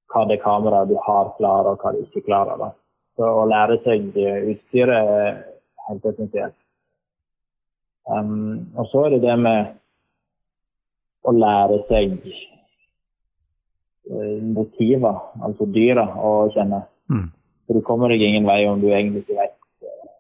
hva 0.10 0.26
det 0.32 0.42
kameraet 0.42 0.89
du 0.89 0.98
har, 1.06 1.30
klarer, 1.38 1.76
og 1.76 1.86
hva 1.86 1.94
det 1.94 2.08
ikke 2.08 2.26
klarer. 2.32 2.58
da. 2.58 2.72
Så 3.20 3.30
å 3.44 3.46
lære 3.46 3.78
seg 3.86 4.10
utstyret 4.18 5.14
er 5.14 5.39
helt 5.86 6.10
essensielt. 6.10 6.58
Um, 8.10 8.72
og 8.76 8.88
så 8.89 9.06
er 9.06 9.16
det 9.16 9.22
det 9.28 9.38
med 9.39 9.76
å 11.22 11.34
lære 11.36 11.78
seg 11.89 12.16
eh, 14.10 14.39
motiver, 14.41 15.20
altså 15.45 15.68
dyra, 15.70 16.08
å 16.18 16.49
kjenne. 16.56 16.82
Mm. 17.14 17.28
For 17.68 17.78
du 17.78 17.86
kommer 17.86 18.12
deg 18.12 18.24
ingen 18.26 18.47
vei 18.49 18.64
om 18.70 18.82
du 18.82 18.89
egentlig 18.89 19.22
ikke 19.26 19.38
vet 19.38 19.58
eh, 19.86 20.14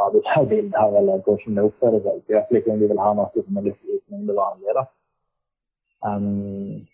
hva 0.00 0.10
du 0.14 0.18
tar 0.26 0.48
bilde 0.52 0.76
av, 0.80 0.96
eller 0.98 1.22
hvordan 1.26 1.58
det 1.58 1.66
oppfører 1.68 2.02
seg. 2.06 2.22
I 2.24 2.36
hvert 2.36 2.48
fall 2.48 2.60
ikke 2.62 2.74
om 2.74 2.82
du 2.82 2.88
vil 2.90 3.04
ha 3.04 3.12
noe 3.18 3.44
som 3.44 3.60
er 3.60 3.68
litt 3.70 3.80
utenom 3.86 4.26
det 4.26 4.38
vanlige. 4.40 4.76
da. 4.80 4.84
Um, 6.00 6.86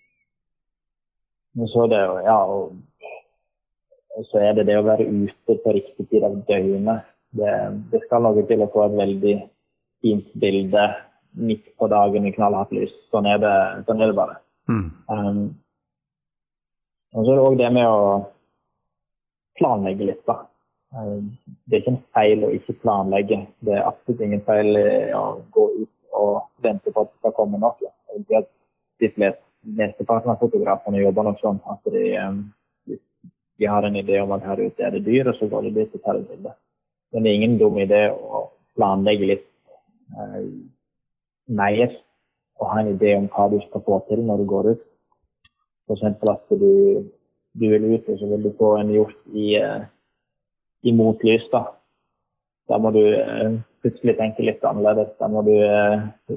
men 1.56 1.68
så 1.72 1.86
er 1.86 1.92
det 1.92 2.00
jo, 2.02 2.16
ja, 2.26 2.38
og, 2.52 2.64
og, 4.18 4.24
så 4.28 4.42
er 4.44 4.56
det 4.58 4.66
det 4.68 4.76
å 4.76 4.84
være 4.84 5.06
ute 5.08 5.56
på 5.62 5.76
riktig 5.78 6.04
tid 6.10 6.26
av 6.26 6.34
døgnet. 6.50 7.06
Det, 7.36 7.52
det 7.92 8.00
skal 8.04 8.24
noe 8.24 8.42
til 8.48 8.64
å 8.64 8.68
få 8.72 8.84
et 8.86 8.96
veldig 8.98 9.36
fint 10.04 10.32
bilde 10.34 10.86
midt 11.36 11.68
på 11.76 11.88
dagen 11.92 12.26
i 12.26 12.32
knallhardt 12.32 12.72
lys. 12.72 12.92
Sånn 13.12 13.28
er 13.28 13.40
det, 13.42 13.54
sånn 13.88 14.02
er 14.02 14.12
det 14.12 14.18
bare. 14.18 14.38
Mm. 14.72 14.86
Um, 15.12 15.40
og 17.16 17.24
så 17.24 17.32
er 17.32 17.38
det 17.38 17.46
òg 17.46 17.58
det 17.60 17.72
med 17.76 17.88
å 17.88 18.04
planlegge 19.60 20.10
litt, 20.10 20.22
da. 20.28 20.40
Um, 20.96 21.32
det 21.66 21.76
er 21.76 21.82
ikke 21.82 21.94
en 21.94 22.04
feil 22.16 22.44
å 22.46 22.52
ikke 22.56 22.78
planlegge. 22.84 23.42
Det 23.64 23.76
er 23.76 23.88
absolutt 23.88 24.24
ingen 24.24 24.44
feil 24.48 24.80
å 25.16 25.26
gå 25.52 25.66
ut 25.82 25.92
og 26.16 26.46
vente 26.64 26.92
på 26.92 27.04
at 27.04 27.12
det 27.12 27.20
skal 27.20 27.36
komme 27.36 27.60
noe. 27.60 27.92
De 28.16 29.12
fleste 29.12 29.42
Mesteparten 29.66 30.30
av 30.30 30.38
fotografene 30.38 31.00
jobber 31.00 31.26
nok 31.26 31.40
sånn 31.42 31.56
at 31.72 31.88
de, 31.90 32.04
um, 32.22 32.44
de 33.58 33.66
har 33.66 33.82
en 33.82 33.98
idé 33.98 34.20
om 34.22 34.30
at 34.36 34.44
her 34.46 34.60
ute 34.62 34.84
er 34.84 34.94
det 34.94 35.02
dyr, 35.08 35.30
og 35.32 35.38
så 35.40 35.48
går 35.50 35.66
de 35.66 35.72
dit 35.80 35.96
og 35.96 36.02
tar 36.04 36.20
et 36.20 36.28
bilde. 36.30 36.52
Men 37.12 37.24
det 37.24 37.32
er 37.32 37.38
ingen 37.40 37.56
dum 37.58 37.78
idé 37.82 38.02
å 38.12 38.44
planlegge 38.78 39.30
litt. 39.32 39.46
Uh, 40.14 40.46
mer 41.46 41.94
å 42.56 42.68
ha 42.70 42.80
en 42.80 42.92
idé 42.94 43.14
om 43.18 43.26
hva 43.32 43.48
du 43.50 43.58
skal 43.64 43.82
få 43.86 44.00
til 44.08 44.22
når 44.26 44.42
du 44.42 44.50
går 44.50 44.68
ut. 44.74 44.84
F.eks. 45.86 46.04
at 46.06 46.52
du, 46.58 47.06
du, 47.58 47.66
vil 47.70 47.88
ut 47.92 48.10
og 48.10 48.20
så 48.20 48.28
vil 48.30 48.46
du 48.46 48.52
få 48.58 48.76
en 48.80 48.92
hjort 48.94 49.18
i, 49.34 49.54
uh, 49.60 49.82
i 50.86 50.94
motlys. 50.94 51.46
Da. 51.52 51.64
da 52.70 52.80
må 52.82 52.92
du 52.94 53.02
uh, 53.02 53.58
plutselig 53.84 54.16
tenke 54.18 54.46
litt 54.46 54.64
annerledes. 54.66 55.12
Da 55.20 55.30
må 55.30 55.44
du 55.46 55.54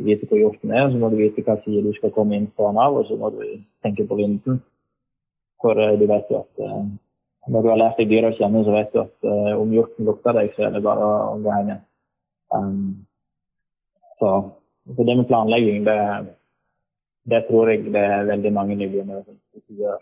vite 0.05 0.29
hvor 0.29 0.41
hjorten 0.41 0.73
er, 0.73 0.89
så 0.89 1.01
må 1.01 1.11
du 1.13 1.19
vite 1.21 1.45
hva 1.45 1.59
side 1.63 1.85
du 1.85 1.93
skal 1.97 2.13
komme 2.15 2.37
inn 2.37 2.49
den 2.57 2.81
av, 2.81 2.97
og 2.97 3.07
så 3.09 3.17
må 3.17 3.31
du 3.33 3.43
tenke 3.85 4.05
på 4.09 4.17
vinden. 4.19 4.61
For 5.59 5.75
du 5.75 6.05
vet 6.07 6.29
jo 6.31 6.43
at 6.43 6.61
når 7.49 7.63
du 7.65 7.69
har 7.71 7.79
lært 7.81 7.97
deg 7.99 8.11
dyret 8.11 8.35
å 8.35 8.37
kjenne, 8.37 8.61
så 8.63 8.75
vet 8.75 8.93
du 8.93 9.01
at 9.01 9.29
om 9.57 9.73
hjorten 9.73 10.07
lukter 10.07 10.37
deg, 10.37 10.53
så 10.53 10.67
er 10.67 10.75
det 10.75 10.83
bare 10.85 11.07
å 11.09 11.39
gå 11.41 11.51
hjem 11.51 11.71
igjen. 11.71 11.81
Um, 12.53 13.08
så 14.19 14.31
så 14.95 15.03
det 15.03 15.15
med 15.15 15.27
planlegging, 15.27 15.83
det, 15.83 16.25
det 17.29 17.43
tror 17.49 17.69
jeg 17.69 17.91
det 17.93 18.01
er 18.01 18.29
veldig 18.29 18.51
mange 18.53 18.77
nybegynnere 18.79 19.21
som 19.25 19.77
gjør. 19.77 20.01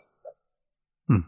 Mm. 1.11 1.25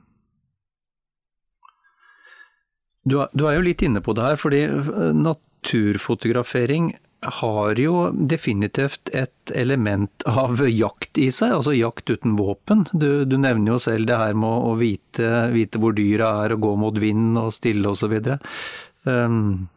Du, 3.03 3.19
du, 3.33 3.45
er 3.47 3.57
jo 3.57 3.67
litt 3.67 3.83
inne 3.83 4.03
på 4.05 4.15
det 4.15 4.25
her, 4.25 4.39
fordi 4.39 4.63
eh, 4.69 5.05
naturfotografering 5.17 6.93
har 7.39 7.75
jo 7.75 8.05
definitivt 8.13 9.11
et 9.11 9.51
element 9.51 10.23
av 10.29 10.61
jakt 10.71 11.19
i 11.19 11.27
seg, 11.35 11.57
altså 11.57 11.73
jakt 11.75 12.07
uten 12.07 12.37
våpen. 12.39 12.85
Du, 12.93 13.25
du 13.27 13.35
nevner 13.35 13.73
jo 13.73 13.81
selv 13.83 14.07
det 14.07 14.21
her 14.21 14.37
med 14.39 14.69
å 14.69 14.77
vite, 14.79 15.49
vite 15.51 15.81
hvor 15.83 15.97
dyra 15.97 16.31
er, 16.45 16.55
og 16.55 16.63
gå 16.63 16.77
mot 16.79 17.01
vind 17.01 17.35
og 17.41 17.51
stille 17.51 17.91
osv. 17.91 18.15
Um, 19.03 19.67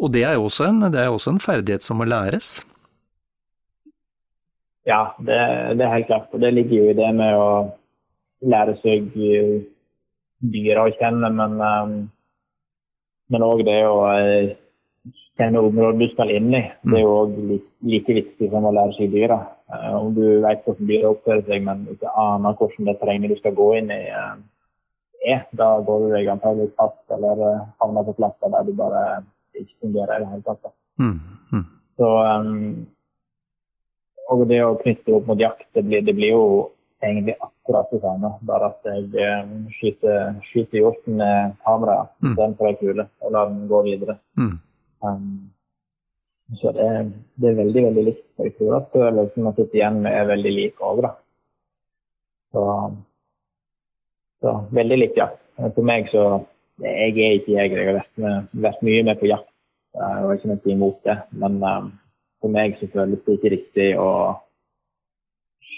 og 0.00 0.12
det 0.12 0.24
er 0.28 0.36
jo 0.36 0.46
også 0.48 0.68
en, 0.68 0.80
det 0.92 1.06
også 1.08 1.32
en 1.32 1.40
ferdighet 1.40 1.84
som 1.84 2.00
må 2.00 2.04
læres. 2.08 2.60
Ja, 4.86 5.16
det, 5.18 5.38
det, 5.78 5.84
er 5.84 5.94
helt 5.94 6.06
klart. 6.06 6.28
Og 6.32 6.40
det 6.40 6.52
ligger 6.54 6.76
jo 6.76 6.90
i 6.90 6.98
det 6.98 7.08
med 7.16 7.34
å 7.34 7.48
lære 8.46 8.76
seg 8.84 9.08
dyra 10.52 10.86
å 10.86 10.94
kjenne, 10.94 11.32
men 11.34 11.58
òg 13.42 13.62
um, 13.62 13.66
det 13.66 13.80
å 13.88 13.96
eh, 14.12 14.52
kjenne 15.40 15.64
området 15.64 16.04
du 16.04 16.12
skal 16.12 16.30
inn 16.36 16.52
i. 16.54 16.62
Det 16.84 17.00
er 17.00 17.02
jo 17.02 17.16
òg 17.24 17.38
like 17.90 18.18
viktig 18.20 18.50
som 18.52 18.68
å 18.68 18.74
lære 18.76 18.94
seg 18.98 19.14
dyra. 19.14 19.40
Om 19.96 20.12
du 20.14 20.26
vet 20.44 20.62
hvordan 20.62 20.90
dyra 20.92 21.14
oppfører 21.14 21.46
seg, 21.48 21.64
men 21.66 21.86
ikke 21.96 22.12
aner 22.22 22.60
hvordan 22.60 22.90
det 22.92 22.98
terrenget 23.00 23.34
du 23.34 23.40
skal 23.40 23.56
gå 23.58 23.72
inn 23.80 23.90
i 23.90 24.04
er, 25.26 25.42
da 25.58 25.72
går 25.82 26.04
du 26.04 26.12
deg 26.12 26.28
antakelig 26.30 26.68
fast 26.78 27.14
eller 27.16 27.40
havner 27.82 28.04
på 28.06 28.14
plasser 28.20 28.52
der 28.52 28.68
du 28.68 28.76
bare 28.78 29.00
ikke 29.62 29.86
fungerer 29.86 30.16
i 30.16 30.24
det 30.24 30.30
hele 30.34 30.46
tatt. 30.46 30.74
Mm. 31.00 31.16
Mm. 31.52 31.64
Så 31.96 32.12
um, 32.22 32.86
og 34.32 34.46
det 34.50 34.62
å 34.64 34.78
knytte 34.80 35.14
opp 35.14 35.28
mot 35.30 35.40
jakt, 35.40 35.66
det 35.76 35.84
blir, 35.86 36.02
det 36.02 36.14
blir 36.16 36.32
jo 36.34 36.46
egentlig 37.04 37.36
akkurat 37.38 37.90
det 37.92 38.00
samme. 38.02 38.32
Bare 38.48 38.70
at 38.72 38.88
jeg 38.88 39.10
um, 39.44 39.52
skyter, 39.76 40.38
skyter 40.48 40.80
hjorten 40.80 41.20
med 41.20 41.58
kamera 41.66 42.06
mm. 42.06 42.32
istedenfor 42.32 42.70
ei 42.70 42.78
kule 42.80 43.06
og 43.22 43.36
lar 43.36 43.52
den 43.52 43.68
gå 43.70 43.82
videre. 43.86 44.18
Mm. 44.40 44.56
Um, 45.06 45.28
så 46.60 46.72
det, 46.74 46.88
det, 47.34 47.50
er 47.50 47.60
veldig, 47.60 47.84
veldig 47.88 48.04
likt. 48.08 48.26
Jeg 48.42 48.54
tror 48.58 48.80
at 48.80 48.92
følelsen 48.94 49.46
man 49.46 49.56
sitter 49.56 49.80
igjen 49.80 50.02
med, 50.02 50.14
er 50.14 50.28
veldig 50.30 50.52
lik 50.54 50.84
òg, 50.84 51.02
da. 51.06 51.14
Så, 52.54 52.62
så, 54.42 54.52
veldig 54.74 55.00
likt, 55.00 55.18
ja. 55.18 55.30
For 55.66 55.86
meg 55.86 56.10
så 56.12 56.26
Jeg 56.82 57.12
er 57.12 57.38
ikke 57.38 57.54
jeger. 57.54 57.78
Jeg 57.78 57.88
har 57.88 57.98
vært, 58.00 58.48
vært 58.66 58.82
mye 58.84 59.04
med 59.06 59.20
på 59.20 59.30
jakt. 59.30 59.52
Har 59.96 60.34
ikke 60.34 60.50
noe 60.50 60.72
imot 60.72 60.98
det. 61.08 61.16
Men 61.40 61.56
um, 61.62 61.86
for 62.42 62.52
meg 62.52 62.76
så 62.80 62.88
føles 62.92 63.22
det 63.24 63.38
ikke 63.38 63.52
riktig 63.54 63.86
å 64.00 64.10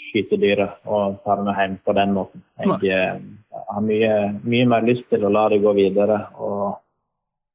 skyte 0.08 0.38
dyret 0.40 0.88
og 0.88 1.20
ta 1.24 1.36
det 1.38 1.46
med 1.46 1.60
hjem 1.60 1.76
på 1.84 1.94
den 1.98 2.14
måten. 2.16 2.44
Jeg 2.58 3.14
uh, 3.14 3.62
har 3.68 3.84
mye, 3.84 4.12
mye, 4.42 4.66
mer 4.74 4.86
lyst 4.88 5.06
til 5.12 5.26
å 5.26 5.32
la 5.32 5.46
det 5.52 5.60
gå 5.62 5.74
videre 5.76 6.18
og 6.40 6.80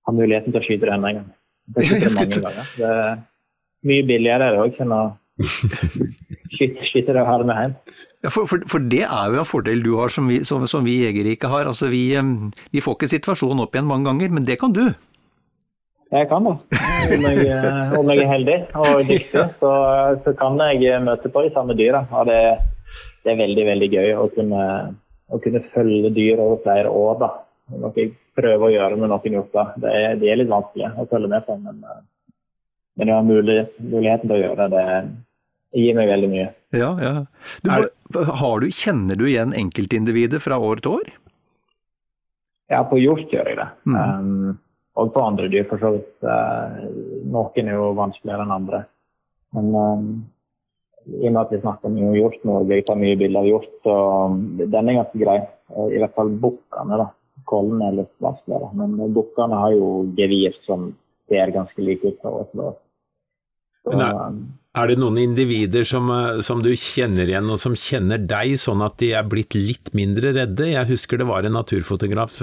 ha 0.04 0.16
muligheten 0.16 0.54
til 0.54 0.62
å 0.62 0.66
skyte 0.66 0.88
det 0.88 0.96
enda 0.96 1.12
en 1.12 1.22
gang. 1.22 1.32
Det 1.74 1.86
er, 1.88 2.58
det 2.76 2.88
er 2.92 3.20
mye 3.88 4.04
billigere 4.04 4.50
òg 4.60 4.82
enn 4.84 4.92
å 4.92 5.04
skyte 6.58 7.14
det 7.16 7.22
og 7.22 7.30
ha 7.30 7.38
det 7.40 7.48
med 7.48 7.62
hjem. 7.62 7.76
Ja, 8.24 8.30
for, 8.32 8.48
for, 8.48 8.62
for, 8.72 8.80
det 8.80 9.02
er 9.04 9.34
jo 9.34 9.42
en 9.42 9.48
fordel 9.48 9.82
du 9.84 9.98
har 9.98 10.12
som 10.14 10.30
vi, 10.32 10.38
som, 10.48 10.64
som 10.72 10.86
vi 10.88 11.02
jegere 11.02 11.34
ikke 11.36 11.50
har. 11.52 11.68
Altså, 11.68 11.90
vi, 11.92 12.06
vi 12.72 12.84
får 12.84 12.96
ikke 12.96 13.12
situasjonen 13.12 13.66
opp 13.66 13.76
igjen 13.76 13.90
mange 13.90 14.08
ganger, 14.08 14.32
men 14.32 14.48
det 14.48 14.56
kan 14.62 14.72
du. 14.72 14.86
Jeg 16.14 16.30
kan 16.30 16.46
det. 16.46 16.54
Om 17.14 17.26
jeg, 17.26 17.48
eh, 17.50 17.94
om 17.98 18.12
jeg 18.12 18.22
er 18.22 18.30
heldig 18.30 18.58
og 18.80 19.02
dyktig, 19.08 19.44
så, 19.60 19.72
så, 20.24 20.34
kan 20.40 20.62
jeg 20.62 21.02
møte 21.04 21.32
på 21.34 21.44
de 21.44 21.52
samme 21.56 21.76
dyra. 21.76 22.04
Det, 22.30 22.40
det, 23.26 23.34
er 23.34 23.42
veldig 23.42 23.66
veldig 23.72 23.90
gøy 23.92 24.16
å 24.22 24.30
kunne, 24.36 24.64
å 25.28 25.42
kunne 25.44 25.64
følge 25.74 26.14
dyr 26.16 26.40
over 26.40 26.62
flere 26.64 26.94
år. 26.94 27.18
da. 27.26 27.32
Noe 27.74 27.92
jeg 27.98 28.14
prøver 28.38 28.68
å 28.70 28.72
gjøre 28.72 29.02
med 29.02 29.12
noen 29.12 29.38
hjorter. 29.40 29.76
Det, 29.82 29.94
det 30.22 30.32
er 30.32 30.40
litt 30.40 30.54
vanskelig 30.54 30.94
å 30.96 31.10
følge 31.12 31.34
med 31.34 31.48
på, 31.50 31.58
men, 31.66 31.84
eh, 31.92 32.02
men 32.96 33.10
jeg 33.10 33.18
har 33.18 33.30
mulighet, 33.34 33.78
muligheten 33.82 34.30
til 34.30 34.38
å 34.38 34.44
gjøre 34.46 34.70
det. 34.72 34.88
Det 34.88 35.04
gir 35.74 35.98
meg 35.98 36.10
veldig 36.12 36.30
mye. 36.32 36.48
Ja, 36.74 36.92
ja. 37.02 37.14
Du, 37.66 37.70
du, 38.14 38.68
kjenner 38.74 39.18
du 39.20 39.26
igjen 39.28 39.54
enkeltindivider 39.58 40.42
fra 40.44 40.60
år 40.62 40.82
til 40.84 41.00
år? 41.00 41.12
Ja, 42.72 42.84
på 42.90 43.00
hjort 43.02 43.32
gjør 43.34 43.50
jeg 43.52 43.60
det. 43.60 43.70
Mm. 43.86 43.98
Um, 43.98 44.60
og 45.00 45.14
på 45.14 45.24
andre 45.26 45.50
dyr, 45.52 45.66
for 45.70 45.82
så 45.82 45.96
vidt. 45.96 46.14
Uh, 46.26 46.86
noen 47.34 47.70
er 47.70 47.78
jo 47.78 47.90
vanskeligere 47.98 48.46
enn 48.46 48.56
andre. 48.56 48.84
Men 49.54 49.74
um, 49.78 50.08
i 51.10 51.28
og 51.28 51.34
med 51.34 51.42
at 51.44 51.52
vi 51.54 51.62
snakker 51.62 51.94
mye 51.94 52.08
om 52.10 52.16
hjort 52.18 52.48
nå, 52.48 52.62
jeg 52.72 52.86
tar 52.88 53.00
mye 53.02 53.20
bilder 53.20 53.42
av 53.42 53.50
hjort, 53.50 53.74
så 53.84 53.96
den 54.62 54.90
er 54.90 55.00
ganske 55.02 55.20
grei. 55.20 55.38
I 55.74 56.00
hvert 56.00 56.16
fall 56.18 56.32
bukkene, 56.46 57.02
da. 57.02 57.10
Kollene 57.50 57.90
er 57.90 57.98
litt 57.98 58.14
vanskeligere. 58.24 58.70
Men 58.80 59.14
bukkene 59.14 59.60
har 59.60 59.74
jo 59.76 59.88
gevir 60.18 60.56
som 60.64 60.92
ser 61.30 61.52
ganske 61.56 61.84
like 61.84 62.08
ut 62.08 62.22
fra 62.22 62.32
år 62.40 62.50
til 62.52 62.66
år. 62.70 62.76
Så, 63.84 63.98
um, 64.00 64.44
er 64.74 64.90
det 64.90 64.96
noen 64.98 65.20
individer 65.22 65.86
som, 65.86 66.08
eh, 66.10 66.40
som, 66.46 66.64
du 66.66 66.72
kjenner 66.74 67.30
igjen, 67.30 67.50
og 67.54 67.60
som 67.62 67.76
kjenner 67.78 68.18
deg, 68.18 68.56
sånn 68.58 68.82
at 68.82 68.98
de 69.02 69.12
er 69.14 69.28
blitt 69.30 69.54
litt 69.54 69.92
mindre 69.94 70.34
redde? 70.34 70.72
Jeg 70.72 70.90
husker 70.90 71.22
det 71.22 71.28
var 71.30 71.46
en 71.46 71.54
naturfotograf 71.60 72.40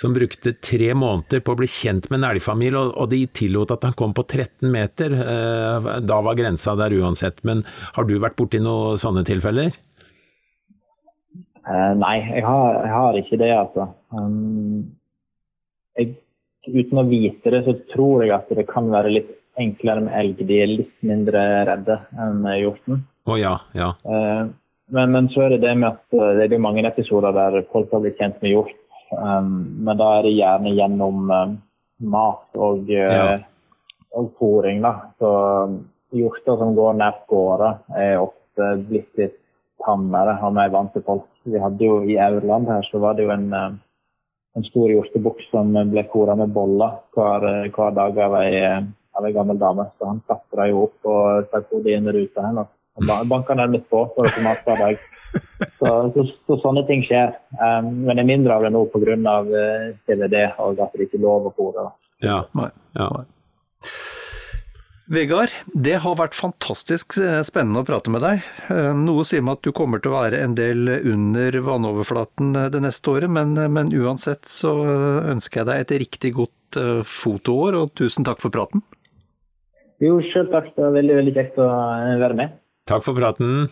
som 0.00 0.16
brukte 0.16 0.52
tre 0.60 0.92
måneder 0.92 1.40
på 1.40 1.54
å 1.54 1.60
bli 1.60 1.70
kjent 1.70 2.10
med 2.10 2.20
en 2.20 2.28
elgfamilie, 2.34 2.84
og, 2.92 3.08
de 3.10 3.24
tillot 3.32 3.72
at 3.72 3.88
han 3.88 3.96
kom 3.96 4.12
på 4.16 4.26
13 4.28 4.68
meter. 4.68 5.16
Eh, 5.24 5.90
da 6.04 6.20
var 6.20 6.36
grensa 6.36 6.76
der 6.76 6.92
uansett. 7.00 7.40
Men 7.48 7.64
har 7.96 8.04
du 8.04 8.18
vært 8.20 8.36
borti 8.36 8.60
noen 8.60 9.00
sånne 9.00 9.24
tilfeller? 9.24 9.72
Uh, 11.60 11.92
nei, 11.96 12.16
jeg 12.24 12.44
har, 12.44 12.76
jeg 12.84 12.92
har, 12.92 13.16
ikke 13.20 13.36
det, 13.40 13.50
altså. 13.54 13.84
Um, 14.16 14.88
jeg, 15.96 16.14
uten 16.66 17.00
å 17.00 17.04
vite 17.08 17.52
det, 17.52 17.60
så 17.66 17.76
tror 17.92 18.24
jeg 18.24 18.32
at 18.34 18.48
det 18.56 18.64
kan 18.68 18.88
være 18.92 19.12
litt 19.12 19.36
enklere 19.60 20.04
med 20.06 20.16
elg. 20.16 20.42
De 20.48 20.58
er 20.62 20.72
litt 20.72 20.96
mindre 21.06 21.44
redde 21.68 22.00
enn 22.18 22.44
hjorten. 22.56 23.04
Oh, 23.28 23.36
ja, 23.38 23.58
ja. 23.76 23.92
Uh, 24.04 24.50
men, 24.90 25.12
men, 25.14 25.28
så 25.30 25.44
er 25.44 25.54
det 25.54 25.66
det 25.68 25.76
med 25.78 25.92
at 25.92 26.18
uh, 26.18 26.32
det 26.38 26.50
er 26.50 26.62
mange 26.62 26.84
episoder 26.88 27.34
der 27.36 27.60
folk 27.72 27.92
har 27.94 28.02
blitt 28.04 28.18
kjent 28.18 28.40
med 28.42 28.54
hjort. 28.54 28.76
Um, 29.10 29.82
men 29.84 29.98
da 29.98 30.08
er 30.16 30.26
det 30.26 30.36
gjerne 30.38 30.74
gjennom 30.74 31.30
um, 31.30 31.56
mat 32.10 32.58
og, 32.58 32.90
ja. 32.90 33.38
og 34.16 34.32
fôring. 34.38 34.80
da. 34.82 34.94
Så 35.20 35.30
hjorter 36.16 36.58
som 36.58 36.74
går 36.78 36.96
nært 36.98 37.26
gårder, 37.30 37.82
er 37.94 38.22
ofte 38.22 38.72
blitt 38.88 39.10
litt 39.20 39.36
tammere 39.84 40.36
og 40.44 40.56
mer 40.56 40.72
vant 40.72 40.92
til 40.94 41.04
folk. 41.06 41.28
Vi 41.46 41.60
hadde 41.60 41.84
jo 41.84 42.00
I 42.04 42.18
Aurland 42.20 42.68
her 42.68 42.86
så 42.88 43.00
var 43.02 43.16
det 43.16 43.26
jo 43.26 43.34
en, 43.34 43.52
en 44.56 44.66
stor 44.66 44.90
hjortebukk 44.92 45.44
som 45.50 45.70
ble 45.92 46.04
fôra 46.12 46.36
med 46.36 46.52
boller 46.54 46.98
hver, 47.16 47.46
hver 47.72 47.94
dag 47.96 48.18
av 48.26 48.36
ei 48.42 48.58
av 49.16 49.26
ei 49.26 49.32
gammel 49.36 49.58
dame. 49.60 49.86
Så 49.98 50.10
han 50.10 50.20
klatra 50.26 50.68
jo 50.70 50.84
opp 50.88 51.10
og 51.10 51.48
stakk 51.48 51.72
hodet 51.74 51.96
inn 51.96 52.10
i 52.10 52.14
ruta 52.16 52.46
hennes. 52.46 52.70
Banka 53.30 53.54
nærmest 53.56 53.86
på 53.88 54.02
for 54.14 54.28
å 54.28 54.32
få 54.34 54.42
mat 54.44 54.60
hver 54.66 54.80
dag. 54.82 55.02
Så, 55.78 55.90
så, 56.14 56.24
så, 56.46 56.56
sånne 56.60 56.84
ting 56.88 57.04
skjer. 57.06 57.32
Um, 57.56 57.90
men 58.04 58.18
det 58.18 58.24
er 58.24 58.30
mindre 58.34 58.56
av 58.58 58.66
det 58.66 58.72
nå 58.74 58.84
pga. 58.92 59.36
Uh, 59.46 59.90
CVD 60.04 60.40
og 60.60 60.82
at 60.84 60.96
det 60.96 61.08
ikke 61.08 61.20
er 61.20 61.24
lov 61.24 61.48
å 61.48 61.54
fôre. 61.56 61.86
Ja. 62.20 62.42
ja. 62.98 63.10
Vegard, 65.10 65.50
det 65.74 65.96
har 66.04 66.14
vært 66.20 66.36
fantastisk 66.38 67.16
eh, 67.18 67.40
spennende 67.42 67.82
å 67.82 67.86
prate 67.88 68.12
med 68.14 68.22
deg. 68.22 68.44
Eh, 68.70 68.92
noe 68.94 69.24
sier 69.26 69.42
meg 69.42 69.58
at 69.58 69.66
du 69.66 69.72
kommer 69.74 69.98
til 69.98 70.12
å 70.12 70.20
være 70.20 70.38
en 70.44 70.54
del 70.54 70.86
under 71.00 71.58
vannoverflaten 71.66 72.52
eh, 72.54 72.68
det 72.70 72.84
neste 72.84 73.10
året, 73.10 73.32
men, 73.32 73.56
men 73.74 73.90
uansett 73.90 74.46
så 74.46 74.76
ønsker 75.32 75.64
jeg 75.64 75.70
deg 75.70 75.82
et 75.82 75.96
riktig 76.04 76.34
godt 76.38 76.78
fotoår, 77.10 77.74
og 77.80 77.96
tusen 77.98 78.22
takk 78.22 78.38
for 78.38 78.54
praten. 78.54 78.84
Jo, 80.00 80.16
sjøl 80.24 80.48
takk. 80.48 80.72
Det 80.72 80.80
var 80.80 80.94
veldig, 80.96 81.16
veldig 81.20 81.36
kjekt 81.36 81.60
å 81.60 81.68
være 82.22 82.36
med. 82.38 82.56
Takk 82.88 83.04
for 83.04 83.18
praten. 83.18 83.68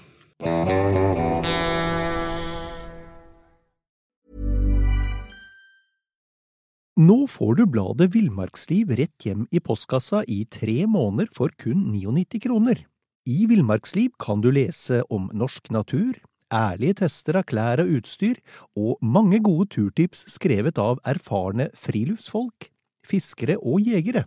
Nå 6.99 7.17
får 7.31 7.61
du 7.61 7.65
bladet 7.71 8.11
Villmarksliv 8.13 8.93
rett 8.99 9.25
hjem 9.25 9.47
i 9.55 9.61
postkassa 9.63 10.25
i 10.29 10.43
tre 10.51 10.83
måneder 10.91 11.31
for 11.33 11.55
kun 11.57 11.87
99 11.95 12.43
kroner. 12.45 12.83
I 13.29 13.47
Villmarksliv 13.49 14.17
kan 14.21 14.43
du 14.45 14.51
lese 14.53 15.05
om 15.09 15.31
norsk 15.33 15.71
natur, 15.73 16.19
ærlige 16.53 17.05
tester 17.05 17.39
av 17.41 17.47
klær 17.49 17.81
og 17.85 18.01
utstyr, 18.01 18.41
og 18.77 18.99
mange 19.01 19.41
gode 19.45 19.71
turtips 19.77 20.27
skrevet 20.35 20.81
av 20.83 20.99
erfarne 21.09 21.71
friluftsfolk, 21.79 22.69
fiskere 23.07 23.57
og 23.63 23.81
jegere. 23.87 24.27